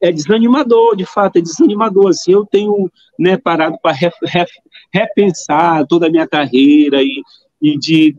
é 0.00 0.10
desanimador, 0.10 0.96
de 0.96 1.04
fato, 1.04 1.36
é 1.36 1.40
desanimador. 1.40 2.10
Assim, 2.10 2.32
eu 2.32 2.44
tenho 2.44 2.90
né, 3.18 3.36
parado 3.36 3.78
para 3.82 3.96
repensar 4.92 5.86
toda 5.86 6.06
a 6.06 6.10
minha 6.10 6.26
carreira 6.26 7.02
e, 7.02 7.22
e 7.60 7.78
de 7.78 8.16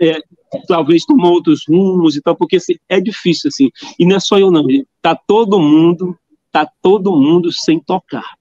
é, 0.00 0.18
talvez 0.66 1.04
tomar 1.04 1.30
outros 1.30 1.62
rumos 1.68 2.16
e 2.16 2.20
tal, 2.20 2.36
porque 2.36 2.56
assim, 2.56 2.74
é 2.88 3.00
difícil, 3.00 3.48
assim. 3.48 3.70
E 3.98 4.06
não 4.06 4.16
é 4.16 4.20
só 4.20 4.38
eu, 4.38 4.50
não. 4.50 4.64
Tá 5.00 5.14
todo 5.14 5.60
mundo, 5.60 6.16
tá 6.50 6.68
todo 6.82 7.14
mundo 7.14 7.52
sem 7.52 7.78
tocar. 7.78 8.34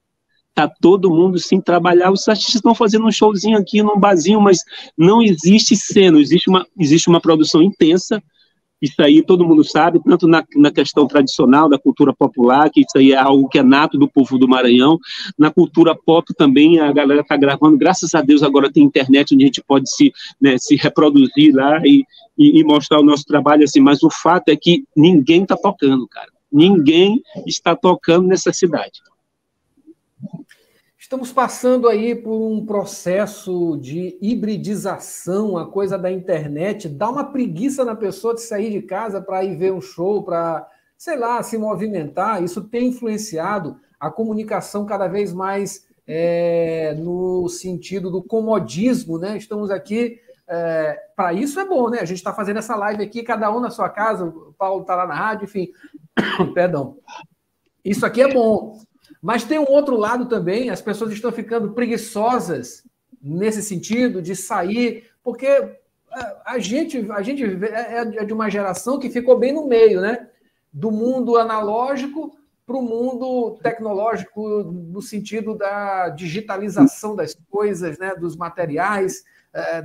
Tá 0.53 0.67
todo 0.67 1.09
mundo 1.09 1.39
sem 1.39 1.59
trabalhar. 1.59 2.11
Os 2.11 2.27
artistas 2.27 2.55
estão 2.55 2.75
fazendo 2.75 3.07
um 3.07 3.11
showzinho 3.11 3.57
aqui 3.57 3.81
num 3.81 3.99
barzinho, 3.99 4.39
mas 4.39 4.59
não 4.95 5.21
existe 5.21 5.75
cena, 5.75 6.19
existe 6.19 6.49
uma, 6.49 6.65
existe 6.79 7.09
uma 7.09 7.19
produção 7.19 7.63
intensa, 7.63 8.21
isso 8.83 9.01
aí 9.01 9.23
todo 9.23 9.45
mundo 9.45 9.63
sabe, 9.63 9.97
tanto 10.03 10.27
na, 10.27 10.43
na, 10.57 10.69
questão 10.69 11.07
tradicional 11.07 11.69
da 11.69 11.79
cultura 11.79 12.13
popular, 12.13 12.69
que 12.69 12.81
isso 12.81 12.97
aí 12.97 13.13
é 13.13 13.17
algo 13.17 13.47
que 13.47 13.57
é 13.57 13.63
nato 13.63 13.97
do 13.97 14.09
povo 14.09 14.37
do 14.37 14.45
Maranhão. 14.45 14.99
Na 15.39 15.49
cultura 15.49 15.95
pop 15.95 16.33
também 16.35 16.81
a 16.81 16.91
galera 16.91 17.21
está 17.21 17.37
gravando, 17.37 17.77
graças 17.77 18.13
a 18.13 18.21
Deus 18.21 18.43
agora 18.43 18.69
tem 18.69 18.83
internet 18.83 19.33
onde 19.33 19.45
a 19.45 19.47
gente 19.47 19.63
pode 19.65 19.89
se, 19.89 20.11
né, 20.41 20.57
se 20.57 20.75
reproduzir 20.75 21.55
lá 21.55 21.79
e, 21.85 22.03
e, 22.37 22.59
e, 22.59 22.63
mostrar 22.65 22.99
o 22.99 23.05
nosso 23.05 23.23
trabalho 23.23 23.63
assim. 23.63 23.79
Mas 23.79 24.03
o 24.03 24.09
fato 24.09 24.49
é 24.49 24.55
que 24.57 24.83
ninguém 24.93 25.43
está 25.43 25.55
tocando, 25.55 26.05
cara. 26.05 26.27
Ninguém 26.51 27.21
está 27.47 27.77
tocando 27.77 28.27
nessa 28.27 28.51
cidade. 28.51 28.99
Estamos 31.13 31.31
passando 31.31 31.87
aí 31.87 32.15
por 32.15 32.33
um 32.33 32.65
processo 32.65 33.77
de 33.77 34.17
hibridização, 34.19 35.59
a 35.59 35.69
coisa 35.69 35.95
da 35.95 36.11
internet, 36.11 36.89
dá 36.89 37.07
uma 37.07 37.23
preguiça 37.23 37.85
na 37.85 37.95
pessoa 37.95 38.33
de 38.33 38.41
sair 38.41 38.71
de 38.71 38.81
casa 38.81 39.21
para 39.21 39.43
ir 39.43 39.55
ver 39.55 39.71
um 39.71 39.79
show, 39.79 40.23
para, 40.23 40.67
sei 40.97 41.15
lá, 41.15 41.43
se 41.43 41.55
movimentar. 41.55 42.43
Isso 42.43 42.63
tem 42.63 42.87
influenciado 42.87 43.79
a 43.99 44.09
comunicação 44.09 44.87
cada 44.87 45.07
vez 45.07 45.31
mais 45.31 45.85
é, 46.07 46.95
no 46.97 47.47
sentido 47.47 48.09
do 48.09 48.23
comodismo, 48.23 49.19
né? 49.19 49.37
Estamos 49.37 49.69
aqui. 49.69 50.19
É, 50.47 50.99
para 51.15 51.31
isso 51.31 51.59
é 51.59 51.65
bom, 51.67 51.91
né? 51.91 51.99
A 51.99 52.05
gente 52.05 52.17
está 52.17 52.33
fazendo 52.33 52.57
essa 52.57 52.75
live 52.75 53.03
aqui, 53.03 53.21
cada 53.21 53.55
um 53.55 53.59
na 53.59 53.69
sua 53.69 53.87
casa, 53.87 54.25
o 54.25 54.51
Paulo 54.57 54.81
está 54.81 54.95
lá 54.95 55.05
na 55.05 55.13
rádio, 55.13 55.45
enfim. 55.45 55.67
Perdão. 56.55 56.97
Isso 57.85 58.03
aqui 58.03 58.19
é 58.19 58.33
bom. 58.33 58.79
Mas 59.23 59.45
tem 59.45 59.57
um 59.57 59.71
outro 59.71 59.95
lado 59.95 60.25
também, 60.25 60.69
as 60.69 60.81
pessoas 60.81 61.13
estão 61.13 61.31
ficando 61.31 61.71
preguiçosas 61.71 62.83
nesse 63.21 63.63
sentido 63.63 64.21
de 64.21 64.35
sair, 64.35 65.05
porque 65.23 65.47
a 66.45 66.59
gente, 66.59 67.09
a 67.09 67.21
gente 67.21 67.41
é, 67.41 67.99
é 67.99 68.25
de 68.25 68.33
uma 68.33 68.49
geração 68.49 68.99
que 68.99 69.09
ficou 69.09 69.39
bem 69.39 69.53
no 69.53 69.65
meio, 69.65 70.01
né? 70.01 70.27
Do 70.73 70.91
mundo 70.91 71.37
analógico 71.37 72.37
para 72.65 72.75
o 72.75 72.81
mundo 72.81 73.57
tecnológico 73.63 74.63
no 74.63 75.01
sentido 75.01 75.55
da 75.55 76.09
digitalização 76.09 77.15
das 77.15 77.33
coisas, 77.49 77.97
né, 77.97 78.13
dos 78.15 78.35
materiais, 78.35 79.23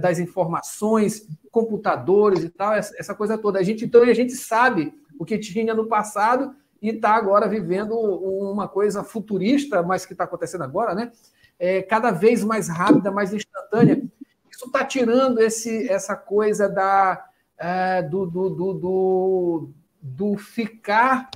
das 0.01 0.19
informações, 0.19 1.29
computadores 1.51 2.43
e 2.43 2.49
tal, 2.49 2.73
essa 2.75 3.15
coisa 3.15 3.39
toda. 3.39 3.61
A 3.61 3.63
gente 3.63 3.85
então 3.85 4.03
a 4.03 4.15
gente 4.15 4.33
sabe 4.33 4.93
o 5.17 5.25
que 5.25 5.39
tinha 5.39 5.75
no 5.75 5.87
passado 5.87 6.57
e 6.81 6.91
está 6.91 7.11
agora 7.11 7.49
vivendo 7.49 7.99
uma 7.99 8.69
coisa 8.69 9.03
futurista, 9.03 9.83
mas 9.83 10.07
que 10.07 10.13
está 10.13 10.25
acontecendo 10.25 10.65
agora, 10.65 10.95
né? 10.95 11.13
É, 11.59 11.83
cada 11.83 12.11
vez 12.11 12.45
mais 12.45 12.69
rápida, 12.69 13.11
mais 13.11 13.33
instantânea. 13.33 14.03
Isso 14.51 14.67
está 14.67 14.85
tirando 14.85 15.41
esse, 15.41 15.91
essa 15.91 16.15
coisa 16.17 16.69
da, 16.69 17.25
é, 17.59 18.03
do, 18.03 18.27
do, 18.27 18.51
do, 18.51 18.75
do, 18.75 19.71
do 20.01 20.37
ficar 20.37 21.31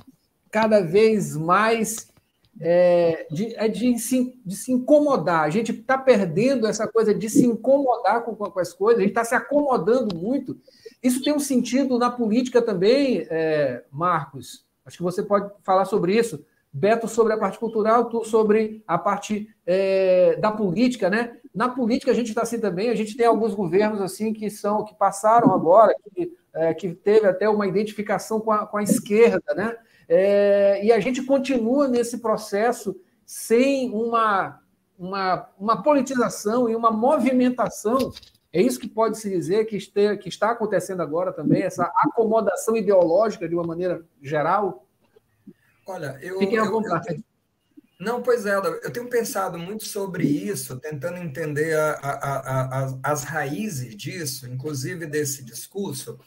cada 0.49 0.81
vez 0.81 1.35
mais 1.35 2.13
é, 2.61 3.27
de, 3.31 3.55
é 3.55 3.67
de, 3.67 3.97
se, 3.97 4.39
de 4.45 4.55
se 4.55 4.71
incomodar. 4.71 5.43
A 5.43 5.49
gente 5.49 5.71
está 5.71 5.97
perdendo 5.97 6.67
essa 6.67 6.87
coisa 6.87 7.13
de 7.13 7.29
se 7.29 7.45
incomodar 7.45 8.23
com, 8.23 8.35
com 8.35 8.59
as 8.59 8.73
coisas, 8.73 8.99
a 8.99 9.01
gente 9.01 9.11
está 9.11 9.25
se 9.25 9.35
acomodando 9.35 10.15
muito. 10.15 10.57
Isso 11.01 11.23
tem 11.23 11.33
um 11.33 11.39
sentido 11.39 11.97
na 11.97 12.09
política 12.09 12.61
também, 12.61 13.25
é, 13.29 13.83
Marcos. 13.91 14.65
Acho 14.85 14.97
que 14.97 15.03
você 15.03 15.23
pode 15.23 15.51
falar 15.63 15.85
sobre 15.85 16.15
isso. 16.17 16.45
Beto 16.71 17.07
sobre 17.07 17.33
a 17.33 17.37
parte 17.37 17.59
cultural, 17.59 18.05
tu 18.05 18.23
sobre 18.25 18.83
a 18.87 18.97
parte 18.97 19.47
é, 19.65 20.35
da 20.37 20.51
política, 20.51 21.09
né? 21.09 21.37
Na 21.53 21.69
política 21.69 22.11
a 22.11 22.15
gente 22.15 22.29
está 22.29 22.41
assim 22.41 22.59
também. 22.59 22.89
A 22.89 22.95
gente 22.95 23.15
tem 23.15 23.27
alguns 23.27 23.53
governos 23.53 24.01
assim 24.01 24.33
que 24.33 24.49
são 24.49 24.83
que 24.83 24.95
passaram 24.95 25.53
agora, 25.53 25.95
que, 26.15 26.35
é, 26.53 26.73
que 26.73 26.93
teve 26.93 27.27
até 27.27 27.47
uma 27.47 27.67
identificação 27.67 28.39
com 28.39 28.51
a, 28.51 28.65
com 28.65 28.77
a 28.77 28.83
esquerda, 28.83 29.53
né? 29.55 29.77
É, 30.09 30.83
e 30.83 30.91
a 30.91 30.99
gente 30.99 31.21
continua 31.23 31.87
nesse 31.87 32.17
processo 32.17 32.95
sem 33.25 33.91
uma, 33.91 34.59
uma, 34.97 35.49
uma 35.59 35.83
politização 35.83 36.69
e 36.69 36.75
uma 36.75 36.91
movimentação. 36.91 38.11
É 38.53 38.61
isso 38.61 38.79
que 38.79 38.87
pode 38.87 39.17
se 39.17 39.29
dizer 39.29 39.65
que, 39.65 39.75
este, 39.75 40.15
que 40.17 40.29
está 40.29 40.51
acontecendo 40.51 41.01
agora 41.01 41.33
também, 41.33 41.63
essa 41.63 41.91
acomodação 41.97 42.77
ideológica 42.77 43.49
de 43.49 43.55
uma 43.55 43.63
maneira 43.63 44.05
geral? 44.21 44.85
Olha, 45.87 46.19
eu. 46.21 46.37
Fiquem 46.37 46.59
à 46.59 46.65
vontade. 46.65 47.09
Eu, 47.09 47.15
eu, 47.15 47.23
não, 47.99 48.21
pois 48.21 48.45
é, 48.45 48.53
eu 48.55 48.91
tenho 48.91 49.07
pensado 49.07 49.57
muito 49.57 49.85
sobre 49.85 50.25
isso, 50.25 50.77
tentando 50.77 51.17
entender 51.17 51.73
a, 51.73 51.91
a, 51.93 52.83
a, 52.83 52.99
as 53.01 53.23
raízes 53.23 53.95
disso, 53.95 54.45
inclusive 54.45 55.05
desse 55.05 55.43
discurso. 55.43 56.19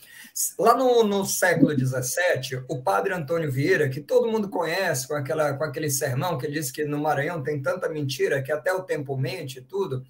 Lá 0.59 0.74
no, 0.74 1.05
no 1.05 1.24
século 1.27 1.72
XVII, 1.72 2.64
o 2.68 2.83
padre 2.83 3.12
Antônio 3.12 3.53
Vieira, 3.53 3.91
que 3.91 4.01
todo 4.01 4.31
mundo 4.31 4.49
conhece, 4.49 5.07
com, 5.07 5.14
aquela, 5.14 5.53
com 5.55 5.64
aquele 5.64 5.91
sermão 5.91 6.39
que 6.39 6.47
ele 6.47 6.59
disse 6.59 6.72
que 6.72 6.85
no 6.85 6.99
Maranhão 6.99 7.43
tem 7.43 7.61
tanta 7.61 7.89
mentira 7.91 8.43
que 8.43 8.53
até 8.53 8.72
o 8.72 8.83
tempo 8.83 9.16
mente 9.16 9.59
e 9.59 9.62
tudo. 9.62 10.03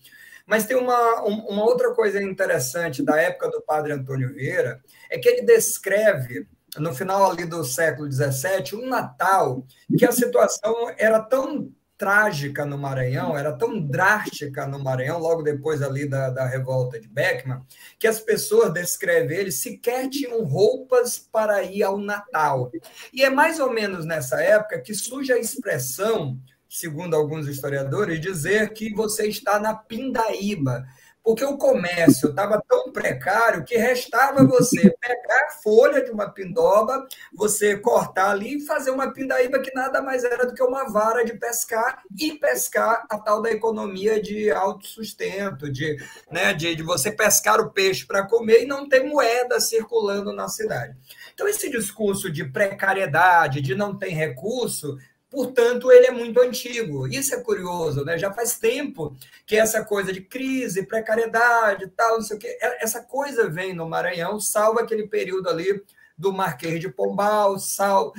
Mas 0.47 0.65
tem 0.65 0.77
uma, 0.77 1.23
uma 1.23 1.65
outra 1.65 1.93
coisa 1.93 2.23
interessante 2.23 3.03
da 3.03 3.21
época 3.21 3.51
do 3.51 3.61
padre 3.63 3.93
Antônio 3.93 4.33
Vieira, 4.33 4.81
é 5.11 5.19
que 5.19 5.29
ele 5.29 5.43
descreve 5.43 6.47
no 6.79 6.95
final 6.95 7.31
ali 7.31 7.45
do 7.45 7.65
século 7.65 8.11
XVII, 8.11 8.75
um 8.75 8.89
Natal 8.89 9.67
que 9.99 10.05
a 10.05 10.13
situação 10.13 10.93
era 10.97 11.21
tão 11.21 11.73
trágica 11.99 12.67
no 12.67 12.77
Maranhão, 12.77 13.37
era 13.37 13.53
tão 13.53 13.81
drástica 13.81 14.67
no 14.67 14.79
Maranhão, 14.79 15.19
logo 15.19 15.43
depois 15.43 15.83
ali 15.83 16.07
da, 16.07 16.29
da 16.29 16.47
revolta 16.47 17.01
de 17.01 17.09
Beckman, 17.09 17.63
que 17.99 18.07
as 18.07 18.21
pessoas 18.21 18.73
descrevem 18.73 19.39
ele 19.39 19.51
sequer 19.51 20.09
tinham 20.09 20.45
roupas 20.45 21.19
para 21.19 21.63
ir 21.63 21.83
ao 21.83 21.97
Natal. 21.97 22.71
E 23.13 23.25
é 23.25 23.31
mais 23.31 23.59
ou 23.59 23.73
menos 23.73 24.05
nessa 24.05 24.43
época 24.43 24.81
que 24.81 24.95
surge 24.95 25.33
a 25.33 25.39
expressão, 25.39 26.39
segundo 26.69 27.15
alguns 27.15 27.47
historiadores, 27.47 28.21
dizer 28.21 28.73
que 28.73 28.93
você 28.93 29.27
está 29.29 29.59
na 29.59 29.75
pindaíba, 29.75 30.87
porque 31.27 31.45
o 31.45 31.59
comércio 31.59 32.31
estava 32.31 32.63
tão 32.69 32.93
precário 32.93 33.65
que 33.65 33.77
restava 33.77 34.47
você 34.47 34.95
pegar 35.01 35.47
a 35.49 35.53
folha 35.61 36.01
de 36.01 36.13
uma 36.13 36.31
pindoba, 36.31 37.05
você 37.35 37.77
cortar 37.77 38.31
ali 38.31 38.59
e 38.59 38.65
fazer 38.65 38.93
uma 38.93 39.13
pindaíba 39.13 39.59
que 39.59 39.75
nada 39.75 40.01
mais 40.01 40.23
era 40.23 40.47
do 40.47 40.55
que 40.55 40.63
uma 40.63 40.89
vara 40.89 41.25
de 41.25 41.35
pescar 41.35 42.01
e 42.17 42.35
pescar 42.35 43.05
a 43.11 43.19
tal 43.19 43.43
da 43.43 43.51
economia 43.51 44.23
de 44.23 44.53
autossustento, 44.53 45.69
de, 45.69 45.97
né, 46.31 46.55
de, 46.55 46.77
de 46.77 46.83
você 46.85 47.11
pescar 47.11 47.61
o 47.61 47.73
peixe 47.73 48.07
para 48.07 48.25
comer 48.25 48.63
e 48.63 48.67
não 48.67 48.89
ter 48.89 49.03
moeda 49.03 49.59
circulando 49.59 50.33
na 50.33 50.47
cidade. 50.47 50.97
Então, 51.35 51.49
esse 51.49 51.69
discurso 51.69 52.31
de 52.31 52.45
precariedade, 52.45 53.61
de 53.61 53.75
não 53.75 53.99
ter 53.99 54.11
recurso, 54.11 54.97
portanto, 55.31 55.91
ele 55.91 56.07
é 56.07 56.11
muito 56.11 56.41
antigo. 56.41 57.07
Isso 57.07 57.35
é 57.35 57.41
curioso, 57.41 58.05
né? 58.05 58.19
Já 58.19 58.33
faz 58.33 58.59
tempo 58.59 59.17
que 59.47 59.57
essa 59.57 59.85
coisa 59.85 60.13
de 60.13 60.21
crise, 60.21 60.87
precariedade, 60.87 61.89
tal, 61.97 62.15
não 62.17 62.23
sei 62.23 62.37
o 62.37 62.41
quê, 62.41 62.59
é, 62.61 62.85
essa 62.85 63.03
coisa 63.03 63.49
vem 63.49 63.75
no 63.75 63.89
Maranhão, 63.89 64.41
salvo 64.41 64.81
aquele 64.81 65.07
período 65.07 65.49
ali 65.49 65.83
do 66.17 66.33
Marquês 66.33 66.81
de 66.81 66.89
Pombal, 66.89 67.59
salvo 67.59 68.15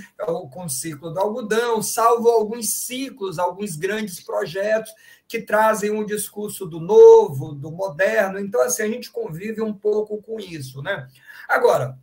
com 0.51 0.65
o 0.65 0.69
ciclo 0.69 1.11
do 1.11 1.19
algodão, 1.19 1.81
salvo 1.81 2.29
alguns 2.29 2.85
ciclos, 2.85 3.39
alguns 3.39 3.75
grandes 3.75 4.19
projetos 4.19 4.91
que 5.27 5.41
trazem 5.41 5.89
um 5.89 6.05
discurso 6.05 6.65
do 6.65 6.79
novo, 6.79 7.53
do 7.53 7.71
moderno. 7.71 8.39
Então, 8.39 8.61
assim, 8.61 8.83
a 8.83 8.87
gente 8.87 9.11
convive 9.11 9.61
um 9.61 9.73
pouco 9.73 10.21
com 10.21 10.39
isso, 10.39 10.81
né? 10.81 11.07
Agora, 11.49 11.97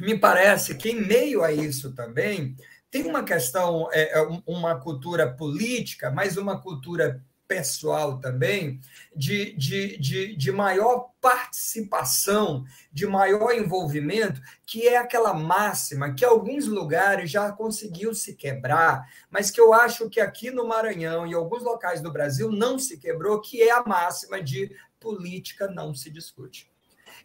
me 0.00 0.18
parece 0.18 0.74
que 0.74 0.90
em 0.90 1.00
meio 1.00 1.42
a 1.42 1.52
isso 1.52 1.92
também 1.92 2.56
tem 2.90 3.06
uma 3.06 3.22
questão, 3.22 3.88
é, 3.92 4.18
é 4.18 4.40
uma 4.46 4.78
cultura 4.80 5.30
política, 5.30 6.10
mas 6.10 6.36
uma 6.36 6.60
cultura 6.60 7.22
pessoal 7.48 8.20
também, 8.20 8.78
de, 9.16 9.56
de, 9.56 9.96
de, 9.96 10.36
de, 10.36 10.52
maior 10.52 11.10
participação, 11.18 12.64
de 12.92 13.06
maior 13.06 13.52
envolvimento, 13.52 14.40
que 14.66 14.86
é 14.86 14.98
aquela 14.98 15.32
máxima 15.32 16.12
que 16.12 16.26
alguns 16.26 16.66
lugares 16.66 17.30
já 17.30 17.50
conseguiu 17.50 18.14
se 18.14 18.34
quebrar, 18.34 19.08
mas 19.30 19.50
que 19.50 19.60
eu 19.60 19.72
acho 19.72 20.10
que 20.10 20.20
aqui 20.20 20.50
no 20.50 20.68
Maranhão 20.68 21.26
e 21.26 21.32
alguns 21.32 21.62
locais 21.62 22.02
do 22.02 22.12
Brasil 22.12 22.52
não 22.52 22.78
se 22.78 22.98
quebrou, 22.98 23.40
que 23.40 23.62
é 23.62 23.70
a 23.70 23.82
máxima 23.82 24.42
de 24.42 24.70
política 25.00 25.66
não 25.68 25.94
se 25.94 26.10
discute. 26.10 26.70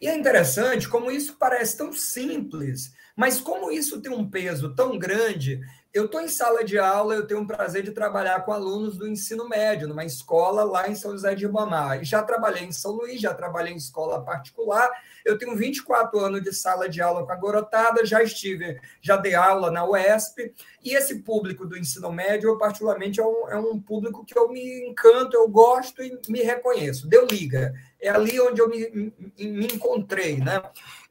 E 0.00 0.08
é 0.08 0.16
interessante 0.16 0.88
como 0.88 1.10
isso 1.10 1.36
parece 1.38 1.76
tão 1.76 1.92
simples, 1.92 2.92
mas 3.16 3.40
como 3.40 3.70
isso 3.70 4.00
tem 4.00 4.12
um 4.12 4.28
peso 4.28 4.74
tão 4.74 4.98
grande, 4.98 5.60
eu 5.94 6.06
estou 6.06 6.20
em 6.20 6.26
sala 6.26 6.64
de 6.64 6.76
aula, 6.76 7.14
eu 7.14 7.24
tenho 7.24 7.40
o 7.40 7.46
prazer 7.46 7.84
de 7.84 7.92
trabalhar 7.92 8.44
com 8.44 8.52
alunos 8.52 8.96
do 8.96 9.06
ensino 9.06 9.48
médio, 9.48 9.86
numa 9.86 10.04
escola 10.04 10.64
lá 10.64 10.88
em 10.88 10.96
São 10.96 11.12
José 11.12 11.36
de 11.36 11.46
Ribamar. 11.46 12.02
Já 12.02 12.20
trabalhei 12.20 12.64
em 12.64 12.72
São 12.72 12.90
Luís, 12.90 13.20
já 13.20 13.32
trabalhei 13.32 13.72
em 13.72 13.76
escola 13.76 14.20
particular. 14.20 14.90
Eu 15.24 15.38
tenho 15.38 15.54
24 15.54 16.18
anos 16.18 16.42
de 16.42 16.52
sala 16.52 16.88
de 16.88 17.00
aula 17.00 17.24
com 17.24 17.30
a 17.30 17.36
garotada, 17.36 18.04
já 18.04 18.20
estive, 18.24 18.80
já 19.00 19.16
dei 19.16 19.36
aula 19.36 19.70
na 19.70 19.88
UESP. 19.88 20.52
E 20.82 20.96
esse 20.96 21.20
público 21.20 21.64
do 21.64 21.78
ensino 21.78 22.10
médio, 22.10 22.50
eu 22.50 22.58
particularmente, 22.58 23.20
é 23.20 23.24
um, 23.24 23.48
é 23.48 23.56
um 23.56 23.80
público 23.80 24.24
que 24.24 24.36
eu 24.36 24.48
me 24.48 24.88
encanto, 24.88 25.36
eu 25.36 25.48
gosto 25.48 26.02
e 26.02 26.18
me 26.28 26.42
reconheço. 26.42 27.08
Deu 27.08 27.24
liga. 27.24 27.72
É 28.02 28.08
ali 28.08 28.40
onde 28.40 28.60
eu 28.60 28.68
me, 28.68 28.90
me, 28.90 29.12
me 29.38 29.66
encontrei, 29.66 30.38
né? 30.38 30.60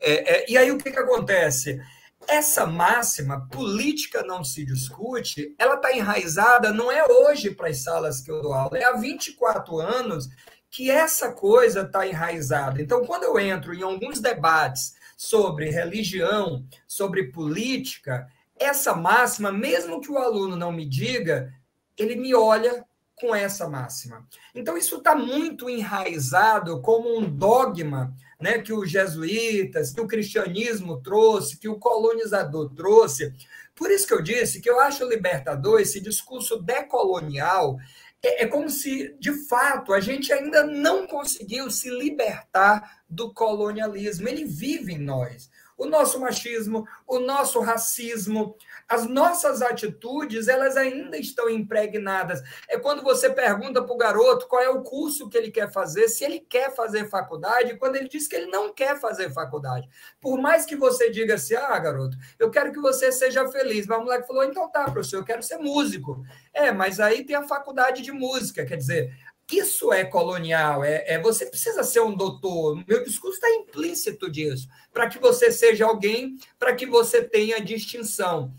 É, 0.02 0.36
é, 0.36 0.52
e 0.52 0.58
aí 0.58 0.70
o 0.74 0.78
que, 0.78 0.92
que 0.92 1.00
acontece? 1.00 1.82
Essa 2.28 2.66
máxima, 2.66 3.48
política 3.50 4.24
não 4.24 4.44
se 4.44 4.66
discute, 4.66 5.54
ela 5.58 5.76
está 5.76 5.96
enraizada, 5.96 6.72
não 6.72 6.92
é 6.92 7.06
hoje 7.06 7.52
para 7.52 7.70
as 7.70 7.84
salas 7.84 8.22
que 8.22 8.32
eu 8.32 8.42
dou 8.42 8.54
aula, 8.54 8.78
é 8.78 8.84
há 8.84 8.94
24 8.94 9.80
anos 9.80 10.30
que 10.70 10.90
essa 10.90 11.32
coisa 11.32 11.82
está 11.82 12.08
enraizada. 12.08 12.82
Então, 12.82 13.06
quando 13.06 13.24
eu 13.24 13.40
entro 13.40 13.74
em 13.74 13.84
alguns 13.84 14.20
debates 14.20 14.96
sobre 15.16 15.70
religião, 15.70 16.66
sobre 16.88 17.32
política, 17.32 18.28
essa 18.60 18.96
máxima, 18.96 19.52
mesmo 19.52 20.02
que 20.02 20.12
o 20.12 20.18
aluno 20.18 20.56
não 20.56 20.72
me 20.72 20.86
diga, 20.86 21.54
ele 21.98 22.16
me 22.16 22.34
olha 22.34 22.84
com 23.16 23.36
essa 23.36 23.70
máxima. 23.70 24.28
Então, 24.56 24.76
isso 24.76 24.98
está 24.98 25.16
muito 25.16 25.70
enraizado 25.70 26.82
como 26.82 27.18
um 27.18 27.24
dogma 27.30 28.14
né, 28.44 28.60
que 28.60 28.74
os 28.74 28.92
jesuítas, 28.92 29.94
que 29.94 30.02
o 30.02 30.08
cristianismo 30.08 31.02
trouxe, 31.02 31.58
que 31.58 31.70
o 31.70 31.80
colonizador 31.80 32.70
trouxe. 32.76 33.34
Por 33.74 33.90
isso 33.90 34.06
que 34.06 34.14
eu 34.14 34.22
disse 34.22 34.60
que 34.60 34.70
eu 34.70 34.82
acho 34.82 35.08
libertador 35.08 35.80
esse 35.80 36.02
discurso 36.02 36.62
decolonial. 36.62 37.78
É, 38.22 38.44
é 38.44 38.48
como 38.48 38.70
se, 38.70 39.16
de 39.18 39.32
fato, 39.48 39.94
a 39.94 40.02
gente 40.02 40.34
ainda 40.34 40.66
não 40.66 41.08
conseguiu 41.08 41.72
se 41.72 41.90
libertar 41.90 43.02
do 43.10 43.34
colonialismo. 43.34 44.28
Ele 44.28 44.44
vive 44.44 44.92
em 44.94 45.00
nós. 45.00 45.50
o 45.78 45.86
nosso 45.86 46.20
machismo, 46.20 46.86
o 47.08 47.20
nosso 47.20 47.62
racismo, 47.62 48.56
as 48.88 49.08
nossas 49.08 49.62
atitudes, 49.62 50.48
elas 50.48 50.78
ainda 50.78 51.18
estão 51.18 51.50
impregnadas. 51.50 52.42
É 52.68 52.78
quando 52.78 53.02
você 53.02 53.30
pergunta 53.30 53.82
para 53.82 53.94
o 53.94 53.98
garoto 53.98 54.48
qual 54.48 54.62
é 54.62 54.70
o 54.70 54.82
curso 54.82 55.30
que 55.30 55.38
ele 55.38 55.52
quer 55.52 55.72
fazer, 55.72 56.08
se 56.08 56.24
ele 56.24 56.40
quer 56.40 56.76
fazer 56.76 57.10
faculdade, 57.10 57.78
quando 57.78 57.96
ele 57.96 58.08
diz 58.08 58.28
que 58.28 58.36
ele 58.36 58.48
não 58.48 58.74
quer 58.74 59.00
fazer 59.00 59.32
faculdade. 59.32 59.88
Por 60.20 60.40
mais 60.40 60.66
que 60.66 60.76
você 60.76 61.10
diga 61.10 61.36
assim, 61.36 61.56
ah, 61.56 61.78
garoto, 61.80 62.18
eu 62.38 62.50
quero 62.50 62.72
que 62.72 62.80
você 62.80 63.12
seja 63.12 63.48
feliz. 63.50 63.88
Mas 63.88 64.00
o 64.00 64.04
moleque 64.04 64.28
falou, 64.28 64.44
então 64.44 64.70
tá, 64.70 64.86
professor, 64.86 65.18
eu 65.18 65.26
quero 65.26 65.44
ser 65.44 65.58
músico. 65.58 66.24
É, 66.54 66.72
mas 66.72 67.00
aí 67.00 67.24
tem 67.24 67.36
a 67.36 67.44
faculdade 67.44 68.02
de 68.02 68.12
música, 68.12 68.66
quer 68.66 68.78
dizer, 68.78 69.14
isso 69.58 69.92
é 69.92 70.04
colonial, 70.06 70.84
é, 70.84 71.04
é, 71.08 71.20
você 71.20 71.46
precisa 71.46 71.84
ser 71.84 72.02
um 72.02 72.16
doutor. 72.16 72.84
Meu 72.88 73.04
discurso 73.04 73.36
está 73.36 73.50
implícito 73.50 74.30
disso, 74.30 74.68
para 74.92 75.08
que 75.10 75.20
você 75.20 75.52
seja 75.52 75.86
alguém, 75.86 76.38
para 76.58 76.74
que 76.76 76.86
você 76.86 77.24
tenha 77.24 77.60
distinção. 77.60 78.54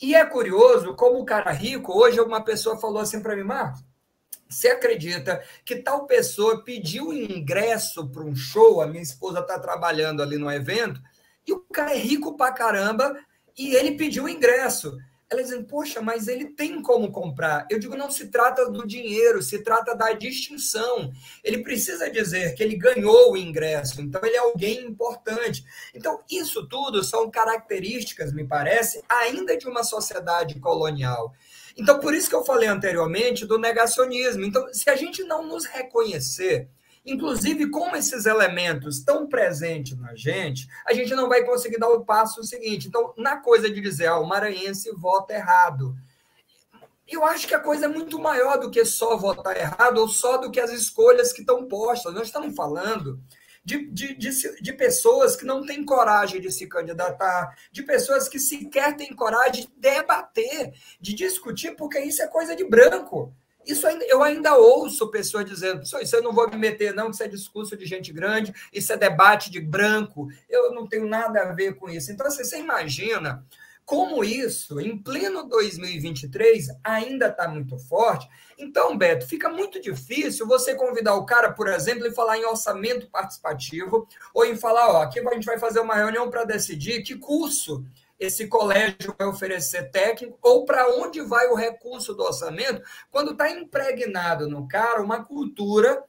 E 0.00 0.14
é 0.14 0.24
curioso 0.24 0.94
como 0.94 1.20
o 1.20 1.24
cara 1.24 1.50
rico, 1.52 1.92
hoje 1.92 2.20
uma 2.20 2.42
pessoa 2.42 2.78
falou 2.78 3.00
assim 3.00 3.20
para 3.20 3.36
mim, 3.36 3.42
Marcos, 3.42 3.84
você 4.48 4.68
acredita 4.68 5.44
que 5.64 5.76
tal 5.76 6.06
pessoa 6.06 6.64
pediu 6.64 7.12
ingresso 7.12 8.08
para 8.08 8.24
um 8.24 8.34
show? 8.34 8.80
A 8.80 8.86
minha 8.86 9.02
esposa 9.02 9.40
está 9.40 9.58
trabalhando 9.58 10.22
ali 10.22 10.36
no 10.36 10.50
evento, 10.50 11.00
e 11.46 11.52
o 11.52 11.60
cara 11.60 11.92
é 11.92 11.98
rico 11.98 12.36
pra 12.36 12.52
caramba 12.52 13.16
e 13.56 13.74
ele 13.74 13.92
pediu 13.92 14.28
ingresso. 14.28 14.96
Ela 15.30 15.42
dizendo, 15.42 15.64
poxa, 15.64 16.02
mas 16.02 16.26
ele 16.26 16.46
tem 16.46 16.82
como 16.82 17.12
comprar. 17.12 17.64
Eu 17.70 17.78
digo, 17.78 17.96
não 17.96 18.10
se 18.10 18.28
trata 18.28 18.68
do 18.68 18.84
dinheiro, 18.84 19.40
se 19.40 19.62
trata 19.62 19.94
da 19.94 20.12
distinção. 20.12 21.12
Ele 21.44 21.62
precisa 21.62 22.10
dizer 22.10 22.54
que 22.56 22.62
ele 22.64 22.76
ganhou 22.76 23.32
o 23.32 23.36
ingresso, 23.36 24.00
então 24.00 24.20
ele 24.24 24.34
é 24.34 24.40
alguém 24.40 24.80
importante. 24.84 25.64
Então, 25.94 26.20
isso 26.28 26.66
tudo 26.66 27.04
são 27.04 27.30
características, 27.30 28.32
me 28.32 28.44
parece, 28.44 29.04
ainda 29.08 29.56
de 29.56 29.68
uma 29.68 29.84
sociedade 29.84 30.58
colonial. 30.58 31.32
Então, 31.76 32.00
por 32.00 32.12
isso 32.12 32.28
que 32.28 32.34
eu 32.34 32.44
falei 32.44 32.68
anteriormente 32.68 33.46
do 33.46 33.56
negacionismo. 33.56 34.44
Então, 34.44 34.66
se 34.72 34.90
a 34.90 34.96
gente 34.96 35.22
não 35.22 35.46
nos 35.46 35.64
reconhecer 35.64 36.68
Inclusive, 37.04 37.70
como 37.70 37.96
esses 37.96 38.26
elementos 38.26 38.98
estão 38.98 39.26
presentes 39.26 39.96
na 39.98 40.14
gente, 40.14 40.68
a 40.86 40.92
gente 40.92 41.14
não 41.14 41.28
vai 41.28 41.44
conseguir 41.44 41.78
dar 41.78 41.88
o 41.88 42.04
passo 42.04 42.42
seguinte. 42.44 42.88
Então, 42.88 43.14
na 43.16 43.38
coisa 43.38 43.70
de 43.70 43.80
dizer, 43.80 44.06
ah, 44.06 44.18
o 44.18 44.26
maranhense 44.26 44.90
vota 44.92 45.32
errado, 45.32 45.96
eu 47.08 47.24
acho 47.24 47.48
que 47.48 47.54
a 47.54 47.60
coisa 47.60 47.86
é 47.86 47.88
muito 47.88 48.18
maior 48.18 48.58
do 48.58 48.70
que 48.70 48.84
só 48.84 49.16
votar 49.16 49.56
errado 49.56 49.98
ou 49.98 50.08
só 50.08 50.36
do 50.36 50.50
que 50.50 50.60
as 50.60 50.70
escolhas 50.70 51.32
que 51.32 51.40
estão 51.40 51.66
postas. 51.66 52.14
Nós 52.14 52.26
estamos 52.26 52.54
falando 52.54 53.20
de, 53.64 53.86
de, 53.90 54.14
de, 54.14 54.62
de, 54.62 54.72
pessoas 54.72 55.34
que 55.34 55.44
não 55.44 55.64
têm 55.66 55.84
coragem 55.84 56.40
de 56.40 56.50
se 56.50 56.66
candidatar, 56.66 57.56
de 57.72 57.82
pessoas 57.82 58.28
que 58.28 58.38
sequer 58.38 58.96
têm 58.96 59.14
coragem 59.14 59.64
de 59.64 59.72
debater, 59.76 60.72
de 61.00 61.14
discutir, 61.14 61.74
porque 61.76 61.98
isso 61.98 62.22
é 62.22 62.28
coisa 62.28 62.54
de 62.54 62.64
branco. 62.64 63.34
Isso 63.66 63.86
ainda, 63.86 64.04
eu 64.06 64.22
ainda 64.22 64.56
ouço 64.56 65.10
pessoas 65.10 65.44
dizendo: 65.44 65.82
Isso 65.82 66.16
eu 66.16 66.22
não 66.22 66.32
vou 66.32 66.48
me 66.50 66.56
meter, 66.56 66.94
não, 66.94 67.10
isso 67.10 67.22
é 67.22 67.28
discurso 67.28 67.76
de 67.76 67.86
gente 67.86 68.12
grande, 68.12 68.54
isso 68.72 68.92
é 68.92 68.96
debate 68.96 69.50
de 69.50 69.60
branco, 69.60 70.28
eu 70.48 70.72
não 70.72 70.86
tenho 70.86 71.06
nada 71.06 71.42
a 71.42 71.52
ver 71.52 71.74
com 71.74 71.88
isso. 71.88 72.10
Então, 72.10 72.26
assim, 72.26 72.44
você 72.44 72.58
imagina 72.58 73.44
como 73.90 74.22
isso, 74.22 74.78
em 74.78 74.96
pleno 74.96 75.48
2023, 75.48 76.68
ainda 76.84 77.26
está 77.26 77.48
muito 77.48 77.76
forte. 77.76 78.28
Então, 78.56 78.96
Beto, 78.96 79.26
fica 79.26 79.48
muito 79.48 79.80
difícil 79.80 80.46
você 80.46 80.76
convidar 80.76 81.16
o 81.16 81.26
cara, 81.26 81.52
por 81.52 81.66
exemplo, 81.66 82.06
e 82.06 82.14
falar 82.14 82.38
em 82.38 82.44
orçamento 82.44 83.10
participativo, 83.10 84.06
ou 84.32 84.44
em 84.44 84.54
falar: 84.54 84.90
Ó, 84.92 85.02
aqui 85.02 85.18
a 85.18 85.34
gente 85.34 85.44
vai 85.44 85.58
fazer 85.58 85.80
uma 85.80 85.96
reunião 85.96 86.30
para 86.30 86.44
decidir 86.44 87.02
que 87.02 87.16
curso 87.16 87.84
esse 88.20 88.46
colégio 88.46 89.14
vai 89.18 89.26
oferecer 89.26 89.90
técnico 89.90 90.38
ou 90.42 90.66
para 90.66 90.86
onde 90.94 91.22
vai 91.22 91.48
o 91.48 91.54
recurso 91.54 92.12
do 92.14 92.22
orçamento, 92.22 92.82
quando 93.10 93.32
está 93.32 93.50
impregnado 93.50 94.46
no 94.46 94.68
cara 94.68 95.02
uma 95.02 95.24
cultura 95.24 96.04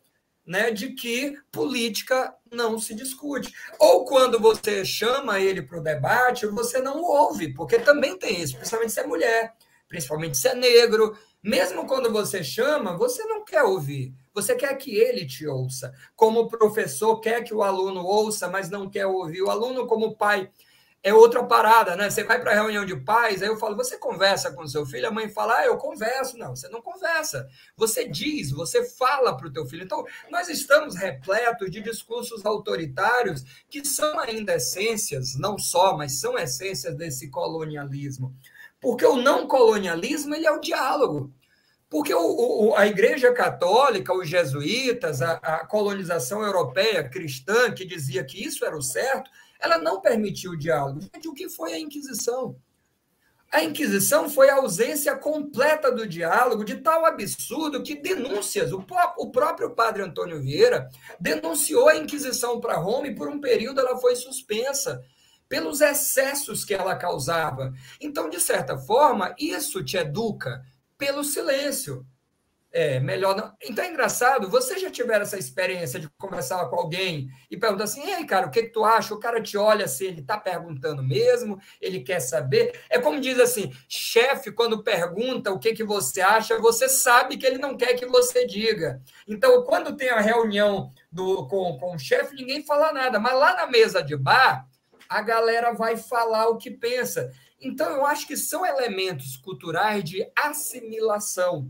né, 0.45 0.71
de 0.71 0.89
que 0.89 1.37
política 1.49 2.35
não 2.51 2.77
se 2.77 2.93
discute. 2.93 3.53
Ou 3.79 4.03
quando 4.03 4.37
você 4.37 4.83
chama 4.83 5.39
ele 5.39 5.61
para 5.61 5.79
o 5.79 5.83
debate, 5.83 6.45
você 6.47 6.79
não 6.79 7.01
ouve, 7.01 7.53
porque 7.53 7.79
também 7.79 8.17
tem 8.17 8.41
isso, 8.41 8.57
principalmente 8.57 8.91
se 8.91 8.99
é 8.99 9.07
mulher, 9.07 9.53
principalmente 9.87 10.37
se 10.37 10.49
é 10.49 10.55
negro. 10.55 11.17
Mesmo 11.41 11.87
quando 11.87 12.11
você 12.11 12.43
chama, 12.43 12.97
você 12.97 13.23
não 13.23 13.45
quer 13.45 13.63
ouvir. 13.63 14.13
Você 14.33 14.53
quer 14.55 14.75
que 14.75 14.95
ele 14.95 15.25
te 15.25 15.47
ouça. 15.47 15.93
Como 16.15 16.47
professor 16.47 17.19
quer 17.19 17.43
que 17.43 17.53
o 17.53 17.63
aluno 17.63 18.05
ouça, 18.05 18.47
mas 18.47 18.69
não 18.69 18.89
quer 18.89 19.05
ouvir. 19.07 19.41
O 19.41 19.49
aluno, 19.49 19.87
como 19.87 20.15
pai, 20.15 20.49
é 21.03 21.11
outra 21.13 21.43
parada, 21.43 21.95
né? 21.95 22.09
Você 22.09 22.23
vai 22.23 22.39
para 22.39 22.53
reunião 22.53 22.85
de 22.85 22.95
pais, 22.95 23.41
aí 23.41 23.47
eu 23.47 23.57
falo, 23.57 23.75
você 23.75 23.97
conversa 23.97 24.51
com 24.51 24.67
seu 24.67 24.85
filho? 24.85 25.07
A 25.07 25.11
mãe 25.11 25.27
fala, 25.29 25.57
ah, 25.57 25.65
eu 25.65 25.75
converso. 25.77 26.37
Não, 26.37 26.55
você 26.55 26.69
não 26.69 26.81
conversa. 26.81 27.49
Você 27.75 28.07
diz, 28.07 28.51
você 28.51 28.85
fala 28.85 29.35
para 29.35 29.47
o 29.47 29.51
teu 29.51 29.65
filho. 29.65 29.83
Então, 29.83 30.05
nós 30.29 30.47
estamos 30.47 30.95
repletos 30.95 31.71
de 31.71 31.81
discursos 31.81 32.45
autoritários 32.45 33.43
que 33.67 33.83
são 33.83 34.19
ainda 34.19 34.55
essências, 34.55 35.35
não 35.35 35.57
só, 35.57 35.97
mas 35.97 36.19
são 36.19 36.37
essências 36.37 36.95
desse 36.95 37.29
colonialismo. 37.29 38.35
Porque 38.79 39.05
o 39.05 39.17
não 39.17 39.47
colonialismo, 39.47 40.35
ele 40.35 40.45
é 40.45 40.51
o 40.51 40.61
diálogo. 40.61 41.33
Porque 41.89 42.13
o, 42.13 42.69
o, 42.69 42.75
a 42.75 42.87
Igreja 42.87 43.33
Católica, 43.33 44.13
os 44.13 44.29
jesuítas, 44.29 45.21
a, 45.21 45.33
a 45.33 45.65
colonização 45.65 46.43
europeia 46.43 47.03
cristã, 47.09 47.71
que 47.71 47.83
dizia 47.83 48.23
que 48.23 48.41
isso 48.41 48.63
era 48.63 48.77
o 48.77 48.81
certo, 48.81 49.29
ela 49.61 49.77
não 49.77 50.01
permitiu 50.01 50.51
o 50.51 50.57
diálogo. 50.57 51.01
Gente, 51.01 51.27
o 51.27 51.33
que 51.33 51.47
foi 51.47 51.73
a 51.73 51.79
Inquisição? 51.79 52.55
A 53.51 53.63
Inquisição 53.63 54.29
foi 54.29 54.49
a 54.49 54.55
ausência 54.55 55.15
completa 55.15 55.91
do 55.91 56.07
diálogo, 56.07 56.63
de 56.63 56.77
tal 56.77 57.05
absurdo 57.05 57.83
que 57.83 57.95
denúncias, 57.95 58.71
o, 58.71 58.83
o 59.17 59.29
próprio 59.29 59.71
padre 59.71 60.01
Antônio 60.01 60.41
Vieira 60.41 60.89
denunciou 61.19 61.89
a 61.89 61.97
Inquisição 61.97 62.61
para 62.61 62.77
Roma 62.77 63.07
e 63.07 63.15
por 63.15 63.27
um 63.27 63.41
período 63.41 63.81
ela 63.81 63.97
foi 63.97 64.15
suspensa 64.15 65.03
pelos 65.49 65.81
excessos 65.81 66.63
que 66.63 66.73
ela 66.73 66.95
causava. 66.95 67.73
Então, 67.99 68.29
de 68.29 68.39
certa 68.39 68.77
forma, 68.77 69.35
isso 69.37 69.83
te 69.83 69.97
educa 69.97 70.63
pelo 70.97 71.25
silêncio. 71.25 72.05
É, 72.73 73.01
melhor 73.01 73.35
não. 73.35 73.53
Então 73.61 73.83
é 73.83 73.89
engraçado, 73.89 74.49
você 74.49 74.79
já 74.79 74.89
tiver 74.89 75.21
essa 75.21 75.37
experiência 75.37 75.99
de 75.99 76.07
conversar 76.17 76.65
com 76.69 76.77
alguém 76.77 77.27
e 77.49 77.57
perguntar 77.57 77.83
assim: 77.83 78.01
ei, 78.09 78.25
cara, 78.25 78.47
o 78.47 78.49
que, 78.49 78.63
que 78.63 78.69
tu 78.69 78.85
acha? 78.85 79.13
O 79.13 79.19
cara 79.19 79.41
te 79.41 79.57
olha 79.57 79.83
assim, 79.83 80.05
ele 80.05 80.21
está 80.21 80.37
perguntando 80.37 81.03
mesmo, 81.03 81.59
ele 81.81 81.99
quer 81.99 82.21
saber. 82.21 82.79
É 82.89 82.97
como 82.97 83.19
diz 83.19 83.37
assim: 83.41 83.73
chefe, 83.89 84.53
quando 84.53 84.83
pergunta 84.83 85.51
o 85.51 85.59
que, 85.59 85.73
que 85.73 85.83
você 85.83 86.21
acha, 86.21 86.57
você 86.59 86.87
sabe 86.87 87.35
que 87.35 87.45
ele 87.45 87.57
não 87.57 87.75
quer 87.75 87.93
que 87.95 88.05
você 88.05 88.47
diga. 88.47 89.01
Então, 89.27 89.63
quando 89.63 89.97
tem 89.97 90.09
a 90.09 90.21
reunião 90.21 90.93
do, 91.11 91.45
com, 91.47 91.77
com 91.77 91.95
o 91.95 91.99
chefe, 91.99 92.35
ninguém 92.35 92.65
fala 92.65 92.93
nada, 92.93 93.19
mas 93.19 93.33
lá 93.33 93.53
na 93.53 93.67
mesa 93.67 94.01
de 94.01 94.15
bar, 94.15 94.65
a 95.09 95.21
galera 95.21 95.73
vai 95.73 95.97
falar 95.97 96.47
o 96.47 96.57
que 96.57 96.71
pensa. 96.71 97.29
Então, 97.59 97.91
eu 97.91 98.05
acho 98.05 98.25
que 98.25 98.37
são 98.37 98.65
elementos 98.65 99.35
culturais 99.35 100.05
de 100.05 100.25
assimilação 100.37 101.69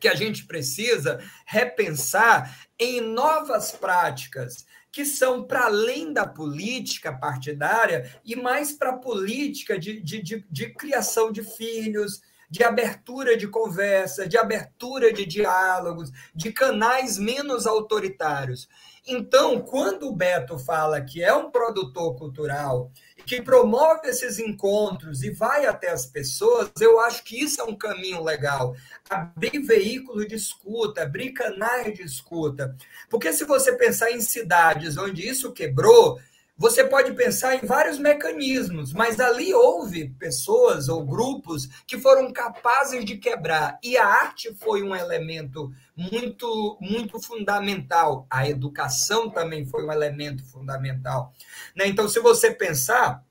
que 0.00 0.08
a 0.08 0.14
gente 0.14 0.46
precisa 0.46 1.20
repensar 1.44 2.66
em 2.78 3.00
novas 3.00 3.72
práticas 3.72 4.66
que 4.96 5.04
são 5.04 5.44
para 5.44 5.66
além 5.66 6.10
da 6.10 6.26
política 6.26 7.12
partidária 7.12 8.18
e 8.24 8.34
mais 8.34 8.72
para 8.72 8.90
a 8.90 8.96
política 8.96 9.78
de, 9.78 10.00
de, 10.00 10.22
de, 10.22 10.46
de, 10.50 10.70
criação 10.70 11.30
de 11.30 11.42
filhos, 11.42 12.22
de 12.48 12.64
abertura 12.64 13.36
de 13.36 13.46
conversa, 13.46 14.26
de 14.26 14.38
abertura 14.38 15.12
de 15.12 15.26
diálogos, 15.26 16.10
de 16.34 16.50
canais 16.50 17.18
menos 17.18 17.66
autoritários. 17.66 18.68
Então, 19.06 19.60
quando 19.60 20.08
o 20.08 20.16
Beto 20.16 20.58
fala 20.58 21.00
que 21.02 21.22
é 21.22 21.34
um 21.34 21.50
produtor 21.50 22.16
cultural 22.16 22.90
que 23.26 23.42
promove 23.42 24.08
esses 24.08 24.38
encontros 24.38 25.22
e 25.24 25.30
vai 25.30 25.66
até 25.66 25.90
as 25.90 26.06
pessoas, 26.06 26.70
eu 26.80 27.00
acho 27.00 27.24
que 27.24 27.42
isso 27.42 27.60
é 27.60 27.64
um 27.64 27.74
caminho 27.74 28.22
legal. 28.22 28.76
Abrir 29.10 29.58
veículo 29.60 30.26
de 30.26 30.36
escuta, 30.36 31.02
abrir 31.02 31.32
canais 31.32 31.92
de 31.92 32.02
escuta. 32.02 32.76
Porque 33.10 33.32
se 33.32 33.44
você 33.44 33.72
pensar 33.72 34.12
em 34.12 34.20
cidades 34.20 34.96
onde 34.96 35.26
isso 35.26 35.52
quebrou, 35.52 36.20
você 36.58 36.84
pode 36.84 37.12
pensar 37.12 37.56
em 37.56 37.66
vários 37.66 37.98
mecanismos, 37.98 38.92
mas 38.92 39.20
ali 39.20 39.52
houve 39.52 40.08
pessoas 40.18 40.88
ou 40.88 41.04
grupos 41.04 41.68
que 41.86 41.98
foram 41.98 42.32
capazes 42.32 43.04
de 43.04 43.18
quebrar. 43.18 43.78
E 43.82 43.96
a 43.98 44.06
arte 44.06 44.54
foi 44.54 44.82
um 44.82 44.96
elemento 44.96 45.70
muito, 45.96 46.76
muito 46.80 47.20
fundamental. 47.20 48.26
A 48.30 48.48
educação 48.48 49.30
também 49.30 49.64
foi 49.64 49.84
um 49.84 49.92
elemento 49.92 50.44
fundamental. 50.44 51.32
Né? 51.74 51.88
Então, 51.88 52.08
se 52.08 52.20
você 52.20 52.50
pensar, 52.50 53.24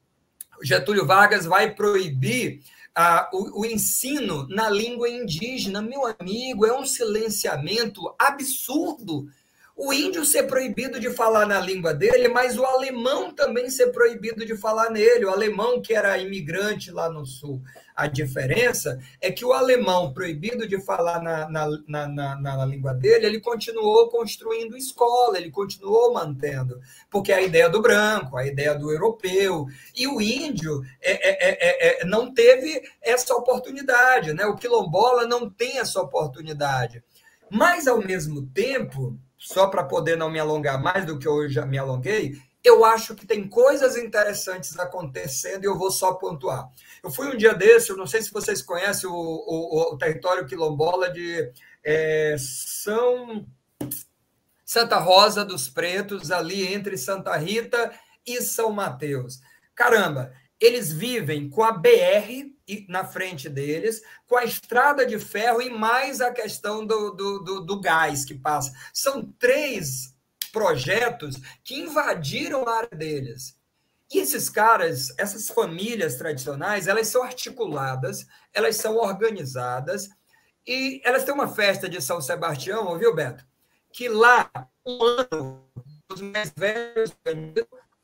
Getúlio 0.64 1.06
Vargas 1.06 1.46
vai 1.46 1.76
proibir 1.76 2.62
ah, 2.96 3.30
o, 3.32 3.62
o, 3.62 3.66
ensino 3.66 4.48
na 4.48 4.70
língua 4.70 5.08
indígena. 5.08 5.82
Meu 5.82 6.02
amigo, 6.20 6.66
é 6.66 6.78
um 6.78 6.86
silenciamento 6.86 8.02
absurdo 8.18 9.28
o 9.76 9.92
índio 9.92 10.24
ser 10.24 10.44
proibido 10.44 11.00
de 11.00 11.10
falar 11.10 11.46
na 11.46 11.60
língua 11.60 11.94
dele, 11.94 12.30
mas 12.30 12.58
o 12.58 12.64
alemão 12.64 13.34
também 13.34 13.70
ser 13.70 13.88
proibido 13.88 14.46
de 14.46 14.56
falar 14.56 14.90
nele, 14.90 15.26
o 15.26 15.30
alemão 15.30 15.82
que 15.82 15.94
era 15.94 16.18
imigrante 16.18 16.92
lá 16.92 17.10
no 17.10 17.26
sul. 17.26 17.62
A 17.96 18.08
diferença 18.08 19.00
é 19.22 19.32
que 19.32 19.46
o 19.46 19.54
alemão, 19.54 20.12
proibido 20.12 20.68
de 20.68 20.82
falar 20.82 21.22
na, 21.22 21.48
na, 21.50 22.08
na, 22.08 22.36
na, 22.36 22.66
língua 22.66 22.94
dele, 22.94 23.26
ele 23.26 23.40
continuou 23.40 24.10
construindo 24.10 24.76
escola, 24.76 25.38
ele 25.38 25.50
continuou 25.50 26.14
mantendo, 26.14 26.78
porque 27.10 27.32
é 27.32 27.36
a 27.36 27.42
ideia 27.42 27.70
do 27.70 27.82
branco, 27.82 28.36
a 28.36 28.46
ideia 28.46 28.76
do 28.76 28.92
europeu, 28.92 29.66
e 29.96 30.08
o 30.08 30.20
índio 30.20 30.84
é, 31.02 31.14
é, 31.14 31.52
é, 31.52 32.02
é, 32.02 32.06
não 32.06 32.34
teve 32.34 32.82
essa 33.02 33.34
oportunidade, 33.34 34.34
né? 34.34 34.46
o 34.46 34.58
quilombola 34.58 35.26
não 35.26 35.50
tem 35.50 35.80
essa 35.80 36.02
oportunidade. 36.02 37.02
Mas, 37.50 37.88
ao 37.88 38.00
mesmo 38.00 38.46
tempo, 38.48 39.18
só 39.38 39.68
para 39.68 39.86
poder 39.86 40.18
não 40.18 40.30
me 40.30 40.40
alongar 40.40 40.82
mais 40.82 41.06
do 41.06 41.18
que 41.18 41.28
eu 41.28 41.48
já 41.48 41.66
me 41.66 41.78
alonguei, 41.78 42.36
eu 42.62 42.84
acho 42.84 43.16
que 43.16 43.28
tem 43.28 43.48
coisas 43.48 43.96
interessantes 43.96 44.78
acontecendo 44.80 45.64
e 45.64 45.68
eu 45.68 45.78
vou 45.78 45.92
só 45.92 46.14
pontuar. 46.16 46.68
Eu 47.06 47.12
fui 47.12 47.28
um 47.28 47.38
dia 47.38 47.54
desse, 47.54 47.92
eu 47.92 47.98
não 47.98 48.08
sei 48.08 48.20
se 48.24 48.34
vocês 48.34 48.64
conhecem 48.64 49.08
o, 49.08 49.14
o, 49.14 49.94
o 49.94 49.98
território 50.00 50.48
quilombola 50.48 51.08
de 51.12 51.52
é, 51.84 52.36
São 52.40 53.46
Santa 54.66 54.98
Rosa 54.98 55.46
dos 55.46 55.70
Pretos, 55.70 56.32
ali 56.32 56.66
entre 56.66 56.98
Santa 56.98 57.38
Rita 57.38 57.94
e 58.26 58.42
São 58.42 58.72
Mateus. 58.72 59.40
Caramba, 59.76 60.34
eles 60.60 60.92
vivem 60.92 61.48
com 61.48 61.64
a 61.64 61.74
BR 61.74 62.52
na 62.90 63.06
frente 63.06 63.48
deles, 63.48 64.02
com 64.26 64.36
a 64.36 64.44
estrada 64.44 65.06
de 65.06 65.20
ferro 65.20 65.62
e 65.62 65.70
mais 65.70 66.22
a 66.22 66.32
questão 66.32 66.84
do, 66.84 67.12
do, 67.12 67.40
do, 67.44 67.62
do 67.62 67.82
gás 67.82 68.26
que 68.26 68.34
passa. 68.34 68.74
São 68.92 69.32
três 69.38 70.12
projetos 70.52 71.36
que 71.64 71.76
invadiram 71.76 72.68
a 72.68 72.78
área 72.78 72.98
deles. 72.98 73.56
E 74.12 74.20
esses 74.20 74.50
caras, 74.50 75.14
essas 75.18 75.48
famílias 75.48 76.16
tradicionais, 76.16 76.88
elas 76.88 77.08
são 77.08 77.24
articuladas, 77.24 78.26
elas 78.54 78.76
são 78.76 78.98
organizadas, 78.98 80.10
e 80.66 81.02
elas 81.04 81.24
têm 81.24 81.34
uma 81.34 81.48
festa 81.48 81.90
de 81.90 82.02
São 82.02 82.22
Sebastião, 82.22 82.88
ouviu, 82.88 83.14
Beto? 83.14 83.46
Que 83.92 84.08
lá, 84.08 84.50
um 84.86 85.04
ano, 85.04 85.70
os 86.12 86.22
mais 86.22 86.52
velhos 86.56 87.16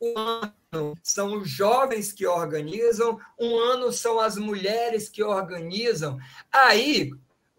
um 0.02 0.18
ano 0.18 0.98
são 1.04 1.38
os 1.38 1.48
jovens 1.48 2.12
que 2.12 2.26
organizam, 2.26 3.20
um 3.40 3.56
ano 3.60 3.92
são 3.92 4.20
as 4.20 4.36
mulheres 4.36 5.08
que 5.08 5.24
organizam. 5.24 6.18
Aí, 6.52 7.12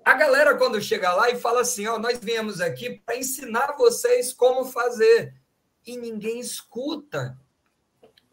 a 0.04 0.14
galera, 0.14 0.56
quando 0.56 0.82
chega 0.82 1.14
lá 1.14 1.30
e 1.30 1.38
fala 1.38 1.60
assim: 1.60 1.86
Ó, 1.86 1.98
nós 1.98 2.18
viemos 2.18 2.60
aqui 2.60 3.00
para 3.06 3.16
ensinar 3.16 3.76
vocês 3.78 4.32
como 4.32 4.64
fazer, 4.64 5.34
e 5.86 5.96
ninguém 5.96 6.40
escuta 6.40 7.38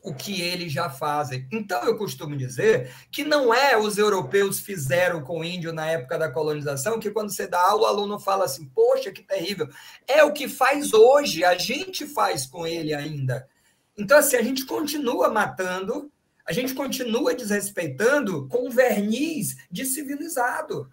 o 0.01 0.13
que 0.13 0.41
eles 0.41 0.71
já 0.71 0.89
fazem. 0.89 1.47
Então, 1.51 1.83
eu 1.83 1.97
costumo 1.97 2.35
dizer 2.35 2.91
que 3.11 3.23
não 3.23 3.53
é 3.53 3.77
os 3.77 3.97
europeus 3.97 4.59
fizeram 4.59 5.21
com 5.21 5.39
o 5.39 5.43
índio 5.43 5.73
na 5.73 5.85
época 5.85 6.17
da 6.17 6.31
colonização, 6.31 6.99
que 6.99 7.11
quando 7.11 7.31
você 7.31 7.47
dá 7.47 7.59
aula, 7.59 7.83
o 7.83 7.85
aluno 7.85 8.19
fala 8.19 8.45
assim: 8.45 8.65
Poxa, 8.65 9.11
que 9.11 9.23
terrível. 9.23 9.67
É 10.07 10.23
o 10.23 10.33
que 10.33 10.47
faz 10.47 10.93
hoje, 10.93 11.43
a 11.43 11.57
gente 11.57 12.05
faz 12.05 12.45
com 12.45 12.65
ele 12.65 12.93
ainda. 12.93 13.47
Então, 13.97 14.17
assim, 14.17 14.37
a 14.37 14.41
gente 14.41 14.65
continua 14.65 15.29
matando, 15.29 16.11
a 16.45 16.53
gente 16.53 16.73
continua 16.73 17.35
desrespeitando 17.35 18.47
com 18.47 18.69
verniz 18.69 19.57
de 19.69 19.85
civilizado. 19.85 20.89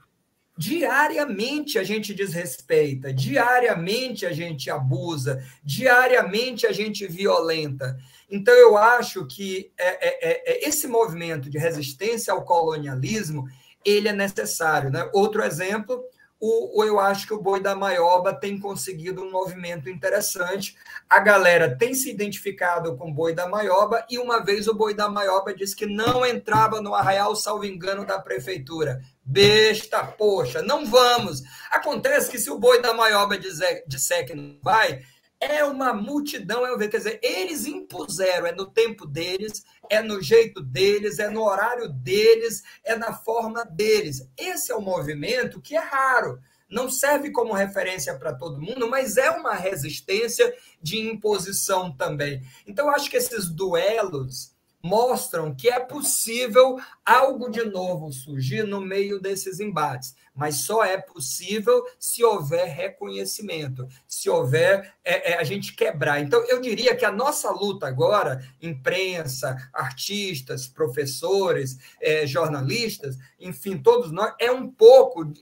Diariamente 0.59 1.79
a 1.79 1.85
gente 1.85 2.15
desrespeita, 2.15 3.13
diariamente 3.13 4.25
a 4.25 4.33
gente 4.33 4.71
abusa, 4.71 5.45
diariamente 5.63 6.67
a 6.67 6.73
gente 6.73 7.07
violenta. 7.07 7.97
Então, 8.31 8.55
eu 8.55 8.77
acho 8.77 9.27
que 9.27 9.71
é, 9.79 9.87
é, 9.87 10.31
é, 10.31 10.53
é, 10.53 10.69
esse 10.69 10.87
movimento 10.87 11.51
de 11.51 11.59
resistência 11.59 12.33
ao 12.33 12.45
colonialismo 12.45 13.47
ele 13.85 14.09
é 14.09 14.13
necessário. 14.13 14.91
Né? 14.91 15.09
Outro 15.13 15.45
exemplo, 15.45 16.03
o, 16.41 16.85
eu 16.85 16.99
acho 16.99 17.27
que 17.27 17.33
o 17.33 17.41
Boi 17.41 17.61
da 17.61 17.75
Maioba 17.75 18.35
tem 18.35 18.59
conseguido 18.59 19.23
um 19.23 19.31
movimento 19.31 19.89
interessante. 19.89 20.77
A 21.09 21.21
galera 21.21 21.77
tem 21.77 21.95
se 21.95 22.11
identificado 22.11 22.97
com 22.97 23.11
o 23.11 23.15
Boi 23.15 23.33
da 23.33 23.49
Maioba 23.49 24.05
e 24.11 24.19
uma 24.19 24.45
vez 24.45 24.67
o 24.67 24.75
Boi 24.75 24.93
da 24.93 25.09
Maioba 25.09 25.55
disse 25.55 25.77
que 25.77 25.87
não 25.87 26.27
entrava 26.27 26.81
no 26.81 26.95
arraial, 26.95 27.35
salvo 27.37 27.65
engano, 27.65 28.05
da 28.05 28.19
prefeitura. 28.19 29.01
Besta, 29.29 30.07
poxa, 30.07 30.63
não 30.63 30.87
vamos. 30.87 31.43
Acontece 31.73 32.31
que 32.31 32.39
se 32.39 32.49
o 32.49 32.61
boi 32.61 32.81
da 32.81 32.95
maioba 32.95 33.37
disser, 33.37 33.83
disser 33.89 34.25
que 34.25 34.35
não 34.35 34.57
vai, 34.63 35.03
é 35.41 35.65
uma 35.65 35.93
multidão, 35.93 36.65
é 36.65 36.77
ver, 36.77 36.89
quer 36.89 36.99
dizer, 36.99 37.21
eles 37.21 37.67
impuseram, 37.67 38.47
é 38.47 38.53
no 38.53 38.67
tempo 38.67 39.05
deles, 39.05 39.65
é 39.91 40.01
no 40.01 40.23
jeito 40.23 40.63
deles, 40.63 41.19
é 41.19 41.29
no 41.29 41.43
horário 41.43 41.89
deles, 41.89 42.63
é 42.85 42.95
na 42.95 43.13
forma 43.13 43.65
deles. 43.65 44.31
Esse 44.39 44.71
é 44.71 44.77
o 44.77 44.79
um 44.79 44.83
movimento 44.83 45.61
que 45.61 45.77
é 45.77 45.81
raro. 45.81 46.39
Não 46.71 46.89
serve 46.89 47.33
como 47.33 47.53
referência 47.53 48.17
para 48.17 48.33
todo 48.33 48.61
mundo, 48.61 48.89
mas 48.89 49.17
é 49.17 49.31
uma 49.31 49.55
resistência 49.55 50.55
de 50.81 50.99
imposição 50.99 51.91
também. 51.97 52.43
Então, 52.65 52.89
acho 52.91 53.11
que 53.11 53.17
esses 53.17 53.49
duelos 53.49 54.56
mostram 54.83 55.55
que 55.55 55.69
é 55.69 55.81
possível 55.81 56.79
algo 57.05 57.51
de 57.51 57.65
novo 57.65 58.13
surgir 58.13 58.65
no 58.65 58.81
meio 58.81 59.21
desses 59.21 59.59
embates, 59.59 60.15
mas 60.35 60.57
só 60.57 60.85
é 60.85 60.99
possível 60.99 61.85
se 61.99 62.23
houver 62.23 62.67
reconhecimento, 62.69 63.89
se 64.07 64.29
houver 64.29 64.95
é, 65.05 65.33
é, 65.33 65.39
a 65.39 65.45
gente 65.45 65.75
quebrar. 65.75 66.21
Então, 66.21 66.45
eu 66.45 66.61
diria 66.61 66.95
que 66.95 67.05
a 67.05 67.11
nossa 67.11 67.51
luta 67.51 67.87
agora, 67.87 68.47
imprensa, 68.61 69.57
artistas, 69.73 70.69
professores, 70.69 71.79
é, 72.01 72.27
jornalistas, 72.27 73.17
enfim, 73.41 73.79
todos 73.79 74.13
nós, 74.13 74.35
é 74.39 74.51
um 74.53 74.71
pouco 74.71 75.33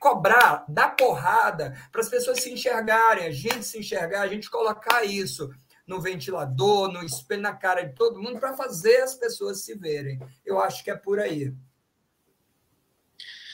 cobrar, 0.00 0.64
dar 0.68 0.96
porrada 0.96 1.76
para 1.90 2.00
as 2.00 2.08
pessoas 2.08 2.40
se 2.40 2.50
enxergarem, 2.50 3.26
a 3.26 3.32
gente 3.32 3.64
se 3.64 3.78
enxergar, 3.78 4.22
a 4.22 4.28
gente 4.28 4.48
colocar 4.48 5.04
isso 5.04 5.50
no 5.88 6.02
ventilador, 6.02 6.92
no 6.92 7.02
espelho, 7.02 7.40
na 7.40 7.54
cara 7.54 7.82
de 7.82 7.94
todo 7.94 8.20
mundo, 8.22 8.38
para 8.38 8.54
fazer 8.54 8.98
as 8.98 9.14
pessoas 9.14 9.64
se 9.64 9.74
verem. 9.74 10.20
Eu 10.44 10.60
acho 10.60 10.84
que 10.84 10.90
é 10.90 10.94
por 10.94 11.18
aí. 11.18 11.52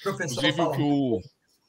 Professor, 0.03 0.45
Inclusive, 0.45 0.83
o... 0.83 1.23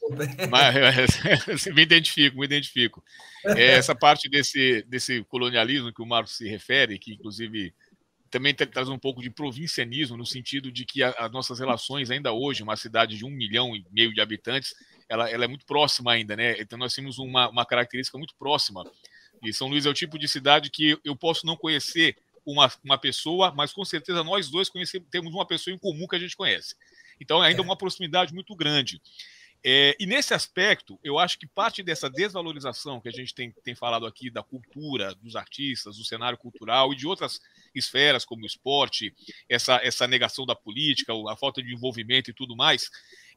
Mas, 0.50 1.66
me 1.68 1.82
identifico, 1.84 2.38
me 2.38 2.46
identifico. 2.46 3.04
É, 3.46 3.74
essa 3.74 3.96
parte 3.96 4.28
desse, 4.28 4.84
desse 4.88 5.24
colonialismo 5.26 5.94
que 5.94 6.02
o 6.02 6.06
Marcos 6.06 6.36
se 6.38 6.48
refere, 6.48 7.00
que 7.00 7.14
inclusive 7.14 7.74
também 8.30 8.54
traz 8.54 8.90
um 8.90 9.00
pouco 9.00 9.22
de 9.22 9.30
provincianismo, 9.30 10.18
no 10.18 10.26
sentido 10.26 10.72
de 10.72 10.84
que 10.84 11.02
as 11.02 11.32
nossas 11.32 11.60
relações, 11.60 12.12
ainda 12.12 12.34
hoje, 12.34 12.64
uma 12.64 12.76
cidade 12.76 13.18
de 13.18 13.24
um 13.24 13.30
milhão 13.30 13.76
e 13.76 13.86
meio 13.92 14.14
de 14.14 14.20
habitantes, 14.20 14.74
ela, 15.08 15.30
ela 15.30 15.46
é 15.46 15.48
muito 15.48 15.66
próxima 15.66 16.12
ainda, 16.12 16.36
né? 16.36 16.60
Então 16.60 16.78
nós 16.78 16.94
temos 16.94 17.18
uma, 17.18 17.50
uma 17.50 17.66
característica 17.66 18.18
muito 18.18 18.36
próxima 18.38 18.84
e 19.50 19.54
São 19.54 19.68
Luís 19.68 19.86
é 19.86 19.90
o 19.90 19.94
tipo 19.94 20.18
de 20.18 20.28
cidade 20.28 20.70
que 20.70 20.98
eu 21.04 21.16
posso 21.16 21.46
não 21.46 21.56
conhecer 21.56 22.18
uma, 22.46 22.72
uma 22.84 22.98
pessoa, 22.98 23.52
mas 23.52 23.74
com 23.74 23.84
certeza 23.84 24.24
nós 24.24 24.50
dois 24.50 24.70
conhecemos, 24.70 25.08
temos 25.10 25.34
uma 25.34 25.46
pessoa 25.46 25.74
em 25.74 25.80
comum 25.80 26.08
que 26.08 26.16
a 26.16 26.20
gente 26.20 26.38
conhece. 26.38 26.76
Então, 27.20 27.42
ainda 27.42 27.62
é 27.62 27.64
uma 27.64 27.78
proximidade 27.78 28.34
muito 28.34 28.56
grande. 28.56 29.02
É, 29.68 29.96
e 30.00 30.06
nesse 30.06 30.32
aspecto, 30.32 31.00
eu 31.04 31.18
acho 31.18 31.40
que 31.40 31.48
parte 31.48 31.82
dessa 31.82 32.08
desvalorização 32.08 33.02
que 33.02 33.10
a 33.10 33.12
gente 33.12 33.34
tem, 33.34 33.52
tem 33.64 33.74
falado 33.74 34.06
aqui 34.06 34.30
da 34.30 34.44
cultura, 34.44 35.16
dos 35.16 35.36
artistas, 35.36 35.98
do 35.98 36.06
cenário 36.06 36.38
cultural 36.38 36.94
e 36.94 36.96
de 36.96 37.08
outras 37.08 37.42
esferas, 37.74 38.24
como 38.24 38.44
o 38.44 38.46
esporte, 38.46 39.12
essa, 39.50 39.78
essa 39.78 40.06
negação 40.06 40.46
da 40.46 40.56
política, 40.56 41.14
a 41.28 41.36
falta 41.36 41.64
de 41.64 41.74
envolvimento 41.74 42.30
e 42.30 42.34
tudo 42.34 42.56
mais, 42.56 42.92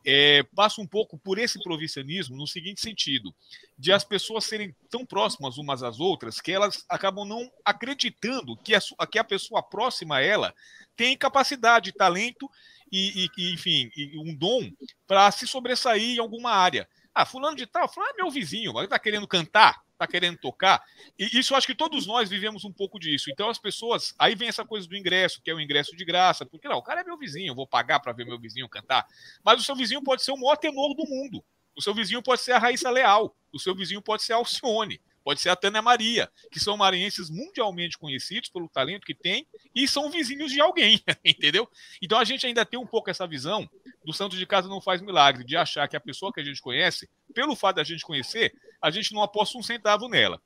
é, 0.04 0.42
passa 0.54 0.80
um 0.80 0.86
pouco 0.86 1.18
por 1.18 1.38
esse 1.38 1.62
provincianismo 1.62 2.36
no 2.36 2.46
seguinte 2.46 2.80
sentido: 2.80 3.34
de 3.78 3.92
as 3.92 4.04
pessoas 4.04 4.44
serem 4.44 4.74
tão 4.90 5.04
próximas 5.04 5.58
umas 5.58 5.82
às 5.82 6.00
outras 6.00 6.40
que 6.40 6.52
elas 6.52 6.84
acabam 6.88 7.26
não 7.26 7.50
acreditando 7.64 8.56
que 8.56 8.74
a, 8.74 8.80
que 9.10 9.18
a 9.18 9.24
pessoa 9.24 9.62
próxima 9.62 10.16
a 10.16 10.22
ela 10.22 10.54
tem 10.96 11.16
capacidade, 11.16 11.92
talento 11.92 12.50
e, 12.90 13.28
e 13.36 13.52
enfim, 13.52 13.90
e 13.96 14.18
um 14.18 14.34
dom 14.34 14.70
para 15.06 15.30
se 15.30 15.46
sobressair 15.46 16.16
em 16.16 16.18
alguma 16.18 16.50
área. 16.50 16.88
Ah, 17.14 17.26
fulano 17.26 17.56
de 17.56 17.66
tal, 17.66 17.88
fulano 17.88 18.12
é 18.12 18.22
meu 18.22 18.30
vizinho, 18.30 18.72
mas 18.72 18.84
está 18.84 18.98
querendo 18.98 19.26
cantar, 19.26 19.82
está 19.98 20.06
querendo 20.06 20.38
tocar. 20.38 20.82
E 21.18 21.38
isso 21.38 21.54
acho 21.54 21.66
que 21.66 21.74
todos 21.74 22.06
nós 22.06 22.30
vivemos 22.30 22.64
um 22.64 22.72
pouco 22.72 22.98
disso. 22.98 23.30
Então 23.30 23.50
as 23.50 23.58
pessoas. 23.58 24.14
Aí 24.18 24.34
vem 24.34 24.48
essa 24.48 24.64
coisa 24.64 24.86
do 24.86 24.96
ingresso, 24.96 25.42
que 25.42 25.50
é 25.50 25.54
o 25.54 25.60
ingresso 25.60 25.96
de 25.96 26.04
graça, 26.04 26.46
porque 26.46 26.68
não, 26.68 26.78
o 26.78 26.82
cara 26.82 27.00
é 27.00 27.04
meu 27.04 27.18
vizinho, 27.18 27.50
eu 27.50 27.54
vou 27.54 27.66
pagar 27.66 28.00
para 28.00 28.12
ver 28.12 28.24
meu 28.24 28.38
vizinho 28.38 28.68
cantar. 28.68 29.06
Mas 29.44 29.60
o 29.60 29.64
seu 29.64 29.74
vizinho 29.74 30.02
pode 30.02 30.22
ser 30.22 30.30
o 30.30 30.36
maior 30.36 30.56
tenor 30.56 30.94
do 30.94 31.04
mundo. 31.04 31.44
O 31.76 31.82
seu 31.82 31.94
vizinho 31.94 32.22
pode 32.22 32.40
ser 32.40 32.52
a 32.52 32.58
Raíssa 32.58 32.90
Leal. 32.90 33.36
O 33.52 33.58
seu 33.58 33.74
vizinho 33.74 34.00
pode 34.00 34.22
ser 34.22 34.32
a 34.32 34.36
Alcione 34.36 35.00
pode 35.28 35.42
ser 35.42 35.50
a 35.50 35.56
Tânia 35.56 35.82
Maria, 35.82 36.30
que 36.50 36.58
são 36.58 36.74
maranhenses 36.74 37.28
mundialmente 37.28 37.98
conhecidos 37.98 38.48
pelo 38.48 38.66
talento 38.66 39.04
que 39.04 39.14
têm 39.14 39.46
e 39.74 39.86
são 39.86 40.10
vizinhos 40.10 40.50
de 40.50 40.58
alguém, 40.58 41.02
entendeu? 41.22 41.68
Então 42.00 42.18
a 42.18 42.24
gente 42.24 42.46
ainda 42.46 42.64
tem 42.64 42.80
um 42.80 42.86
pouco 42.86 43.10
essa 43.10 43.26
visão 43.26 43.68
do 44.02 44.10
santo 44.14 44.38
de 44.38 44.46
casa 44.46 44.70
não 44.70 44.80
faz 44.80 45.02
milagre, 45.02 45.44
de 45.44 45.54
achar 45.54 45.86
que 45.86 45.94
a 45.94 46.00
pessoa 46.00 46.32
que 46.32 46.40
a 46.40 46.42
gente 46.42 46.62
conhece, 46.62 47.10
pelo 47.34 47.54
fato 47.54 47.76
da 47.76 47.84
gente 47.84 48.06
conhecer, 48.06 48.54
a 48.82 48.90
gente 48.90 49.12
não 49.12 49.22
aposta 49.22 49.58
um 49.58 49.62
centavo 49.62 50.08
nela. 50.08 50.40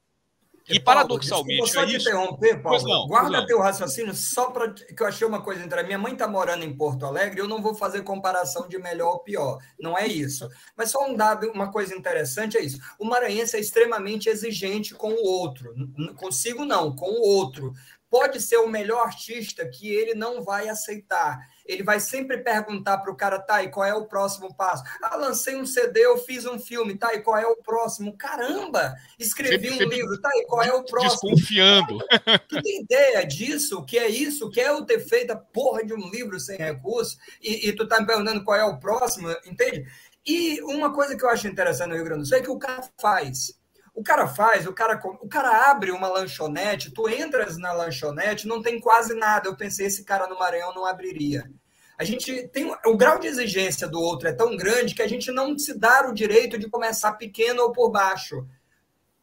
E 0.69 0.79
paradoxalmente. 0.79 1.63
Desculpa, 1.63 1.73
só 1.73 1.83
é 1.83 1.87
te 1.87 1.97
interromper, 2.01 2.63
Paulo. 2.63 2.89
Não, 2.89 3.07
Guarda 3.09 3.41
não. 3.41 3.47
teu 3.47 3.59
raciocínio 3.59 4.15
só 4.15 4.51
para 4.51 4.73
que 4.73 5.03
eu 5.03 5.07
achei 5.07 5.27
uma 5.27 5.43
coisa 5.43 5.63
entre. 5.65 5.83
Minha 5.83 5.99
mãe 5.99 6.13
está 6.13 6.29
morando 6.29 6.65
em 6.65 6.75
Porto 6.75 7.05
Alegre, 7.05 7.41
eu 7.41 7.49
não 7.49 7.61
vou 7.61 7.75
fazer 7.75 8.03
comparação 8.03 8.69
de 8.69 8.79
melhor 8.79 9.13
ou 9.13 9.19
pior. 9.21 9.59
Não 9.79 9.99
é 9.99 10.07
isso. 10.07 10.49
Mas 10.77 10.91
só 10.91 11.05
um 11.09 11.17
dado, 11.17 11.51
uma 11.51 11.71
coisa 11.71 11.95
interessante 11.97 12.57
é 12.57 12.61
isso. 12.61 12.79
O 12.99 13.05
maranhense 13.05 13.57
é 13.57 13.61
extremamente 13.61 14.29
exigente 14.29 14.95
com 14.95 15.13
o 15.13 15.25
outro. 15.25 15.75
Consigo 16.17 16.65
não, 16.65 16.95
com 16.95 17.11
o 17.11 17.21
outro. 17.21 17.73
Pode 18.13 18.39
ser 18.43 18.59
o 18.59 18.69
melhor 18.69 19.07
artista 19.07 19.67
que 19.67 19.89
ele 19.89 20.15
não 20.15 20.45
vai 20.45 20.69
aceitar 20.69 21.41
ele 21.65 21.83
vai 21.83 22.01
sempre 22.01 22.39
perguntar 22.39 22.99
para 22.99 23.13
o 23.13 23.17
cara, 23.17 23.39
tá, 23.39 23.63
e 23.63 23.71
qual 23.71 23.87
é 23.87 23.95
o 23.95 24.07
próximo 24.07 24.55
passo? 24.55 24.83
Ah, 25.03 25.17
lancei 25.17 25.57
um 25.57 25.65
CD, 25.65 26.05
eu 26.05 26.19
fiz 26.19 26.45
um 26.45 26.59
filme, 26.59 26.97
tá, 26.97 27.15
e 27.15 27.21
qual 27.21 27.39
é 27.39 27.47
o 27.47 27.57
próximo? 27.57 28.17
Caramba, 28.17 28.95
escrevi 29.19 29.69
sempre, 29.69 29.71
um 29.71 29.79
sempre 29.79 29.97
livro, 29.97 30.21
tá, 30.21 30.31
e 30.35 30.47
qual 30.47 30.63
é 30.63 30.73
o 30.73 30.85
próximo? 30.85 31.31
Desconfiando. 31.35 31.99
Tu 32.49 32.63
tem 32.63 32.83
ideia 32.83 33.25
disso? 33.25 33.79
O 33.79 33.85
que 33.85 33.99
é 33.99 34.09
isso? 34.09 34.47
O 34.47 34.51
que 34.51 34.61
é 34.61 34.69
eu 34.69 34.85
ter 34.85 35.01
feito 35.01 35.31
a 35.31 35.37
porra 35.37 35.85
de 35.85 35.95
um 35.95 36.11
livro 36.11 36.39
sem 36.39 36.59
recurso? 36.59 37.17
E, 37.41 37.69
e 37.69 37.73
tu 37.73 37.87
tá 37.87 38.01
me 38.01 38.07
perguntando 38.07 38.45
qual 38.45 38.59
é 38.59 38.65
o 38.65 38.79
próximo, 38.79 39.31
entende? 39.47 39.87
E 40.27 40.61
uma 40.63 40.93
coisa 40.93 41.17
que 41.17 41.25
eu 41.25 41.29
acho 41.29 41.49
interessante 41.49 41.91
no 41.91 41.95
Rio 41.95 42.05
Grande 42.05 42.23
do 42.23 42.27
Sul 42.27 42.39
é 42.39 42.43
que 42.43 42.51
o 42.51 42.59
cara 42.59 42.83
faz. 43.01 43.62
O 43.95 44.03
cara 44.03 44.27
faz, 44.27 44.67
o 44.67 44.73
cara, 44.73 45.01
o 45.21 45.29
cara 45.29 45.71
abre 45.71 45.91
uma 45.91 46.09
lanchonete, 46.09 46.91
tu 46.91 47.09
entras 47.09 47.59
na 47.59 47.73
lanchonete, 47.73 48.49
não 48.49 48.63
tem 48.63 48.81
quase 48.81 49.15
nada. 49.15 49.49
Eu 49.49 49.57
pensei, 49.57 49.87
esse 49.87 50.05
cara 50.05 50.27
no 50.27 50.39
Maranhão 50.39 50.75
não 50.75 50.87
abriria. 50.87 51.51
A 51.99 52.05
gente 52.05 52.49
tem 52.49 52.75
o 52.87 52.97
grau 52.97 53.19
de 53.19 53.29
exigência 53.29 53.87
do 53.87 54.01
outro 54.01 54.29
é 54.29 54.33
tão 54.33 54.57
grande 54.57 54.95
que 54.95 55.03
a 55.03 55.07
gente 55.07 55.31
não 55.31 55.57
se 55.59 55.79
dá 55.79 56.09
o 56.09 56.15
direito 56.15 56.59
de 56.59 56.69
começar 56.69 57.13
pequeno 57.13 57.63
ou 57.63 57.73
por 57.73 57.91
baixo. 57.91 58.47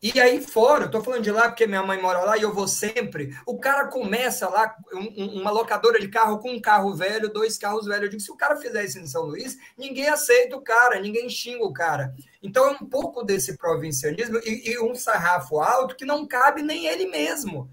E 0.02 0.18
aí 0.18 0.42
fora, 0.42 0.86
eu 0.86 0.92
tô 0.92 1.04
falando 1.04 1.24
de 1.24 1.32
lá 1.32 1.50
porque 1.50 1.68
minha 1.68 1.84
mãe 1.84 2.02
mora 2.02 2.22
lá 2.22 2.38
e 2.38 2.42
eu 2.42 2.54
vou 2.54 2.70
sempre. 2.70 3.38
O 3.46 3.60
cara 3.60 3.88
começa 3.88 4.48
lá, 4.48 4.74
um, 4.94 5.42
uma 5.42 5.52
locadora 5.52 6.00
de 6.00 6.08
carro 6.08 6.40
com 6.40 6.52
um 6.52 6.62
carro 6.62 6.96
velho, 6.96 7.28
dois 7.28 7.58
carros 7.58 7.86
velhos. 7.86 8.04
Eu 8.04 8.10
digo, 8.10 8.22
se 8.22 8.32
o 8.32 8.38
cara 8.38 8.56
fizer 8.56 8.86
isso 8.86 8.98
em 8.98 9.06
São 9.06 9.24
Luís, 9.24 9.58
ninguém 9.78 10.08
aceita 10.08 10.56
o 10.56 10.62
cara, 10.62 11.02
ninguém 11.02 11.30
xinga 11.30 11.66
o 11.66 11.74
cara. 11.74 12.16
Então 12.42 12.66
é 12.70 12.72
um 12.72 12.86
pouco 12.86 13.24
desse 13.24 13.58
provincianismo 13.58 14.40
e, 14.46 14.72
e 14.72 14.80
um 14.80 14.96
sarrafo 14.96 15.60
alto 15.60 15.98
que 15.98 16.06
não 16.06 16.26
cabe 16.26 16.62
nem 16.62 16.86
ele 16.86 17.08
mesmo. 17.08 17.70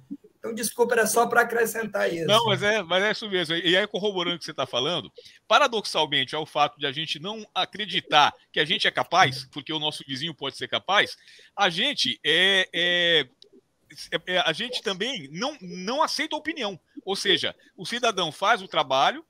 Então, 0.47 0.55
desculpa, 0.55 0.95
era 0.95 1.07
só 1.07 1.27
para 1.27 1.41
acrescentar 1.41 2.13
isso. 2.13 2.27
Não, 2.27 2.47
mas 2.47 2.63
é, 2.63 2.83
mas 2.83 3.03
é 3.03 3.11
isso 3.11 3.29
mesmo. 3.29 3.57
E 3.57 3.77
aí, 3.77 3.87
corroborando 3.87 4.37
o 4.37 4.39
que 4.39 4.45
você 4.45 4.53
está 4.53 4.67
falando, 4.67 5.13
paradoxalmente, 5.49 6.35
é 6.35 6.39
o 6.39 6.47
fato 6.47 6.79
de 6.79 6.87
a 6.87 6.93
gente 6.93 7.19
não 7.19 7.45
acreditar 7.53 8.33
que 8.53 8.61
a 8.61 8.65
gente 8.65 8.87
é 8.87 8.91
capaz, 8.91 9.45
porque 9.51 9.73
o 9.73 9.81
nosso 9.81 10.05
vizinho 10.07 10.35
pode 10.35 10.57
ser 10.57 10.69
capaz, 10.69 11.17
a 11.57 11.69
gente 11.69 12.21
é, 12.25 12.69
é, 12.73 13.29
é, 14.13 14.35
é 14.35 14.39
a 14.39 14.53
gente 14.53 14.83
também 14.83 15.29
não, 15.33 15.57
não 15.61 16.03
aceita 16.03 16.37
opinião. 16.37 16.79
Ou 17.05 17.17
seja, 17.17 17.55
o 17.77 17.85
cidadão 17.85 18.31
faz 18.31 18.63
o 18.63 18.69
trabalho, 18.69 19.25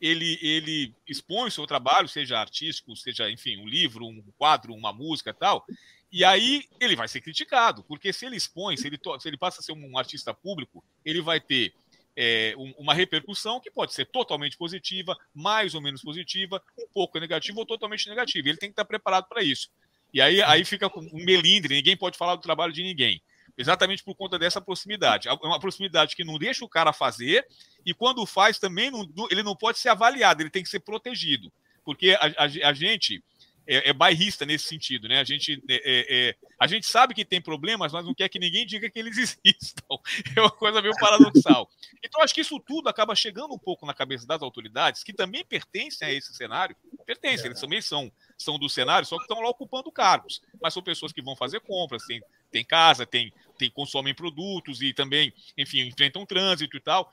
ele, 0.00 0.38
ele 0.40 0.94
expõe 1.06 1.48
o 1.48 1.52
seu 1.52 1.66
trabalho, 1.66 2.08
seja 2.08 2.38
artístico, 2.38 2.96
seja, 2.96 3.30
enfim, 3.30 3.58
um 3.58 3.68
livro, 3.68 4.06
um 4.06 4.22
quadro, 4.38 4.72
uma 4.72 4.92
música 4.92 5.34
tal, 5.34 5.66
e 6.12 6.24
aí 6.24 6.68
ele 6.78 6.94
vai 6.94 7.08
ser 7.08 7.22
criticado, 7.22 7.82
porque 7.84 8.12
se 8.12 8.26
ele 8.26 8.36
expõe, 8.36 8.76
se 8.76 8.86
ele, 8.86 9.00
se 9.18 9.28
ele 9.28 9.38
passa 9.38 9.60
a 9.60 9.62
ser 9.62 9.72
um 9.72 9.96
artista 9.96 10.34
público, 10.34 10.84
ele 11.04 11.22
vai 11.22 11.40
ter 11.40 11.72
é, 12.14 12.54
um, 12.58 12.74
uma 12.78 12.92
repercussão 12.92 13.58
que 13.58 13.70
pode 13.70 13.94
ser 13.94 14.04
totalmente 14.04 14.56
positiva, 14.58 15.16
mais 15.34 15.74
ou 15.74 15.80
menos 15.80 16.02
positiva, 16.02 16.62
um 16.78 16.86
pouco 16.92 17.18
negativa 17.18 17.58
ou 17.58 17.64
totalmente 17.64 18.08
negativa. 18.08 18.46
Ele 18.46 18.58
tem 18.58 18.68
que 18.68 18.74
estar 18.74 18.84
preparado 18.84 19.26
para 19.26 19.42
isso. 19.42 19.70
E 20.12 20.20
aí, 20.20 20.42
aí 20.42 20.64
fica 20.66 20.86
um 20.94 21.24
melindre, 21.24 21.76
ninguém 21.76 21.96
pode 21.96 22.18
falar 22.18 22.36
do 22.36 22.42
trabalho 22.42 22.72
de 22.74 22.82
ninguém. 22.82 23.22
Exatamente 23.56 24.04
por 24.04 24.14
conta 24.14 24.38
dessa 24.38 24.60
proximidade. 24.60 25.28
É 25.28 25.32
uma 25.32 25.60
proximidade 25.60 26.14
que 26.14 26.24
não 26.24 26.38
deixa 26.38 26.62
o 26.62 26.68
cara 26.68 26.92
fazer, 26.92 27.46
e 27.86 27.94
quando 27.94 28.26
faz 28.26 28.58
também, 28.58 28.90
não, 28.90 29.06
ele 29.30 29.42
não 29.42 29.56
pode 29.56 29.78
ser 29.78 29.88
avaliado, 29.88 30.42
ele 30.42 30.50
tem 30.50 30.62
que 30.62 30.68
ser 30.68 30.80
protegido. 30.80 31.50
Porque 31.84 32.10
a, 32.20 32.26
a, 32.44 32.68
a 32.68 32.72
gente 32.74 33.24
é, 33.66 33.90
é 33.90 33.92
bairrista 33.92 34.44
nesse 34.44 34.66
sentido, 34.66 35.08
né? 35.08 35.20
A 35.20 35.24
gente, 35.24 35.62
é, 35.68 35.74
é, 35.74 36.28
é, 36.28 36.36
a 36.58 36.66
gente 36.66 36.86
sabe 36.86 37.14
que 37.14 37.24
tem 37.24 37.40
problemas, 37.40 37.92
mas 37.92 38.04
não 38.04 38.14
quer 38.14 38.28
que 38.28 38.38
ninguém 38.38 38.66
diga 38.66 38.90
que 38.90 38.98
eles 38.98 39.16
existam. 39.18 39.98
É 40.36 40.40
uma 40.40 40.50
coisa 40.50 40.82
meio 40.82 40.94
paradoxal. 40.96 41.68
Então, 42.02 42.22
acho 42.22 42.34
que 42.34 42.40
isso 42.40 42.58
tudo 42.60 42.88
acaba 42.88 43.14
chegando 43.14 43.54
um 43.54 43.58
pouco 43.58 43.86
na 43.86 43.94
cabeça 43.94 44.26
das 44.26 44.42
autoridades, 44.42 45.04
que 45.04 45.12
também 45.12 45.44
pertencem 45.44 46.06
a 46.06 46.12
esse 46.12 46.34
cenário. 46.34 46.76
Pertencem, 47.06 47.46
eles 47.46 47.60
também 47.60 47.80
são, 47.80 48.10
são 48.36 48.58
do 48.58 48.68
cenário, 48.68 49.06
só 49.06 49.16
que 49.16 49.22
estão 49.22 49.40
lá 49.40 49.48
ocupando 49.48 49.90
cargos. 49.92 50.42
Mas 50.60 50.74
são 50.74 50.82
pessoas 50.82 51.12
que 51.12 51.22
vão 51.22 51.36
fazer 51.36 51.60
compras, 51.60 52.04
tem, 52.04 52.20
tem 52.50 52.64
casa, 52.64 53.06
tem, 53.06 53.32
tem 53.58 53.70
consomem 53.70 54.14
produtos 54.14 54.82
e 54.82 54.92
também, 54.92 55.32
enfim, 55.56 55.80
enfrentam 55.82 56.26
trânsito 56.26 56.76
e 56.76 56.80
tal. 56.80 57.12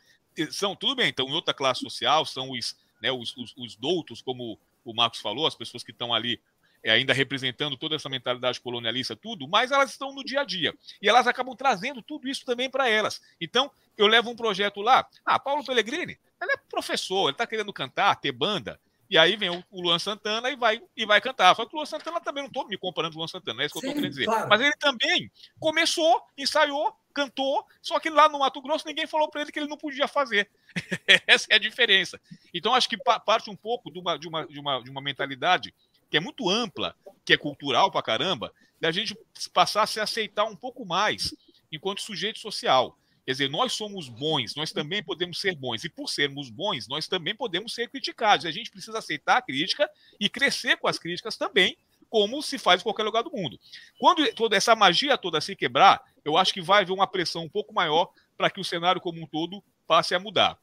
São, 0.52 0.76
tudo 0.76 0.96
bem, 0.96 1.10
então, 1.10 1.28
em 1.28 1.34
outra 1.34 1.54
classe 1.54 1.82
social, 1.82 2.26
são 2.26 2.52
os, 2.52 2.76
né, 3.02 3.12
os, 3.12 3.36
os, 3.36 3.54
os 3.58 3.76
doutos, 3.76 4.22
como 4.22 4.60
o 4.84 4.94
Marcos 4.94 5.20
falou, 5.20 5.48
as 5.48 5.56
pessoas 5.56 5.84
que 5.84 5.92
estão 5.92 6.14
ali 6.14 6.40
é, 6.84 6.92
ainda 6.92 7.14
representando 7.14 7.78
toda 7.78 7.96
essa 7.96 8.10
mentalidade 8.10 8.60
colonialista, 8.62 9.16
tudo, 9.16 9.48
mas 9.48 9.72
elas 9.72 9.92
estão 9.92 10.14
no 10.14 10.24
dia 10.24 10.42
a 10.42 10.46
dia. 10.46 10.74
E 11.02 11.10
elas 11.10 11.28
acabam 11.28 11.56
trazendo 11.56 12.02
tudo 12.02 12.28
isso 12.28 12.46
também 12.46 12.70
para 12.70 12.88
elas. 12.88 13.22
Então, 13.40 13.70
eu 13.98 14.08
levo 14.08 14.30
um 14.30 14.36
projeto 14.36 14.82
lá. 14.82 15.06
Ah, 15.26 15.38
Paulo 15.38 15.64
Pellegrini, 15.64 16.18
ele 16.42 16.52
é 16.54 16.58
professor, 16.70 17.24
ele 17.24 17.32
está 17.32 17.46
querendo 17.46 17.74
cantar, 17.74 18.16
ter 18.16 18.32
banda. 18.32 18.80
E 19.10 19.18
aí 19.18 19.36
vem 19.36 19.50
o 19.50 19.82
Luan 19.82 19.98
Santana 19.98 20.52
e 20.52 20.56
vai, 20.56 20.82
e 20.96 21.06
vai 21.06 21.20
cantar. 21.20 21.56
Só 21.56 21.66
que 21.66 21.74
o 21.74 21.78
Luan 21.78 21.86
Santana 21.86 22.22
também 22.22 22.44
não 22.44 22.48
estou 22.48 22.68
me 22.68 22.78
comparando 22.78 23.14
com 23.14 23.18
o 23.18 23.22
Luan 23.22 23.28
Santana, 23.28 23.64
é 23.64 23.66
isso 23.66 23.74
que 23.74 23.82
Sim, 23.82 23.88
eu 23.88 23.90
estou 23.90 24.02
querendo 24.02 24.14
dizer. 24.14 24.26
Claro. 24.26 24.50
Mas 24.50 24.62
ele 24.62 24.76
também 24.80 25.32
começou, 25.60 26.22
ensaiou, 26.38 26.96
cantou, 27.14 27.66
só 27.82 28.00
que 28.00 28.10
lá 28.10 28.30
no 28.30 28.40
Mato 28.40 28.62
Grosso 28.62 28.88
ninguém 28.88 29.08
falou 29.08 29.30
para 29.30 29.42
ele 29.42 29.52
que 29.52 29.60
ele 29.60 29.68
não 29.68 29.78
podia 29.78 30.08
fazer. 30.08 30.50
Essa 31.28 31.48
é 31.50 31.56
a 31.56 31.60
diferença. 31.60 32.20
Então 32.54 32.74
acho 32.74 32.90
que 32.90 32.98
parte 32.98 33.50
um 33.50 33.56
pouco 33.56 33.92
de 33.92 34.00
uma, 34.00 34.18
de 34.18 34.28
uma, 34.28 34.46
de 34.46 34.60
uma, 34.60 34.84
de 34.84 34.90
uma 34.90 35.02
mentalidade 35.02 35.74
que 36.10 36.18
é 36.18 36.20
muito 36.20 36.50
ampla, 36.50 36.96
que 37.24 37.34
é 37.34 37.38
cultural 37.38 37.92
pra 37.92 38.02
caramba, 38.02 38.54
da 38.80 38.92
gente 38.92 39.16
passar 39.54 39.84
a 39.84 39.88
se 39.88 40.00
aceitar 40.00 40.46
um 40.46 40.56
pouco 40.56 40.86
mais 40.86 41.34
enquanto 41.72 42.02
sujeito 42.02 42.40
social. 42.40 42.98
Quer 43.26 43.34
dizer, 43.34 43.50
nós 43.50 43.74
somos 43.74 44.10
bons, 44.10 44.56
nós 44.56 44.72
também 44.72 45.04
podemos 45.04 45.40
ser 45.40 45.56
bons. 45.56 45.84
E 45.84 45.90
por 45.90 46.10
sermos 46.10 46.50
bons, 46.50 46.88
nós 46.88 47.08
também 47.08 47.36
podemos 47.36 47.76
ser 47.76 47.88
criticados. 47.88 48.46
A 48.46 48.52
gente 48.52 48.72
precisa 48.72 48.98
aceitar 48.98 49.38
a 49.38 49.42
crítica 49.42 49.88
e 50.20 50.28
crescer 50.28 50.78
com 50.78 50.88
as 50.88 50.98
críticas 50.98 51.38
também, 51.38 51.78
como 52.10 52.42
se 52.42 52.58
faz 52.58 52.82
em 52.82 52.84
qualquer 52.84 53.04
lugar 53.04 53.24
do 53.24 53.32
mundo. 53.32 53.60
Quando 54.00 54.26
toda 54.34 54.56
essa 54.56 54.76
magia 54.76 55.18
toda 55.18 55.40
se 55.40 55.56
quebrar, 55.56 56.02
eu 56.26 56.38
acho 56.38 56.54
que 56.54 56.62
vai 56.62 56.82
haver 56.82 56.94
uma 56.94 57.08
pressão 57.08 57.44
um 57.44 57.50
pouco 57.50 57.74
maior 57.74 58.10
para 58.38 58.50
que 58.50 58.60
o 58.60 58.64
cenário 58.64 59.02
como 59.02 59.22
um 59.22 59.28
todo 59.28 59.64
passe 59.88 60.16
a 60.16 60.20
mudar. 60.20 60.58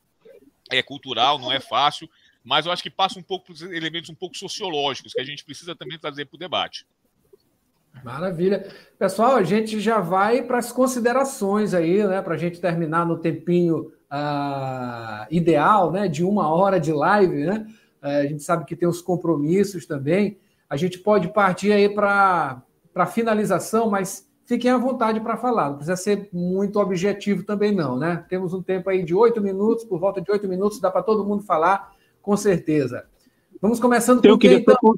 É 0.71 0.83
cultural, 0.83 1.39
não 1.39 1.53
é 1.53 1.61
fácil, 1.61 2.09
mas 2.43 2.67
eu 2.67 2.73
acho 2.73 2.83
que 2.83 2.91
passa 2.91 3.19
um 3.19 3.23
pouco 3.23 3.47
por 3.47 3.75
elementos 3.75 4.11
um 4.11 4.15
pouco 4.15 4.37
sociológicos 4.37 5.13
que 5.13 5.21
a 5.21 5.25
gente 5.25 5.45
precisa 5.45 5.75
também 5.75 5.99
trazer 5.99 6.25
para 6.27 6.37
o 6.37 6.39
debate. 6.39 6.87
Maravilha. 8.05 8.67
Pessoal, 8.99 9.37
a 9.37 9.43
gente 9.43 9.81
já 9.81 10.01
vai 10.01 10.43
para 10.43 10.59
as 10.59 10.71
considerações 10.71 11.75
aí, 11.75 12.07
né? 12.07 12.21
Para 12.21 12.35
a 12.35 12.39
gente 12.39 12.61
terminar 12.61 13.07
no 13.07 13.19
tempinho 13.19 13.93
uh, 14.13 15.27
ideal, 15.31 15.91
né? 15.91 16.09
De 16.09 16.23
uma 16.23 16.49
hora 16.49 16.79
de 16.79 16.93
live, 16.93 17.45
né? 17.45 17.67
Uh, 18.03 18.07
a 18.07 18.27
gente 18.27 18.43
sabe 18.43 18.65
que 18.65 18.77
tem 18.77 18.89
os 18.89 19.01
compromissos 19.01 19.87
também. 19.87 20.39
A 20.69 20.77
gente 20.77 20.99
pode 20.99 21.29
partir 21.29 21.73
aí 21.73 21.89
para 21.89 22.63
a 22.95 23.07
finalização, 23.07 23.89
mas 23.89 24.29
fiquem 24.45 24.71
à 24.71 24.79
vontade 24.79 25.21
para 25.21 25.37
falar. 25.37 25.69
Não 25.69 25.77
precisa 25.77 25.97
ser 25.97 26.29
muito 26.33 26.79
objetivo 26.79 27.45
também, 27.45 27.73
não, 27.73 27.99
né? 27.99 28.25
Temos 28.29 28.53
um 28.53 28.63
tempo 28.63 28.91
aí 28.91 29.05
de 29.05 29.15
oito 29.15 29.41
minutos, 29.41 29.85
por 29.85 29.99
volta 29.99 30.21
de 30.21 30.31
oito 30.31 30.49
minutos, 30.49 30.81
dá 30.81 30.91
para 30.91 31.03
todo 31.03 31.25
mundo 31.25 31.43
falar 31.43 31.93
com 32.21 32.37
certeza. 32.37 33.05
Vamos 33.61 33.79
começando 33.79 34.21
com 34.21 34.39
quem, 34.39 34.55
então? 34.55 34.95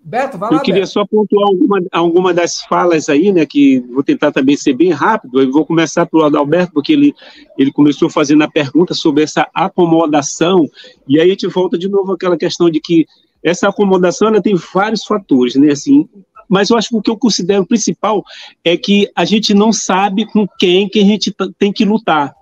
Beto, 0.00 0.38
vai 0.38 0.50
lá, 0.50 0.56
Eu 0.56 0.62
queria 0.62 0.82
Beto. 0.82 0.92
só 0.92 1.04
pontuar 1.04 1.46
alguma, 1.46 1.82
alguma 1.90 2.32
das 2.32 2.62
falas 2.62 3.08
aí, 3.08 3.32
né, 3.32 3.44
que 3.44 3.80
vou 3.80 4.02
tentar 4.02 4.32
também 4.32 4.56
ser 4.56 4.72
bem 4.72 4.90
rápido, 4.90 5.42
eu 5.42 5.50
vou 5.50 5.66
começar 5.66 6.06
pelo 6.06 6.24
Adalberto, 6.24 6.72
porque 6.72 6.92
ele, 6.92 7.14
ele 7.58 7.70
começou 7.72 8.08
fazendo 8.08 8.42
a 8.42 8.50
pergunta 8.50 8.94
sobre 8.94 9.24
essa 9.24 9.46
acomodação, 9.52 10.66
e 11.06 11.20
aí 11.20 11.26
a 11.26 11.30
gente 11.30 11.46
volta 11.48 11.76
de 11.76 11.88
novo 11.88 12.12
àquela 12.12 12.38
questão 12.38 12.70
de 12.70 12.80
que 12.80 13.06
essa 13.42 13.68
acomodação 13.68 14.28
ela 14.28 14.42
tem 14.42 14.54
vários 14.54 15.04
fatores, 15.04 15.54
né, 15.54 15.72
assim, 15.72 16.08
mas 16.48 16.70
eu 16.70 16.76
acho 16.78 16.88
que 16.88 16.96
o 16.96 17.02
que 17.02 17.10
eu 17.10 17.18
considero 17.18 17.66
principal 17.66 18.24
é 18.64 18.76
que 18.76 19.10
a 19.14 19.24
gente 19.24 19.52
não 19.52 19.72
sabe 19.72 20.26
com 20.26 20.46
quem 20.58 20.88
que 20.88 20.98
a 20.98 21.04
gente 21.04 21.34
tem 21.58 21.72
que 21.72 21.84
lutar 21.84 22.34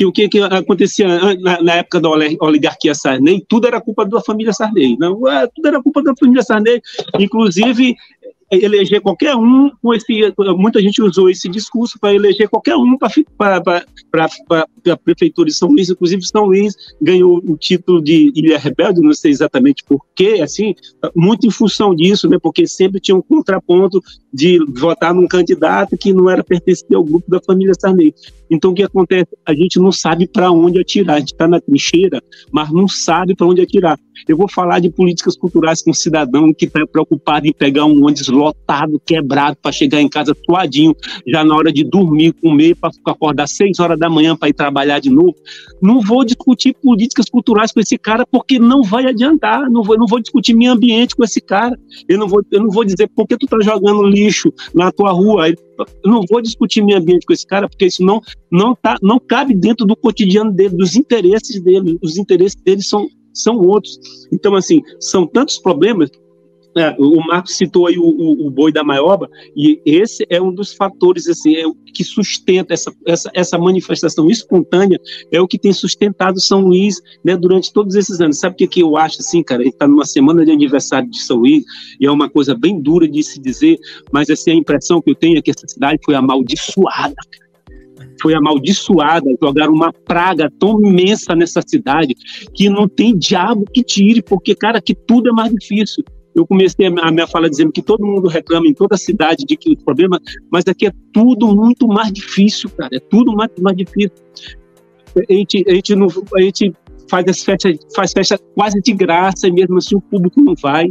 que 0.00 0.06
o 0.06 0.12
que, 0.12 0.30
que 0.30 0.40
acontecia 0.40 1.06
na, 1.36 1.60
na, 1.60 1.74
época 1.74 2.00
da 2.00 2.08
oligarquia 2.08 2.94
Sarney, 2.94 3.44
tudo 3.46 3.66
era 3.66 3.82
culpa 3.82 4.06
da 4.06 4.18
família 4.22 4.50
Sarney. 4.50 4.96
Não, 4.98 5.28
é, 5.28 5.46
tudo 5.54 5.68
era 5.68 5.82
culpa 5.82 6.02
da 6.02 6.14
família 6.18 6.42
Sarney. 6.42 6.80
Inclusive, 7.18 7.94
eleger 8.50 9.00
qualquer 9.00 9.36
um 9.36 9.70
com 9.82 9.94
esse. 9.94 10.06
Muita 10.56 10.80
gente 10.80 11.00
usou 11.00 11.30
esse 11.30 11.48
discurso 11.48 11.98
para 12.00 12.14
eleger 12.14 12.48
qualquer 12.48 12.76
um 12.76 12.96
para 12.98 13.62
a 14.88 14.96
prefeitura 14.96 15.48
de 15.48 15.54
São 15.54 15.68
Luís, 15.68 15.88
inclusive 15.88 16.26
São 16.26 16.46
Luís 16.46 16.74
ganhou 17.00 17.38
o 17.38 17.56
título 17.56 18.02
de 18.02 18.32
Ilha 18.34 18.58
Rebelde, 18.58 19.00
não 19.00 19.12
sei 19.12 19.30
exatamente 19.30 19.84
porquê, 19.84 20.40
assim, 20.42 20.74
muito 21.14 21.46
em 21.46 21.50
função 21.50 21.94
disso, 21.94 22.28
né, 22.28 22.38
porque 22.42 22.66
sempre 22.66 23.00
tinha 23.00 23.16
um 23.16 23.22
contraponto 23.22 24.02
de 24.32 24.58
votar 24.76 25.12
num 25.12 25.26
candidato 25.26 25.96
que 25.96 26.12
não 26.12 26.30
era 26.30 26.44
pertencer 26.44 26.96
ao 26.96 27.04
grupo 27.04 27.28
da 27.28 27.40
família 27.40 27.74
Sarney. 27.78 28.14
Então, 28.50 28.72
o 28.72 28.74
que 28.74 28.82
acontece? 28.82 29.28
A 29.46 29.54
gente 29.54 29.78
não 29.78 29.92
sabe 29.92 30.26
para 30.26 30.50
onde 30.50 30.80
atirar. 30.80 31.16
A 31.16 31.18
gente 31.20 31.32
está 31.32 31.46
na 31.46 31.60
trincheira, 31.60 32.20
mas 32.50 32.70
não 32.72 32.88
sabe 32.88 33.34
para 33.34 33.46
onde 33.46 33.60
atirar. 33.60 33.98
Eu 34.28 34.36
vou 34.36 34.50
falar 34.50 34.80
de 34.80 34.90
políticas 34.90 35.36
culturais 35.36 35.82
com 35.82 35.92
um 35.92 35.94
cidadão 35.94 36.52
que 36.52 36.66
está 36.66 36.84
preocupado 36.84 37.46
em 37.46 37.52
pegar 37.52 37.84
um 37.84 38.04
ônibus 38.04 38.28
lotado, 38.28 39.00
quebrado, 39.06 39.56
para 39.62 39.70
chegar 39.70 40.00
em 40.00 40.08
casa 40.08 40.36
suadinho, 40.44 40.94
já 41.26 41.44
na 41.44 41.54
hora 41.54 41.72
de 41.72 41.84
dormir, 41.84 42.32
comer, 42.32 42.74
para 42.74 42.90
acordar 43.06 43.48
seis 43.48 43.78
horas 43.78 43.98
da 43.98 44.10
manhã 44.10 44.36
para 44.36 44.48
ir 44.48 44.52
trabalhar 44.52 44.98
de 44.98 45.10
novo. 45.10 45.34
Não 45.80 46.00
vou 46.00 46.24
discutir 46.24 46.74
políticas 46.82 47.26
culturais 47.30 47.72
com 47.72 47.80
esse 47.80 47.96
cara, 47.96 48.26
porque 48.26 48.58
não 48.58 48.82
vai 48.82 49.06
adiantar. 49.06 49.70
Não 49.70 49.82
vou, 49.84 49.96
não 49.96 50.08
vou 50.08 50.20
discutir 50.20 50.54
meio 50.54 50.72
ambiente 50.72 51.14
com 51.14 51.22
esse 51.22 51.40
cara. 51.40 51.78
Eu 52.08 52.18
não 52.18 52.26
vou, 52.26 52.42
eu 52.50 52.60
não 52.60 52.70
vou 52.70 52.84
dizer 52.84 53.08
por 53.14 53.28
que 53.28 53.38
tu 53.38 53.44
está 53.44 53.58
jogando 53.60 54.02
lixo 54.02 54.19
na 54.74 54.90
tua 54.92 55.12
rua. 55.12 55.48
Eu 55.48 55.56
não 56.04 56.22
vou 56.28 56.40
discutir 56.42 56.82
meio 56.82 56.98
ambiente 56.98 57.26
com 57.26 57.32
esse 57.32 57.46
cara, 57.46 57.68
porque 57.68 57.86
isso 57.86 58.04
não, 58.04 58.20
não, 58.50 58.74
tá, 58.74 58.96
não 59.02 59.18
cabe 59.18 59.54
dentro 59.54 59.86
do 59.86 59.96
cotidiano 59.96 60.52
dele, 60.52 60.76
dos 60.76 60.96
interesses 60.96 61.60
dele. 61.62 61.98
Os 62.02 62.16
interesses 62.16 62.60
dele 62.62 62.82
são 62.82 63.06
são 63.32 63.56
outros. 63.58 63.98
Então, 64.32 64.54
assim, 64.54 64.80
são 64.98 65.26
tantos 65.26 65.58
problemas. 65.58 66.10
É, 66.76 66.94
o 66.98 67.16
Marcos 67.26 67.56
citou 67.56 67.88
aí 67.88 67.98
o, 67.98 68.04
o, 68.04 68.46
o, 68.46 68.50
boi 68.50 68.72
da 68.72 68.84
maioba, 68.84 69.28
e 69.56 69.80
esse 69.84 70.24
é 70.30 70.40
um 70.40 70.54
dos 70.54 70.72
fatores 70.72 71.26
assim, 71.26 71.56
é 71.56 71.64
que 71.92 72.04
sustenta 72.04 72.72
essa, 72.72 72.92
essa, 73.04 73.30
essa 73.34 73.58
manifestação 73.58 74.30
espontânea, 74.30 75.00
é 75.32 75.40
o 75.40 75.48
que 75.48 75.58
tem 75.58 75.72
sustentado 75.72 76.40
São 76.40 76.60
Luís 76.60 77.00
né, 77.24 77.36
durante 77.36 77.72
todos 77.72 77.96
esses 77.96 78.20
anos. 78.20 78.38
Sabe 78.38 78.54
o 78.54 78.56
que, 78.56 78.68
que 78.68 78.82
eu 78.82 78.96
acho 78.96 79.20
assim, 79.20 79.42
cara? 79.42 79.62
Ele 79.62 79.70
está 79.70 79.88
numa 79.88 80.04
semana 80.04 80.44
de 80.44 80.52
aniversário 80.52 81.10
de 81.10 81.20
São 81.20 81.38
Luís, 81.38 81.64
e 82.00 82.06
é 82.06 82.10
uma 82.10 82.30
coisa 82.30 82.54
bem 82.54 82.80
dura 82.80 83.08
de 83.08 83.22
se 83.22 83.40
dizer, 83.40 83.76
mas 84.12 84.30
assim, 84.30 84.52
a 84.52 84.54
impressão 84.54 85.02
que 85.02 85.10
eu 85.10 85.14
tenho 85.14 85.38
é 85.38 85.42
que 85.42 85.50
essa 85.50 85.66
cidade 85.66 85.98
foi 86.04 86.14
amaldiçoada, 86.14 87.16
foi 88.20 88.34
amaldiçoada, 88.34 89.28
jogaram 89.42 89.72
uma 89.72 89.92
praga 89.92 90.50
tão 90.58 90.80
imensa 90.80 91.34
nessa 91.34 91.62
cidade 91.66 92.14
que 92.54 92.68
não 92.68 92.88
tem 92.88 93.16
diabo 93.16 93.64
que 93.72 93.82
tire, 93.82 94.22
porque, 94.22 94.54
cara, 94.54 94.80
que 94.80 94.94
tudo 94.94 95.30
é 95.30 95.32
mais 95.32 95.52
difícil. 95.52 96.04
Eu 96.34 96.46
comecei 96.46 96.86
a 96.86 97.10
minha 97.10 97.26
fala 97.26 97.50
dizendo 97.50 97.72
que 97.72 97.82
todo 97.82 98.06
mundo 98.06 98.28
reclama 98.28 98.66
em 98.66 98.74
toda 98.74 98.94
a 98.94 98.98
cidade 98.98 99.44
de 99.44 99.56
que 99.56 99.72
o 99.72 99.76
problema, 99.84 100.20
mas 100.50 100.64
aqui 100.66 100.86
é 100.86 100.92
tudo 101.12 101.54
muito 101.54 101.88
mais 101.88 102.12
difícil, 102.12 102.70
cara, 102.70 102.94
é 102.94 103.00
tudo 103.00 103.32
mais, 103.34 103.50
mais 103.60 103.76
difícil. 103.76 104.12
A 105.28 105.32
gente, 105.32 105.64
a 105.66 105.74
gente, 105.74 105.96
não, 105.96 106.06
a 106.36 106.40
gente 106.40 106.72
faz 107.08 107.26
as 107.26 107.42
festas, 107.42 107.78
faz 107.94 108.12
festa 108.12 108.38
quase 108.54 108.80
de 108.80 108.92
graça 108.92 109.48
e 109.48 109.52
mesmo 109.52 109.76
assim 109.78 109.96
o 109.96 110.00
público 110.00 110.40
não 110.40 110.54
vai. 110.54 110.90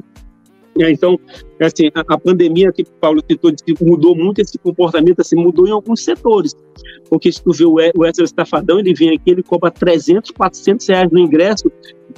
É, 0.80 0.92
então, 0.92 1.20
assim, 1.60 1.90
a, 1.94 2.14
a, 2.14 2.18
pandemia 2.18 2.72
que 2.72 2.84
o 2.84 2.86
Paulo 3.02 3.22
citou 3.30 3.52
mudou 3.82 4.16
muito 4.16 4.40
esse 4.40 4.58
comportamento, 4.58 5.20
assim, 5.20 5.36
mudou 5.36 5.68
em 5.68 5.72
alguns 5.72 6.04
setores. 6.04 6.56
Porque 7.10 7.32
se 7.32 7.44
tu 7.44 7.52
vê 7.52 7.66
o 7.66 7.74
Wesley 7.74 8.24
Estafadão, 8.24 8.80
ele 8.80 8.94
vem 8.94 9.10
aqui, 9.10 9.32
ele 9.32 9.44
cobra 9.44 9.72
300, 9.72 10.32
400 10.32 10.88
reais 10.88 11.12
no 11.12 11.20
ingresso, 11.20 11.70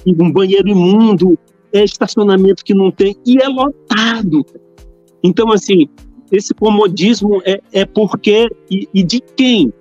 um 0.05 0.31
banheiro 0.31 0.67
imundo, 0.67 1.39
é 1.73 1.83
estacionamento 1.83 2.63
que 2.63 2.73
não 2.73 2.91
tem, 2.91 3.15
e 3.25 3.41
é 3.41 3.47
lotado. 3.47 4.45
Então, 5.23 5.51
assim, 5.51 5.87
esse 6.31 6.53
comodismo 6.53 7.41
é, 7.45 7.59
é 7.71 7.85
porque 7.85 8.49
e, 8.69 8.87
e 8.93 9.03
de 9.03 9.19
quem? 9.35 9.73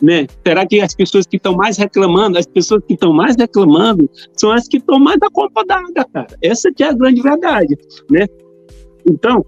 Né? 0.00 0.26
Será 0.44 0.66
que 0.66 0.80
as 0.80 0.94
pessoas 0.94 1.26
que 1.26 1.36
estão 1.36 1.54
mais 1.54 1.76
reclamando, 1.76 2.36
as 2.36 2.46
pessoas 2.46 2.82
que 2.86 2.94
estão 2.94 3.12
mais 3.12 3.36
reclamando, 3.36 4.10
são 4.32 4.50
as 4.50 4.66
que 4.66 4.78
estão 4.78 4.98
mais 4.98 5.18
da 5.18 5.30
culpa 5.30 5.64
d'água, 5.64 6.04
cara? 6.12 6.26
Essa 6.42 6.72
que 6.72 6.82
é 6.82 6.88
a 6.88 6.92
grande 6.92 7.22
verdade, 7.22 7.76
né? 8.10 8.26
Então, 9.08 9.44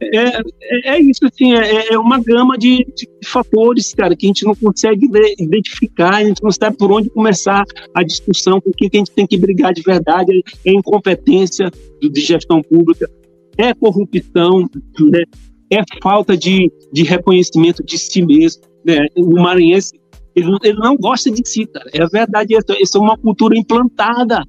é, 0.00 0.38
é, 0.38 0.96
é 0.96 1.00
isso, 1.00 1.24
assim, 1.24 1.54
é, 1.54 1.92
é 1.92 1.98
uma 1.98 2.22
gama 2.22 2.56
de, 2.58 2.84
de, 2.94 3.08
fatores, 3.24 3.94
cara, 3.94 4.14
que 4.16 4.26
a 4.26 4.28
gente 4.28 4.44
não 4.44 4.54
consegue 4.54 5.08
identificar, 5.38 6.16
a 6.16 6.24
gente 6.24 6.42
não 6.42 6.50
sabe 6.50 6.76
por 6.76 6.92
onde 6.92 7.10
começar 7.10 7.64
a 7.94 8.02
discussão, 8.02 8.60
com 8.60 8.70
o 8.70 8.72
que 8.72 8.90
a 8.92 8.98
gente 8.98 9.10
tem 9.10 9.26
que 9.26 9.38
brigar 9.38 9.72
de 9.72 9.82
verdade, 9.82 10.42
é 10.64 10.72
incompetência 10.72 11.70
de 12.00 12.20
gestão 12.20 12.62
pública, 12.62 13.08
é 13.56 13.72
corrupção, 13.72 14.68
né? 15.00 15.22
é 15.70 15.82
falta 16.02 16.36
de, 16.36 16.70
de 16.92 17.02
reconhecimento 17.02 17.84
de 17.84 17.98
si 17.98 18.22
mesmo, 18.22 18.62
né? 18.84 19.06
O 19.16 19.42
maranhense, 19.42 19.92
ele, 20.34 20.48
ele 20.62 20.78
não 20.78 20.96
gosta 20.96 21.30
de 21.30 21.42
si, 21.48 21.66
cara. 21.66 21.90
É 21.92 22.06
verdade, 22.06 22.54
essa 22.54 22.98
é 22.98 23.00
uma 23.00 23.16
cultura 23.16 23.58
implantada 23.58 24.42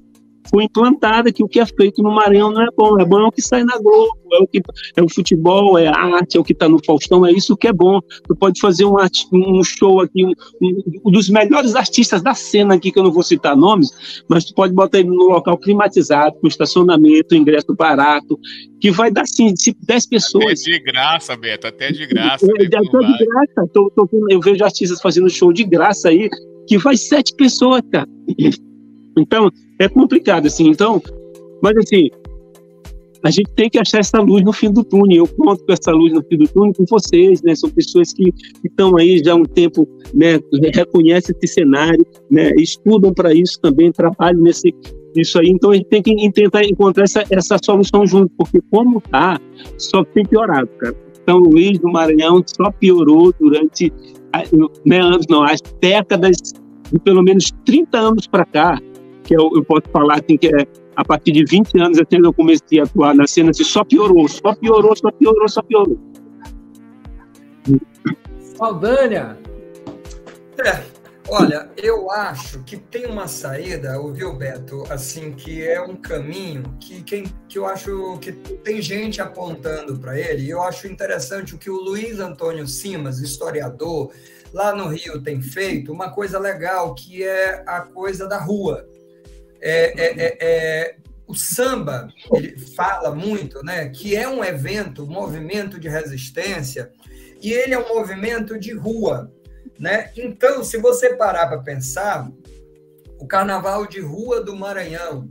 foi 0.50 0.64
implantada 0.64 1.32
que 1.32 1.42
o 1.42 1.48
que 1.48 1.60
é 1.60 1.66
feito 1.66 2.02
no 2.02 2.10
Maranhão 2.10 2.52
não 2.52 2.62
é 2.62 2.68
bom, 2.76 3.00
é 3.00 3.04
bom 3.04 3.20
é 3.20 3.26
o 3.26 3.32
que 3.32 3.42
sai 3.42 3.64
na 3.64 3.78
Globo, 3.78 4.18
é 4.32 4.42
o 4.42 4.46
que 4.46 4.62
é 4.96 5.02
o 5.02 5.08
futebol, 5.08 5.78
é 5.78 5.86
a 5.88 6.16
arte, 6.16 6.36
é 6.36 6.40
o 6.40 6.44
que 6.44 6.52
está 6.52 6.68
no 6.68 6.82
Faustão, 6.84 7.26
é 7.26 7.32
isso 7.32 7.56
que 7.56 7.68
é 7.68 7.72
bom. 7.72 8.00
Tu 8.26 8.36
pode 8.36 8.60
fazer 8.60 8.84
um, 8.84 8.96
um 9.32 9.62
show 9.62 10.00
aqui, 10.00 10.24
um, 10.24 10.32
um, 11.04 11.10
dos 11.10 11.28
melhores 11.28 11.74
artistas 11.74 12.22
da 12.22 12.34
cena 12.34 12.74
aqui, 12.74 12.90
que 12.90 12.98
eu 12.98 13.02
não 13.02 13.12
vou 13.12 13.22
citar 13.22 13.56
nomes, 13.56 14.22
mas 14.28 14.44
tu 14.44 14.54
pode 14.54 14.72
botar 14.72 14.98
ele 14.98 15.08
no 15.08 15.28
local 15.28 15.56
climatizado, 15.58 16.36
com 16.40 16.48
estacionamento, 16.48 17.34
ingresso 17.34 17.74
barato, 17.74 18.38
que 18.80 18.90
vai 18.90 19.10
dar 19.10 19.22
assim, 19.22 19.52
10 19.82 20.06
pessoas. 20.08 20.66
É 20.66 20.70
de 20.70 20.78
graça, 20.80 21.36
Beto, 21.36 21.66
até 21.66 21.90
de 21.90 22.06
graça. 22.06 22.46
É, 22.46 22.66
até 22.66 22.80
de 22.80 22.88
graça. 22.90 23.70
Tô, 23.72 23.90
tô, 23.94 24.08
eu 24.30 24.40
vejo 24.40 24.64
artistas 24.64 25.00
fazendo 25.00 25.28
show 25.28 25.52
de 25.52 25.64
graça 25.64 26.08
aí, 26.08 26.28
que 26.66 26.78
vai 26.78 26.96
sete 26.96 27.34
pessoas, 27.34 27.82
cara. 27.90 28.06
Então, 29.16 29.50
é 29.78 29.88
complicado, 29.88 30.46
assim. 30.46 30.68
Então, 30.68 31.00
mas 31.62 31.76
assim, 31.76 32.10
a 33.22 33.30
gente 33.30 33.50
tem 33.54 33.68
que 33.68 33.78
achar 33.78 33.98
essa 33.98 34.20
luz 34.20 34.44
no 34.44 34.52
fim 34.52 34.72
do 34.72 34.84
túnel. 34.84 35.24
Eu 35.24 35.28
conto 35.28 35.64
com 35.64 35.72
essa 35.72 35.90
luz 35.90 36.12
no 36.12 36.22
fim 36.22 36.38
do 36.38 36.48
túnel 36.48 36.72
com 36.74 36.84
vocês, 36.88 37.42
né? 37.42 37.54
São 37.54 37.70
pessoas 37.70 38.12
que 38.12 38.32
estão 38.64 38.96
aí 38.96 39.20
já 39.24 39.32
há 39.32 39.36
um 39.36 39.44
tempo, 39.44 39.88
né? 40.14 40.38
Reconhecem 40.74 41.34
esse 41.42 41.54
cenário, 41.54 42.04
né? 42.30 42.52
Estudam 42.56 43.12
para 43.12 43.34
isso 43.34 43.60
também, 43.60 43.90
trabalham 43.90 44.40
nesse 44.40 44.74
isso 45.16 45.38
aí. 45.38 45.48
Então 45.48 45.70
a 45.70 45.74
gente 45.74 45.88
tem 45.88 46.02
que 46.02 46.32
tentar 46.32 46.64
encontrar 46.64 47.04
essa, 47.04 47.24
essa 47.30 47.56
solução 47.64 48.06
junto, 48.06 48.30
porque 48.36 48.60
como 48.70 49.00
tá, 49.00 49.40
só 49.76 50.04
tem 50.04 50.24
piorado, 50.24 50.68
cara. 50.78 50.94
São 51.28 51.38
Luís 51.38 51.78
do 51.78 51.90
Maranhão 51.90 52.42
só 52.46 52.70
piorou 52.70 53.34
durante 53.38 53.92
né, 54.84 55.00
anos, 55.00 55.26
não, 55.28 55.42
as 55.42 55.60
décadas 55.80 56.36
de 56.90 56.98
pelo 57.00 57.22
menos 57.22 57.52
30 57.66 57.98
anos 57.98 58.26
para 58.26 58.46
cá 58.46 58.80
que 59.28 59.36
eu, 59.36 59.50
eu 59.54 59.62
posso 59.62 59.86
falar 59.92 60.14
assim, 60.14 60.38
que 60.38 60.48
é 60.48 60.66
a 60.96 61.04
partir 61.04 61.32
de 61.32 61.44
20 61.44 61.78
anos, 61.78 61.98
até 61.98 62.16
eu 62.16 62.32
comecei 62.32 62.80
a 62.80 62.84
atuar 62.84 63.14
na 63.14 63.26
cena, 63.26 63.50
assim, 63.50 63.62
só 63.62 63.84
piorou, 63.84 64.26
só 64.26 64.54
piorou, 64.54 64.96
só 64.96 65.12
piorou, 65.12 65.48
só 65.48 65.62
piorou. 65.62 65.98
Saldanha! 68.56 69.36
É, 70.58 70.82
olha, 71.28 71.68
eu 71.76 72.10
acho 72.10 72.64
que 72.64 72.78
tem 72.78 73.06
uma 73.06 73.28
saída, 73.28 74.00
ouviu, 74.00 74.34
Beto? 74.34 74.82
Assim, 74.90 75.32
que 75.32 75.62
é 75.62 75.80
um 75.80 75.94
caminho 75.94 76.64
que, 76.80 77.02
quem, 77.02 77.26
que 77.48 77.58
eu 77.58 77.66
acho 77.66 78.18
que 78.20 78.32
tem 78.32 78.80
gente 78.80 79.20
apontando 79.20 79.98
para 79.98 80.18
ele, 80.18 80.44
e 80.44 80.50
eu 80.50 80.62
acho 80.62 80.86
interessante 80.86 81.54
o 81.54 81.58
que 81.58 81.70
o 81.70 81.76
Luiz 81.76 82.18
Antônio 82.18 82.66
Simas, 82.66 83.20
historiador, 83.20 84.10
lá 84.54 84.74
no 84.74 84.88
Rio 84.88 85.20
tem 85.20 85.42
feito, 85.42 85.92
uma 85.92 86.10
coisa 86.10 86.38
legal, 86.38 86.94
que 86.94 87.22
é 87.22 87.62
a 87.66 87.82
coisa 87.82 88.26
da 88.26 88.38
rua. 88.38 88.88
É, 89.60 90.00
é, 90.00 90.24
é, 90.24 90.38
é, 90.40 90.96
o 91.26 91.34
samba 91.34 92.08
ele 92.32 92.58
fala 92.58 93.14
muito, 93.14 93.62
né, 93.62 93.88
que 93.88 94.16
é 94.16 94.28
um 94.28 94.42
evento, 94.42 95.04
um 95.04 95.10
movimento 95.10 95.78
de 95.78 95.88
resistência, 95.88 96.90
e 97.42 97.52
ele 97.52 97.74
é 97.74 97.78
um 97.78 97.88
movimento 97.88 98.58
de 98.58 98.72
rua, 98.72 99.32
né? 99.78 100.10
Então, 100.16 100.64
se 100.64 100.76
você 100.78 101.14
parar 101.14 101.46
para 101.46 101.58
pensar, 101.58 102.28
o 103.20 103.26
Carnaval 103.26 103.86
de 103.86 104.00
Rua 104.00 104.42
do 104.42 104.56
Maranhão, 104.56 105.28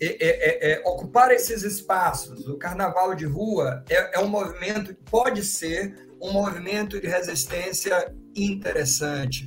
é, 0.00 0.06
é, 0.06 0.72
é, 0.72 0.82
ocupar 0.86 1.30
esses 1.30 1.62
espaços, 1.62 2.46
o 2.48 2.56
Carnaval 2.56 3.14
de 3.14 3.26
Rua 3.26 3.84
é, 3.90 4.18
um 4.18 4.28
movimento, 4.28 4.94
pode 5.10 5.44
ser 5.44 6.08
um 6.22 6.32
movimento 6.32 6.98
de 6.98 7.06
resistência 7.06 8.10
interessante 8.34 9.46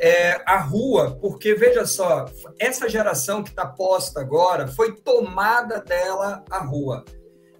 é, 0.00 0.40
a 0.46 0.58
rua, 0.58 1.18
porque 1.20 1.54
veja 1.54 1.84
só, 1.84 2.24
essa 2.58 2.88
geração 2.88 3.42
que 3.42 3.50
está 3.50 3.66
posta 3.66 4.20
agora 4.20 4.66
foi 4.66 4.96
tomada 4.96 5.80
dela 5.80 6.42
a 6.50 6.58
rua. 6.58 7.04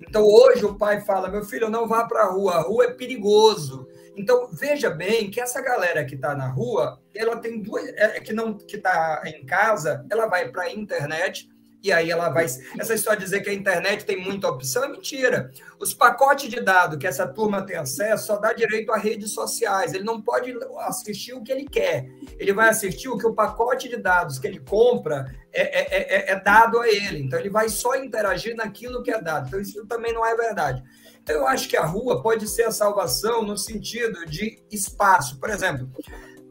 Então 0.01 0.25
hoje 0.25 0.65
o 0.65 0.77
pai 0.77 1.03
fala: 1.03 1.29
meu 1.29 1.45
filho, 1.45 1.69
não 1.69 1.87
vá 1.87 2.05
para 2.07 2.23
a 2.23 2.31
rua, 2.31 2.55
a 2.55 2.63
rua 2.63 2.85
é 2.87 2.95
perigoso. 2.95 3.87
Então 4.17 4.49
veja 4.53 4.89
bem 4.89 5.31
que 5.31 5.41
essa 5.41 5.61
galera 5.61 6.05
que 6.05 6.15
está 6.15 6.35
na 6.35 6.49
rua, 6.49 6.99
ela 7.15 7.37
tem 7.37 7.63
duas, 7.63 7.87
é, 7.89 8.21
que 8.21 8.33
não 8.33 8.55
que 8.55 8.77
está 8.77 9.23
em 9.27 9.45
casa, 9.45 10.05
ela 10.11 10.27
vai 10.27 10.51
para 10.51 10.65
a 10.65 10.73
internet 10.73 11.49
E 11.83 11.91
aí 11.93 12.11
ela 12.11 12.29
vai. 12.29 12.45
Essa 12.45 12.95
história 12.95 13.19
de 13.19 13.25
dizer 13.25 13.41
que 13.41 13.49
a 13.49 13.55
internet 13.55 14.05
tem 14.05 14.23
muita 14.23 14.49
opção 14.49 14.85
é 14.85 14.89
mentira. 14.89 15.51
Os 15.79 15.95
pacotes 15.95 16.49
de 16.51 16.61
dados 16.61 16.99
que 16.99 17.07
essa 17.07 17.27
turma 17.27 17.65
tem 17.65 17.77
acesso 17.77 18.27
só 18.27 18.37
dá 18.37 18.53
direito 18.53 18.93
a 18.93 18.99
redes 18.99 19.33
sociais. 19.33 19.95
Ele 19.95 20.05
não 20.05 20.21
pode 20.21 20.55
assistir 20.81 21.33
o 21.33 21.43
que 21.43 21.51
ele 21.51 21.65
quer. 21.65 22.07
Ele 22.39 22.53
vai 22.53 22.69
assistir 22.69 23.09
o 23.09 23.17
que 23.17 23.27
o 23.27 23.35
pacote 23.35 23.89
de 23.89 23.97
dados 23.97 24.39
que 24.39 24.47
ele 24.47 24.61
compra 24.61 25.35
é, 25.53 25.63
é, 25.63 26.31
é, 26.31 26.33
é 26.33 26.41
dado 26.41 26.79
a 26.79 26.89
ele. 26.89 27.23
Então 27.23 27.39
ele 27.39 27.51
vai 27.51 27.69
só 27.71 27.97
interagir 27.97 28.55
naquilo 28.55 29.03
que 29.03 29.11
é 29.11 29.21
dado. 29.21 29.49
Então 29.49 29.61
isso 29.61 29.87
também 29.87 30.13
não 30.13 30.25
é 30.25 30.35
verdade. 30.35 30.83
Então 31.23 31.35
eu 31.37 31.47
acho 31.47 31.69
que 31.69 31.77
a 31.77 31.85
rua 31.85 32.23
pode 32.23 32.47
ser 32.47 32.65
a 32.65 32.73
salvação 32.73 33.43
no 33.43 33.57
sentido 33.57 34.27
de 34.27 34.63
espaço. 34.71 35.39
Por 35.39 35.49
exemplo, 35.49 35.89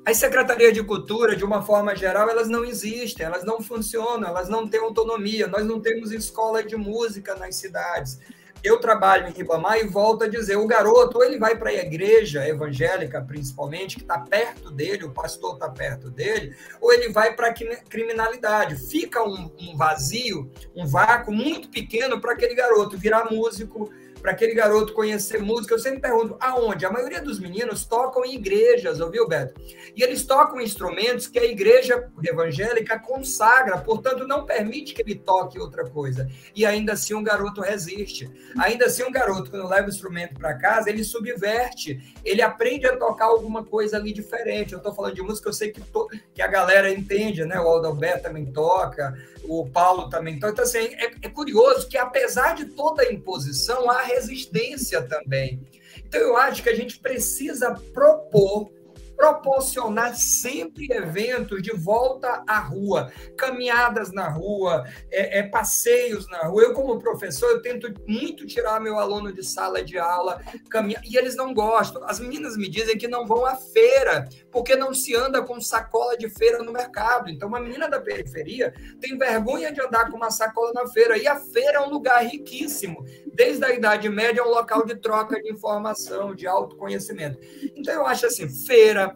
as 0.10 0.18
secretarias 0.18 0.74
de 0.74 0.82
cultura, 0.82 1.36
de 1.36 1.46
uma 1.46 1.62
forma 1.62 1.96
geral, 1.96 2.28
elas 2.28 2.50
não 2.50 2.66
existem, 2.66 3.24
elas 3.24 3.44
não 3.44 3.62
funcionam, 3.62 4.28
elas 4.28 4.50
não 4.50 4.68
têm 4.68 4.80
autonomia. 4.80 5.46
Nós 5.46 5.64
não 5.64 5.80
temos 5.80 6.12
escola 6.12 6.64
de 6.64 6.76
música 6.76 7.36
nas 7.36 7.56
cidades. 7.56 8.20
Eu 8.64 8.80
trabalho 8.80 9.28
em 9.28 9.32
Ribamar 9.32 9.78
e 9.78 9.88
volto 9.88 10.24
a 10.24 10.28
dizer: 10.28 10.56
o 10.58 10.66
garoto, 10.66 11.22
ele 11.22 11.38
vai 11.38 11.56
para 11.56 11.70
a 11.70 11.76
igreja 11.76 12.46
evangélica, 12.48 13.22
principalmente, 13.22 13.98
que 13.98 14.02
está 14.02 14.20
perto 14.20 14.72
dele, 14.72 15.06
o 15.06 15.12
pastor 15.12 15.54
está 15.54 15.70
perto 15.70 16.10
dele, 16.10 16.56
ou 16.82 16.92
ele 16.92 17.10
vai 17.10 17.36
para 17.36 17.50
a 17.50 17.54
criminalidade. 17.54 18.76
Fica 18.76 19.24
um, 19.24 19.52
um 19.60 19.78
vazio, 19.78 20.52
um 20.76 20.88
vácuo 20.88 21.32
muito 21.32 21.70
pequeno 21.70 22.20
para 22.20 22.34
aquele 22.34 22.56
garoto 22.56 22.98
virar 22.98 23.32
músico, 23.32 23.92
para 24.22 24.32
aquele 24.32 24.54
garoto 24.54 24.94
conhecer 24.94 25.42
música. 25.42 25.74
Eu 25.74 25.80
sempre 25.80 26.02
pergunto, 26.02 26.36
aonde? 26.40 26.86
A 26.86 26.92
maioria 26.92 27.22
dos 27.22 27.40
meninos 27.40 27.86
tocam 27.86 28.26
em 28.26 28.36
igrejas, 28.36 29.00
ouviu, 29.00 29.28
Beto? 29.28 29.60
E 29.96 30.04
eles 30.04 30.24
tocam 30.24 30.62
instrumentos 30.62 31.28
que 31.28 31.40
a 31.40 31.46
igreja 31.46 32.10
evangélica 32.24 33.00
consagra, 33.00 33.78
portanto, 33.78 34.28
não 34.28 34.46
permite 34.46 34.94
que 34.94 35.02
ele 35.02 35.16
toque 35.16 35.60
outra 35.60 35.90
coisa. 35.90 36.30
E 36.56 36.66
ainda 36.66 36.94
assim 36.94 37.14
um 37.14 37.24
garoto 37.24 37.62
resiste. 37.62 38.30
Ainda 38.58 38.86
assim, 38.86 39.04
um 39.04 39.12
garoto, 39.12 39.50
quando 39.50 39.68
leva 39.68 39.88
o 39.88 39.90
instrumento 39.90 40.36
para 40.36 40.54
casa, 40.56 40.90
ele 40.90 41.04
subverte, 41.04 42.16
ele 42.24 42.42
aprende 42.42 42.86
a 42.88 42.98
tocar 42.98 43.26
alguma 43.26 43.64
coisa 43.64 43.98
ali 43.98 44.14
diferente. 44.14 44.74
Eu 44.74 44.78
estou 44.78 44.94
falando 44.94 45.16
de 45.16 45.22
música, 45.22 45.50
eu 45.50 45.54
sei 45.54 45.72
que, 45.72 45.82
to... 45.82 46.08
que 46.34 46.42
a 46.42 46.48
galera 46.48 46.92
entende, 46.92 47.46
né? 47.46 47.60
O 47.60 47.68
Aldo 47.68 47.88
Alberto 47.88 48.24
também 48.24 48.46
toca, 48.46 49.18
o 49.44 49.68
Paulo 49.68 50.10
também 50.10 50.40
toca. 50.40 50.54
Então, 50.54 50.64
assim, 50.64 50.80
é, 50.80 51.12
é 51.22 51.30
curioso 51.30 51.88
que, 51.88 51.98
apesar 51.98 52.56
de 52.56 52.66
toda 52.66 53.04
a 53.04 53.12
imposição, 53.12 53.90
há 53.90 54.02
resistência 54.14 55.02
também. 55.02 55.62
Então, 55.98 56.20
eu 56.20 56.38
acho 56.38 56.64
que 56.64 56.70
a 56.70 56.76
gente 56.76 57.00
precisa 57.00 57.74
propor 57.94 58.72
proporcionar 59.20 60.16
sempre 60.16 60.88
eventos 60.90 61.62
de 61.62 61.72
volta 61.76 62.42
à 62.48 62.58
rua, 62.58 63.12
caminhadas 63.36 64.14
na 64.14 64.30
rua, 64.30 64.86
é, 65.12 65.40
é, 65.40 65.44
passeios 65.44 66.26
na 66.30 66.44
rua. 66.44 66.64
Eu, 66.64 66.74
como 66.74 66.98
professor, 67.00 67.50
eu 67.50 67.62
tento 67.62 67.94
muito 68.08 68.48
tirar 68.48 68.80
meu 68.80 68.98
aluno 68.98 69.34
de 69.34 69.44
sala 69.44 69.84
de 69.84 70.00
aula, 70.00 70.42
caminhar, 70.70 71.04
e 71.06 71.18
eles 71.18 71.36
não 71.36 71.54
gostam. 71.54 72.02
As 72.06 72.18
meninas 72.18 72.56
me 72.56 72.70
dizem 72.70 72.98
que 72.98 73.10
não 73.10 73.28
vão 73.28 73.46
à 73.46 73.58
feira, 73.58 74.30
porque 74.50 74.74
não 74.78 74.94
se 74.94 75.14
anda 75.14 75.42
com 75.42 75.60
sacola 75.60 76.18
de 76.18 76.30
feira 76.30 76.64
no 76.64 76.72
mercado. 76.72 77.30
Então, 77.30 77.50
uma 77.50 77.60
menina 77.60 77.90
da 77.90 78.00
periferia 78.00 78.74
tem 79.02 79.18
vergonha 79.18 79.70
de 79.74 79.82
andar 79.82 80.10
com 80.10 80.16
uma 80.16 80.32
sacola 80.32 80.72
na 80.74 80.88
feira, 80.88 81.18
e 81.18 81.28
a 81.28 81.36
feira 81.36 81.80
é 81.80 81.82
um 81.82 81.90
lugar 81.90 82.26
riquíssimo. 82.26 83.06
Desde 83.34 83.66
a 83.66 83.74
Idade 83.74 84.08
Média, 84.08 84.40
é 84.40 84.44
um 84.46 84.50
local 84.50 84.86
de 84.86 84.96
troca 84.96 85.42
de 85.42 85.52
informação, 85.52 86.34
de 86.34 86.48
autoconhecimento. 86.48 87.38
Então, 87.76 87.94
eu 87.94 88.06
acho 88.06 88.26
assim, 88.26 88.48
feira, 88.48 89.09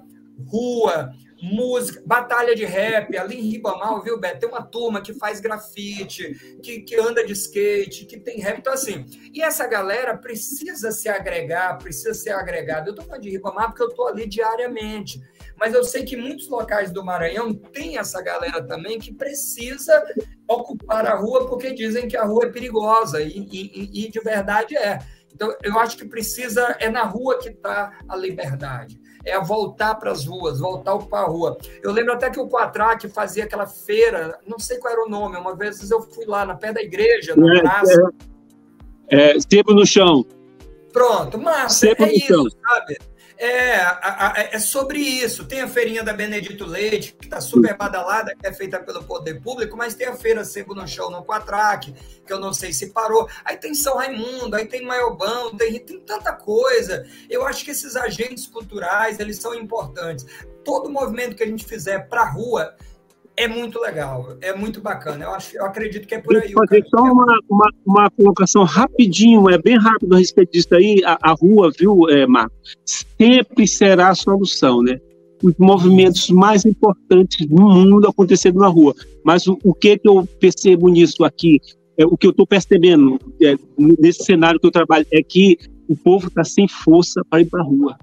rua, 0.47 1.11
música, 1.43 2.01
batalha 2.05 2.55
de 2.55 2.63
rap, 2.63 3.17
ali 3.17 3.38
em 3.38 3.49
Ribamar, 3.49 4.01
viu, 4.01 4.17
Beto? 4.17 4.39
Tem 4.39 4.49
uma 4.49 4.63
turma 4.63 5.01
que 5.01 5.13
faz 5.13 5.41
grafite, 5.41 6.59
que, 6.63 6.79
que 6.79 6.95
anda 6.95 7.25
de 7.25 7.34
skate, 7.34 8.05
que 8.05 8.17
tem 8.17 8.39
rap. 8.39 8.59
Então, 8.59 8.71
assim, 8.71 9.05
e 9.34 9.41
essa 9.41 9.67
galera 9.67 10.17
precisa 10.17 10.89
se 10.91 11.09
agregar, 11.09 11.77
precisa 11.77 12.13
ser 12.13 12.29
agregada. 12.29 12.89
Eu 12.89 12.95
tô 12.95 13.01
falando 13.01 13.23
de 13.23 13.29
Ribamar 13.29 13.67
porque 13.67 13.84
eu 13.84 13.93
tô 13.93 14.07
ali 14.07 14.25
diariamente. 14.25 15.19
Mas 15.57 15.73
eu 15.73 15.84
sei 15.84 16.05
que 16.05 16.15
muitos 16.15 16.47
locais 16.47 16.91
do 16.91 17.03
Maranhão 17.03 17.53
tem 17.53 17.97
essa 17.97 18.21
galera 18.21 18.65
também 18.65 18.97
que 18.97 19.13
precisa 19.13 20.01
ocupar 20.47 21.05
a 21.05 21.15
rua 21.15 21.45
porque 21.47 21.73
dizem 21.73 22.07
que 22.07 22.15
a 22.15 22.23
rua 22.23 22.45
é 22.45 22.51
perigosa, 22.51 23.21
e, 23.21 23.47
e, 23.51 24.05
e 24.05 24.09
de 24.09 24.19
verdade 24.21 24.77
é. 24.77 24.99
Então, 25.34 25.53
eu 25.61 25.77
acho 25.79 25.97
que 25.97 26.05
precisa, 26.05 26.77
é 26.79 26.89
na 26.89 27.03
rua 27.03 27.39
que 27.39 27.49
está 27.49 27.99
a 28.07 28.15
liberdade 28.15 29.03
é 29.26 29.39
voltar 29.39 29.95
para 29.95 30.11
as 30.11 30.26
ruas, 30.26 30.59
voltar 30.59 30.97
para 30.97 31.19
a 31.19 31.28
rua. 31.28 31.57
Eu 31.82 31.91
lembro 31.91 32.13
até 32.13 32.30
que 32.30 32.39
o 32.39 32.47
Quatraque 32.47 33.07
fazia 33.07 33.45
aquela 33.45 33.65
feira, 33.65 34.39
não 34.45 34.59
sei 34.59 34.78
qual 34.78 34.93
era 34.93 35.05
o 35.05 35.09
nome, 35.09 35.38
uma 35.38 35.55
vez 35.55 35.89
eu 35.89 36.01
fui 36.01 36.26
lá 36.26 36.45
na 36.45 36.55
pé 36.55 36.74
da 36.74 36.82
igreja, 36.82 37.36
na 37.36 37.55
é, 37.55 37.61
praça. 37.61 38.13
É, 39.09 39.32
é, 39.32 39.39
sebo 39.39 39.74
no 39.74 39.86
chão. 39.86 40.26
Pronto, 40.91 41.38
mas 41.38 41.82
é 41.84 42.13
isso, 42.13 42.28
chão. 42.28 42.45
sabe? 42.49 42.97
É, 43.38 43.75
a, 43.75 44.27
a, 44.27 44.34
é 44.51 44.59
sobre 44.59 44.99
isso. 44.99 45.45
Tem 45.45 45.61
a 45.61 45.67
feirinha 45.67 46.03
da 46.03 46.13
Benedito 46.13 46.65
Leite, 46.65 47.15
que 47.19 47.25
está 47.25 47.41
super 47.41 47.75
badalada, 47.75 48.36
que 48.36 48.45
é 48.45 48.53
feita 48.53 48.79
pelo 48.79 49.03
poder 49.03 49.41
público, 49.41 49.75
mas 49.75 49.95
tem 49.95 50.07
a 50.07 50.15
feira 50.15 50.43
Sebo 50.45 50.75
no 50.75 50.88
Show 50.88 51.09
no 51.09 51.23
Quatraque, 51.23 51.93
que 52.25 52.31
eu 52.31 52.39
não 52.39 52.53
sei 52.53 52.71
se 52.71 52.91
parou. 52.91 53.27
Aí 53.43 53.57
tem 53.57 53.73
São 53.73 53.97
Raimundo, 53.97 54.55
aí 54.55 54.65
tem 54.65 54.86
Maiobão, 54.86 55.55
tem, 55.55 55.79
tem 55.79 55.99
tanta 55.99 56.34
coisa. 56.34 57.05
Eu 57.29 57.45
acho 57.45 57.65
que 57.65 57.71
esses 57.71 57.95
agentes 57.95 58.47
culturais, 58.47 59.19
eles 59.19 59.38
são 59.38 59.53
importantes. 59.53 60.25
Todo 60.63 60.89
movimento 60.89 61.36
que 61.36 61.43
a 61.43 61.47
gente 61.47 61.65
fizer 61.65 62.07
para 62.07 62.21
a 62.21 62.29
rua 62.29 62.75
é 63.36 63.47
muito 63.47 63.79
legal, 63.79 64.38
é 64.41 64.55
muito 64.55 64.79
bacana. 64.79 65.25
Eu, 65.25 65.31
acho, 65.31 65.57
eu 65.57 65.65
acredito 65.65 66.07
que 66.07 66.15
é 66.15 66.19
por 66.19 66.36
aí. 66.36 66.51
Fazer 66.51 66.84
só 66.88 67.01
uma, 67.03 67.39
uma, 67.49 67.69
uma, 67.86 68.11
colocação 68.11 68.63
rapidinho, 68.63 69.49
é 69.49 69.57
bem 69.57 69.77
rápido 69.77 70.15
a 70.15 70.19
respeito 70.19 70.51
disso 70.51 70.73
aí. 70.75 71.01
A, 71.03 71.17
a 71.21 71.31
rua, 71.34 71.71
viu, 71.77 72.09
é, 72.09 72.27
Marco, 72.27 72.55
sempre 72.86 73.67
será 73.67 74.09
a 74.09 74.15
solução, 74.15 74.81
né? 74.81 74.99
Os 75.41 75.53
movimentos 75.57 76.29
mais 76.29 76.63
importantes 76.63 77.45
do 77.47 77.61
mundo 77.61 78.07
acontecendo 78.07 78.59
na 78.59 78.67
rua. 78.67 78.93
Mas 79.23 79.47
o, 79.47 79.57
o 79.63 79.73
que, 79.73 79.97
que 79.97 80.07
eu 80.07 80.27
percebo 80.39 80.89
nisso 80.89 81.23
aqui, 81.23 81.59
é, 81.97 82.05
o 82.05 82.15
que 82.15 82.27
eu 82.27 82.31
estou 82.31 82.45
percebendo 82.45 83.19
é, 83.41 83.55
nesse 83.77 84.23
cenário 84.23 84.59
que 84.59 84.67
eu 84.67 84.71
trabalho, 84.71 85.05
é 85.11 85.23
que 85.23 85.57
o 85.89 85.95
povo 85.95 86.27
está 86.27 86.43
sem 86.43 86.67
força 86.67 87.21
para 87.29 87.41
ir 87.41 87.45
para 87.45 87.61
a 87.61 87.65
rua. 87.65 87.97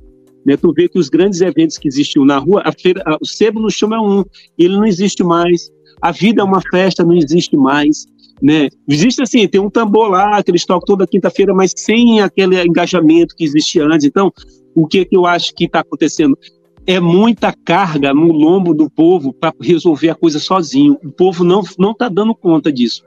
Né? 0.45 0.57
Tu 0.57 0.72
vê 0.72 0.88
que 0.88 0.99
os 0.99 1.09
grandes 1.09 1.41
eventos 1.41 1.78
que 1.78 1.88
existiam 1.88 2.24
na 2.24 2.38
rua, 2.38 2.62
a 2.64 2.72
feira, 2.72 3.03
a, 3.07 3.16
o 3.20 3.26
sebo 3.26 3.61
no 3.61 3.70
chão 3.70 3.95
é 3.95 4.01
um, 4.01 4.24
ele 4.59 4.74
não 4.74 4.84
existe 4.84 5.22
mais. 5.22 5.70
A 6.01 6.12
vida 6.12 6.43
é 6.43 6.45
uma 6.45 6.62
festa, 6.70 7.05
não 7.05 7.16
existe 7.16 7.57
mais. 7.57 8.07
Né? 8.43 8.68
Existe 8.88 9.22
assim, 9.22 9.47
tem 9.47 9.61
um 9.61 9.68
tambor 9.68 10.09
lá 10.09 10.43
que 10.43 10.51
eles 10.51 10.64
tocam 10.64 10.86
toda 10.86 11.07
quinta-feira, 11.07 11.55
mas 11.55 11.72
sem 11.76 12.20
aquele 12.20 12.61
engajamento 12.62 13.36
que 13.36 13.45
existia 13.45 13.84
antes. 13.84 14.07
Então, 14.07 14.32
o 14.74 14.86
que, 14.86 15.05
que 15.05 15.16
eu 15.16 15.26
acho 15.26 15.55
que 15.55 15.64
está 15.64 15.80
acontecendo? 15.80 16.38
É 16.86 16.99
muita 16.99 17.53
carga 17.53 18.14
no 18.14 18.32
lombo 18.32 18.72
do 18.72 18.88
povo 18.91 19.32
para 19.32 19.55
resolver 19.61 20.09
a 20.09 20.14
coisa 20.14 20.38
sozinho. 20.38 20.99
O 21.05 21.12
povo 21.12 21.45
não 21.45 21.62
não 21.78 21.91
está 21.91 22.09
dando 22.09 22.34
conta 22.34 22.72
disso. 22.72 23.03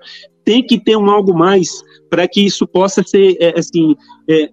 Tem 0.45 0.63
que 0.63 0.79
ter 0.79 0.95
um 0.95 1.09
algo 1.09 1.33
mais 1.33 1.69
para 2.09 2.27
que 2.27 2.41
isso 2.41 2.67
possa 2.67 3.01
ser 3.03 3.35
é, 3.39 3.59
assim 3.59 3.95
é, 4.29 4.49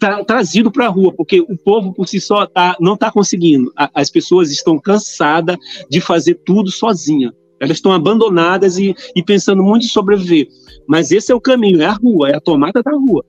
tra 0.00 0.24
trazido 0.24 0.72
para 0.72 0.86
a 0.86 0.88
rua, 0.88 1.12
porque 1.12 1.40
o 1.40 1.56
povo 1.56 1.92
por 1.92 2.08
si 2.08 2.20
só 2.20 2.46
tá, 2.46 2.76
não 2.80 2.94
está 2.94 3.12
conseguindo. 3.12 3.70
A, 3.76 3.90
as 3.94 4.10
pessoas 4.10 4.50
estão 4.50 4.78
cansadas 4.78 5.56
de 5.88 6.00
fazer 6.00 6.34
tudo 6.44 6.70
sozinha. 6.70 7.32
Elas 7.60 7.76
estão 7.76 7.92
abandonadas 7.92 8.78
e, 8.78 8.94
e 9.14 9.22
pensando 9.22 9.62
muito 9.62 9.84
em 9.84 9.88
sobreviver. 9.88 10.48
Mas 10.88 11.12
esse 11.12 11.30
é 11.30 11.34
o 11.34 11.40
caminho, 11.40 11.82
é 11.82 11.84
a 11.84 11.92
rua, 11.92 12.30
é 12.30 12.36
a 12.36 12.40
tomada 12.40 12.82
da 12.82 12.90
rua. 12.90 13.24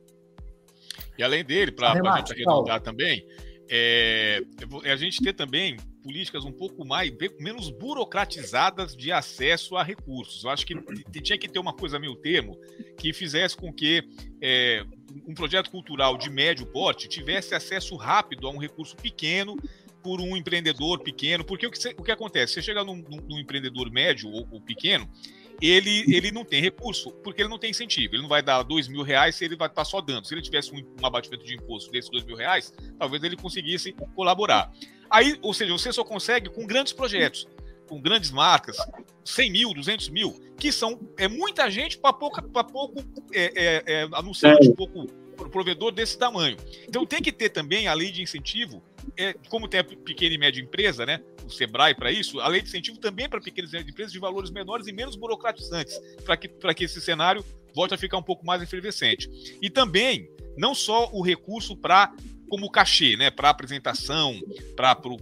E 1.18 1.24
além 1.24 1.44
dele, 1.44 1.72
para 1.74 1.92
a 1.92 2.18
gente 2.18 2.32
arredondar 2.32 2.82
também, 2.82 3.24
é, 3.70 4.42
é, 4.84 4.92
a 4.92 4.96
gente 4.96 5.22
ter 5.22 5.34
também 5.34 5.78
políticas 6.04 6.44
um 6.44 6.52
pouco 6.52 6.84
mais 6.84 7.10
menos 7.40 7.70
burocratizadas 7.70 8.96
de 8.96 9.12
acesso 9.12 9.78
a 9.78 9.84
recursos. 9.84 10.44
Eu 10.44 10.50
acho 10.50 10.66
que 10.66 10.76
tinha 11.22 11.38
que 11.38 11.48
ter 11.48 11.60
uma 11.60 11.74
coisa 11.74 12.00
meio 12.00 12.16
termo 12.16 12.58
que 12.98 13.14
fizesse 13.14 13.56
com 13.56 13.72
que 13.72 14.04
é, 14.42 14.84
um 15.28 15.34
projeto 15.34 15.70
cultural 15.70 16.18
de 16.18 16.30
médio 16.30 16.66
porte 16.66 17.08
tivesse 17.08 17.54
acesso 17.56 17.96
rápido 17.96 18.48
a 18.48 18.52
um 18.52 18.58
recurso 18.58 18.96
pequeno 18.96 19.58
por 20.02 20.20
um 20.20 20.36
empreendedor 20.36 21.00
pequeno, 21.00 21.44
porque 21.44 21.68
o 21.68 21.72
que, 21.72 21.96
o 21.98 22.04
que 22.04 22.12
acontece? 22.12 22.54
Você 22.54 22.62
chega 22.62 22.84
num, 22.84 23.04
num 23.28 23.40
empreendedor 23.40 23.92
médio 23.92 24.30
ou, 24.30 24.48
ou, 24.52 24.62
pequeno, 24.62 25.10
ele, 25.62 26.04
ele 26.14 26.32
não 26.32 26.44
tem 26.44 26.60
recurso, 26.62 27.12
porque 27.24 27.44
ele 27.44 27.50
não 27.50 27.60
tem 27.60 27.70
incentivo. 27.70 28.16
Ele 28.16 28.24
não 28.24 28.30
vai 28.30 28.42
dar 28.42 28.64
dois 28.64 28.88
mil 28.88 29.04
reais 29.04 29.36
se 29.36 29.46
ele 29.46 29.56
vai 29.56 29.68
estar 29.68 29.86
só 29.86 30.02
dando. 30.02 30.26
Se 30.26 30.34
ele 30.34 30.42
tivesse 30.42 30.74
um, 30.74 30.80
um 31.00 31.06
abatimento 31.06 31.46
de 31.46 31.54
imposto 31.54 31.92
desses 31.92 32.10
dois 32.10 32.24
mil 32.24 32.36
reais, 32.36 32.74
talvez 32.98 33.24
ele 33.24 33.38
conseguisse 33.38 33.94
colaborar. 34.16 34.72
Aí, 35.10 35.38
ou 35.42 35.54
seja, 35.54 35.72
você 35.72 35.94
só 35.94 36.04
consegue 36.04 36.50
com 36.50 36.66
grandes 36.66 36.94
projetos, 36.94 37.48
com 37.92 38.00
grandes 38.00 38.32
marcas, 38.32 38.78
100 39.26 39.52
mil, 39.52 39.74
200 39.74 40.08
mil, 40.08 40.34
que 40.58 40.72
são 40.72 40.98
é 41.18 41.28
muita 41.28 41.70
gente 41.70 41.98
para 41.98 42.14
pouco, 42.14 42.42
pouco 42.42 43.04
é, 43.34 43.52
é, 43.54 43.84
é, 43.86 44.10
anunciante, 44.14 44.70
é. 44.70 44.74
pouco 44.74 45.08
provedor 45.52 45.92
desse 45.92 46.18
tamanho. 46.18 46.56
Então 46.88 47.06
tem 47.06 47.22
que 47.22 47.34
ter 47.34 47.50
também 47.50 47.90
a 47.90 47.94
lei 47.94 48.10
de 48.10 48.22
incentivo 48.22 48.82
é, 49.18 49.34
como 49.50 49.68
tem 49.68 49.82
a 49.82 49.84
pequena 49.84 50.36
e 50.36 50.38
média 50.38 50.62
empresa, 50.62 51.06
né? 51.06 51.20
O 51.46 51.50
Sebrae 51.50 51.94
para 51.94 52.10
isso, 52.10 52.40
a 52.40 52.48
lei 52.48 52.62
de 52.62 52.70
incentivo 52.70 52.98
também 52.98 53.28
para 53.28 53.42
pequenas 53.42 53.72
e 53.72 53.74
médias 53.74 53.92
empresas 53.92 54.14
de 54.14 54.20
valores 54.20 54.50
menores 54.52 54.88
e 54.88 54.94
menos 54.94 55.18
burocratizantes, 55.18 56.00
para 56.24 56.38
que, 56.38 56.48
que 56.48 56.84
esse 56.86 57.02
cenário 57.02 57.44
volte 57.76 57.94
a 57.94 57.98
ficar 57.98 58.18
um 58.18 58.24
pouco 58.24 58.46
mais 58.46 58.62
efervescente. 58.62 59.30
E 59.62 59.70
também, 59.70 60.30
não 60.56 60.74
só 60.74 61.10
o 61.12 61.22
recurso 61.22 61.76
para 61.76 62.14
como 62.52 62.70
cachê, 62.70 63.16
né, 63.16 63.32
para 63.32 63.50
apresentação, 63.50 64.38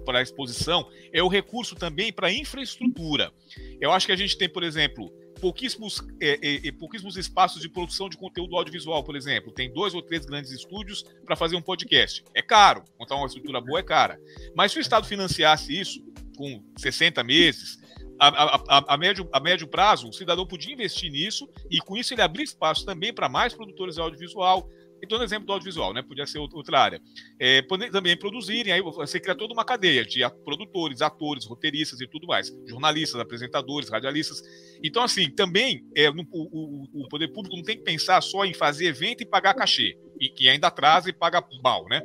para 0.03 0.19
exposição, 0.19 0.89
é 1.13 1.21
o 1.21 1.27
recurso 1.27 1.75
também 1.75 2.11
para 2.11 2.33
infraestrutura. 2.33 3.31
Eu 3.79 3.91
acho 3.91 4.07
que 4.07 4.11
a 4.11 4.15
gente 4.15 4.35
tem, 4.35 4.49
por 4.49 4.63
exemplo, 4.63 5.13
pouquíssimos, 5.39 6.03
é, 6.19 6.39
é, 6.41 6.67
é, 6.67 6.71
pouquíssimos 6.71 7.17
espaços 7.17 7.61
de 7.61 7.69
produção 7.69 8.09
de 8.09 8.17
conteúdo 8.17 8.57
audiovisual, 8.57 9.03
por 9.03 9.15
exemplo. 9.15 9.51
Tem 9.51 9.71
dois 9.71 9.93
ou 9.93 10.01
três 10.01 10.25
grandes 10.25 10.49
estúdios 10.49 11.03
para 11.23 11.35
fazer 11.35 11.55
um 11.55 11.61
podcast. 11.61 12.23
É 12.33 12.41
caro, 12.41 12.83
montar 12.99 13.15
uma 13.15 13.27
estrutura 13.27 13.61
boa 13.61 13.79
é 13.79 13.83
cara. 13.83 14.19
Mas 14.55 14.71
se 14.71 14.79
o 14.79 14.81
Estado 14.81 15.05
financiasse 15.05 15.79
isso 15.79 16.03
com 16.35 16.63
60 16.77 17.23
meses, 17.23 17.77
a, 18.19 18.27
a, 18.27 18.55
a, 18.55 18.93
a, 18.95 18.97
médio, 18.97 19.29
a 19.31 19.39
médio 19.39 19.67
prazo, 19.67 20.09
o 20.09 20.13
cidadão 20.13 20.47
podia 20.47 20.73
investir 20.73 21.11
nisso 21.11 21.47
e 21.69 21.77
com 21.77 21.95
isso 21.95 22.11
ele 22.11 22.23
abrir 22.23 22.41
espaço 22.41 22.83
também 22.87 23.13
para 23.13 23.29
mais 23.29 23.53
produtores 23.53 23.95
de 23.95 24.01
audiovisual, 24.01 24.67
então, 25.03 25.17
no 25.17 25.23
exemplo 25.23 25.45
do 25.45 25.53
audiovisual, 25.53 25.93
né? 25.93 26.01
Podia 26.01 26.25
ser 26.25 26.39
outra 26.39 26.79
área. 26.79 27.01
É, 27.39 27.61
também 27.91 28.17
produzirem, 28.17 28.73
aí 28.73 28.81
você 28.81 29.19
cria 29.19 29.35
toda 29.35 29.53
uma 29.53 29.65
cadeia 29.65 30.05
de 30.05 30.21
produtores, 30.43 31.01
atores, 31.01 31.45
roteiristas 31.45 32.01
e 32.01 32.07
tudo 32.07 32.27
mais, 32.27 32.53
jornalistas, 32.67 33.19
apresentadores, 33.19 33.89
radialistas. 33.89 34.41
Então, 34.83 35.03
assim, 35.03 35.29
também 35.29 35.85
é, 35.95 36.11
no, 36.11 36.27
o, 36.31 37.03
o, 37.03 37.07
poder 37.07 37.29
público 37.29 37.55
não 37.55 37.63
tem 37.63 37.77
que 37.77 37.83
pensar 37.83 38.21
só 38.21 38.45
em 38.45 38.53
fazer 38.53 38.87
evento 38.87 39.21
e 39.21 39.25
pagar 39.25 39.53
cachê, 39.53 39.97
e 40.19 40.29
que 40.29 40.49
ainda 40.49 40.67
atrasa 40.67 41.09
e 41.09 41.13
paga 41.13 41.43
mal, 41.63 41.85
né? 41.87 42.01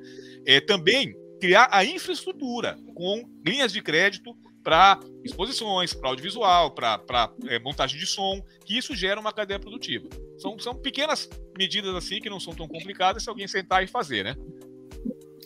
É, 0.46 0.60
também 0.60 1.14
criar 1.40 1.68
a 1.70 1.84
infraestrutura 1.84 2.78
com 2.94 3.22
linhas 3.44 3.72
de 3.72 3.82
crédito 3.82 4.34
para 4.64 4.98
exposições, 5.22 5.92
para 5.92 6.08
audiovisual, 6.08 6.70
para 6.70 7.30
é, 7.48 7.58
montagem 7.58 7.98
de 7.98 8.06
som, 8.06 8.42
que 8.64 8.78
isso 8.78 8.96
gera 8.96 9.20
uma 9.20 9.32
cadeia 9.32 9.60
produtiva. 9.60 10.08
São, 10.44 10.58
são 10.58 10.74
pequenas 10.74 11.26
medidas 11.56 11.94
assim 11.94 12.20
que 12.20 12.28
não 12.28 12.38
são 12.38 12.54
tão 12.54 12.68
complicadas 12.68 13.22
se 13.22 13.30
alguém 13.30 13.48
sentar 13.48 13.82
e 13.82 13.86
fazer, 13.86 14.22
né? 14.22 14.36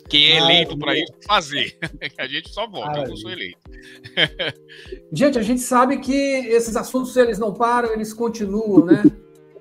Quem 0.08 0.32
é 0.32 0.38
eleito 0.38 0.76
para 0.76 0.98
isso, 0.98 1.12
fazer. 1.24 1.78
a 2.18 2.26
gente 2.26 2.48
só 2.48 2.66
vota, 2.66 2.98
eu 2.98 3.08
não 3.08 3.16
sou 3.16 3.30
eleito. 3.30 3.60
gente, 5.12 5.38
a 5.38 5.42
gente 5.42 5.60
sabe 5.60 5.98
que 5.98 6.12
esses 6.12 6.74
assuntos, 6.74 7.16
eles 7.16 7.38
não 7.38 7.54
param, 7.54 7.92
eles 7.92 8.12
continuam, 8.12 8.86
né? 8.86 9.04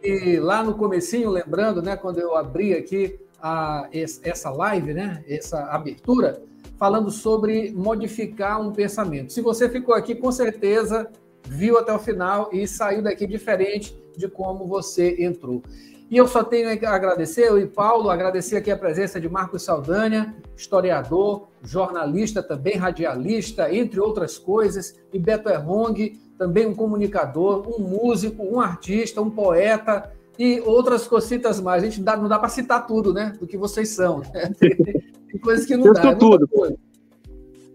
E 0.02 0.40
lá 0.40 0.64
no 0.64 0.74
comecinho, 0.74 1.30
lembrando, 1.30 1.84
né, 1.84 1.96
quando 1.96 2.18
eu 2.18 2.36
abri 2.36 2.74
aqui 2.74 3.20
a, 3.40 3.88
essa 3.92 4.50
live, 4.50 4.92
né, 4.92 5.24
essa 5.28 5.66
abertura, 5.66 6.42
falando 6.80 7.12
sobre 7.12 7.72
modificar 7.74 8.60
um 8.60 8.72
pensamento. 8.72 9.32
Se 9.32 9.42
você 9.42 9.70
ficou 9.70 9.94
aqui, 9.94 10.16
com 10.16 10.32
certeza 10.32 11.08
viu 11.46 11.78
até 11.78 11.94
o 11.94 12.00
final 12.00 12.50
e 12.52 12.68
saiu 12.68 13.04
daqui 13.04 13.28
diferente 13.28 13.96
de 14.18 14.28
como 14.28 14.66
você 14.66 15.16
entrou. 15.20 15.62
E 16.10 16.16
eu 16.16 16.26
só 16.26 16.42
tenho 16.42 16.70
a 16.70 16.96
agradecer, 16.96 17.50
eu 17.50 17.60
e 17.60 17.68
Paulo, 17.68 18.10
agradecer 18.10 18.56
aqui 18.56 18.72
a 18.72 18.78
presença 18.78 19.20
de 19.20 19.28
Marcos 19.28 19.64
Saldanha, 19.64 20.36
historiador, 20.56 21.50
jornalista, 21.62 22.42
também 22.42 22.78
radialista, 22.78 23.74
entre 23.74 24.00
outras 24.00 24.38
coisas, 24.38 24.96
e 25.12 25.20
Beto 25.20 25.50
Errong, 25.50 26.18
também 26.38 26.66
um 26.66 26.74
comunicador, 26.74 27.68
um 27.68 27.82
músico, 27.82 28.42
um 28.42 28.62
artista, 28.62 29.22
um 29.22 29.30
poeta 29.30 30.10
e 30.40 30.62
outras 30.62 31.06
cositas 31.06 31.60
mais. 31.60 31.84
A 31.84 31.86
gente 31.88 32.02
dá, 32.02 32.16
não 32.16 32.30
dá 32.30 32.40
para 32.40 32.48
citar 32.48 32.88
tudo, 32.88 33.14
né, 33.14 33.34
do 33.38 33.46
que 33.46 33.58
vocês 33.58 33.90
são. 33.90 34.22
Tem 34.60 35.40
coisas 35.42 35.66
que 35.66 35.76
não 35.76 35.92
dá. 35.92 36.12
É 36.12 36.16
tudo. 36.16 36.48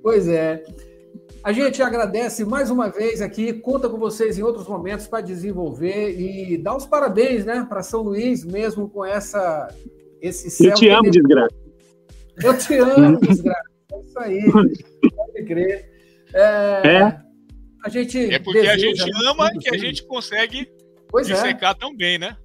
Pois 0.03 0.26
é. 0.26 0.64
A 1.45 1.53
gente 1.53 1.82
agradece 1.82 2.45
mais 2.45 2.70
uma 2.70 2.88
vez 2.88 3.20
aqui, 3.20 3.53
conta 3.53 3.88
com 3.88 3.99
vocês 3.99 4.38
em 4.38 4.43
outros 4.43 4.68
momentos 4.68 5.09
para 5.09 5.20
desenvolver 5.20 6.16
e 6.16 6.57
dar 6.57 6.76
os 6.76 6.86
parabéns, 6.86 7.45
né, 7.45 7.66
para 7.68 7.82
São 7.82 8.03
Luís, 8.03 8.45
mesmo 8.45 8.88
com 8.88 9.05
essa 9.05 9.68
esse 10.20 10.49
céu. 10.49 10.68
Eu 10.68 10.74
te 10.74 10.88
amo, 10.88 11.11
desgraça. 11.11 11.55
Eu 12.45 12.59
te 12.59 12.74
amo, 12.76 13.20
desgraça. 13.20 13.64
É 13.93 14.01
isso 14.01 14.18
aí. 14.20 14.53
Pode 15.16 15.45
crer. 15.45 15.93
É, 16.32 16.88
é. 16.88 17.20
A 17.84 17.88
gente 17.88 18.32
é 18.32 18.38
porque 18.38 18.61
a 18.61 18.78
gente 18.78 19.03
ama 19.26 19.51
que 19.59 19.68
a 19.68 19.76
gente 19.76 20.07
consegue 20.07 20.70
pois 21.09 21.26
dissecar 21.26 21.72
é. 21.72 21.74
tão 21.74 21.95
bem, 21.95 22.18
né? 22.18 22.36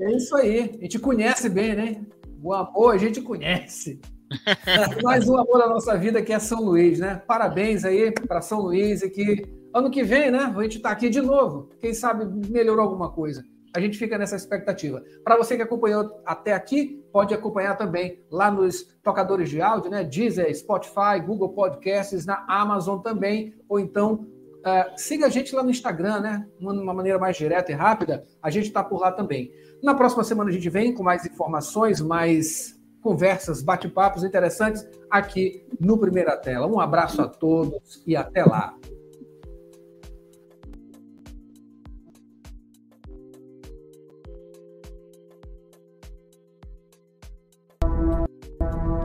É 0.00 0.12
isso 0.12 0.34
aí. 0.34 0.76
A 0.78 0.82
gente 0.82 0.98
conhece 0.98 1.50
bem, 1.50 1.74
né? 1.74 2.00
O 2.42 2.54
amor 2.54 2.94
a 2.94 2.98
gente 2.98 3.20
conhece. 3.20 4.00
Mais 5.02 5.28
um 5.28 5.36
amor 5.36 5.58
da 5.58 5.68
nossa 5.68 5.96
vida 5.96 6.22
que 6.22 6.32
é 6.32 6.38
São 6.38 6.60
Luís, 6.60 6.98
né? 6.98 7.22
Parabéns 7.26 7.84
aí 7.84 8.10
para 8.10 8.40
São 8.40 8.60
Luís 8.60 9.02
e 9.02 9.10
que 9.10 9.46
ano 9.72 9.90
que 9.90 10.02
vem, 10.02 10.30
né? 10.30 10.52
A 10.56 10.62
gente 10.62 10.78
está 10.78 10.90
aqui 10.90 11.08
de 11.08 11.20
novo. 11.20 11.70
Quem 11.80 11.94
sabe 11.94 12.24
melhorou 12.50 12.84
alguma 12.84 13.10
coisa. 13.10 13.44
A 13.74 13.80
gente 13.80 13.98
fica 13.98 14.16
nessa 14.16 14.36
expectativa. 14.36 15.02
Para 15.22 15.36
você 15.36 15.54
que 15.54 15.62
acompanhou 15.62 16.22
até 16.24 16.54
aqui, 16.54 17.04
pode 17.12 17.34
acompanhar 17.34 17.76
também 17.76 18.24
lá 18.30 18.50
nos 18.50 18.84
tocadores 19.02 19.50
de 19.50 19.60
áudio, 19.60 19.90
né? 19.90 20.02
Deezer, 20.02 20.52
Spotify, 20.56 21.20
Google 21.24 21.50
Podcasts, 21.50 22.24
na 22.24 22.44
Amazon 22.48 23.00
também, 23.00 23.54
ou 23.68 23.78
então 23.78 24.26
uh, 24.60 24.92
siga 24.96 25.26
a 25.26 25.28
gente 25.28 25.54
lá 25.54 25.62
no 25.62 25.70
Instagram, 25.70 26.20
né? 26.20 26.46
De 26.58 26.66
uma 26.66 26.94
maneira 26.94 27.18
mais 27.18 27.36
direta 27.36 27.70
e 27.70 27.74
rápida, 27.74 28.24
a 28.42 28.50
gente 28.50 28.66
está 28.66 28.82
por 28.82 28.98
lá 28.98 29.12
também. 29.12 29.52
Na 29.82 29.94
próxima 29.94 30.24
semana 30.24 30.48
a 30.48 30.52
gente 30.52 30.70
vem 30.70 30.94
com 30.94 31.02
mais 31.02 31.26
informações, 31.26 32.00
mais 32.00 32.75
conversas, 33.06 33.62
bate-papos 33.62 34.24
interessantes 34.24 34.84
aqui 35.08 35.64
no 35.78 35.96
Primeira 35.96 36.36
Tela. 36.36 36.66
Um 36.66 36.80
abraço 36.80 37.22
a 37.22 37.28
todos 37.28 38.02
e 38.04 38.16
até 38.16 38.44
lá. 38.44 38.74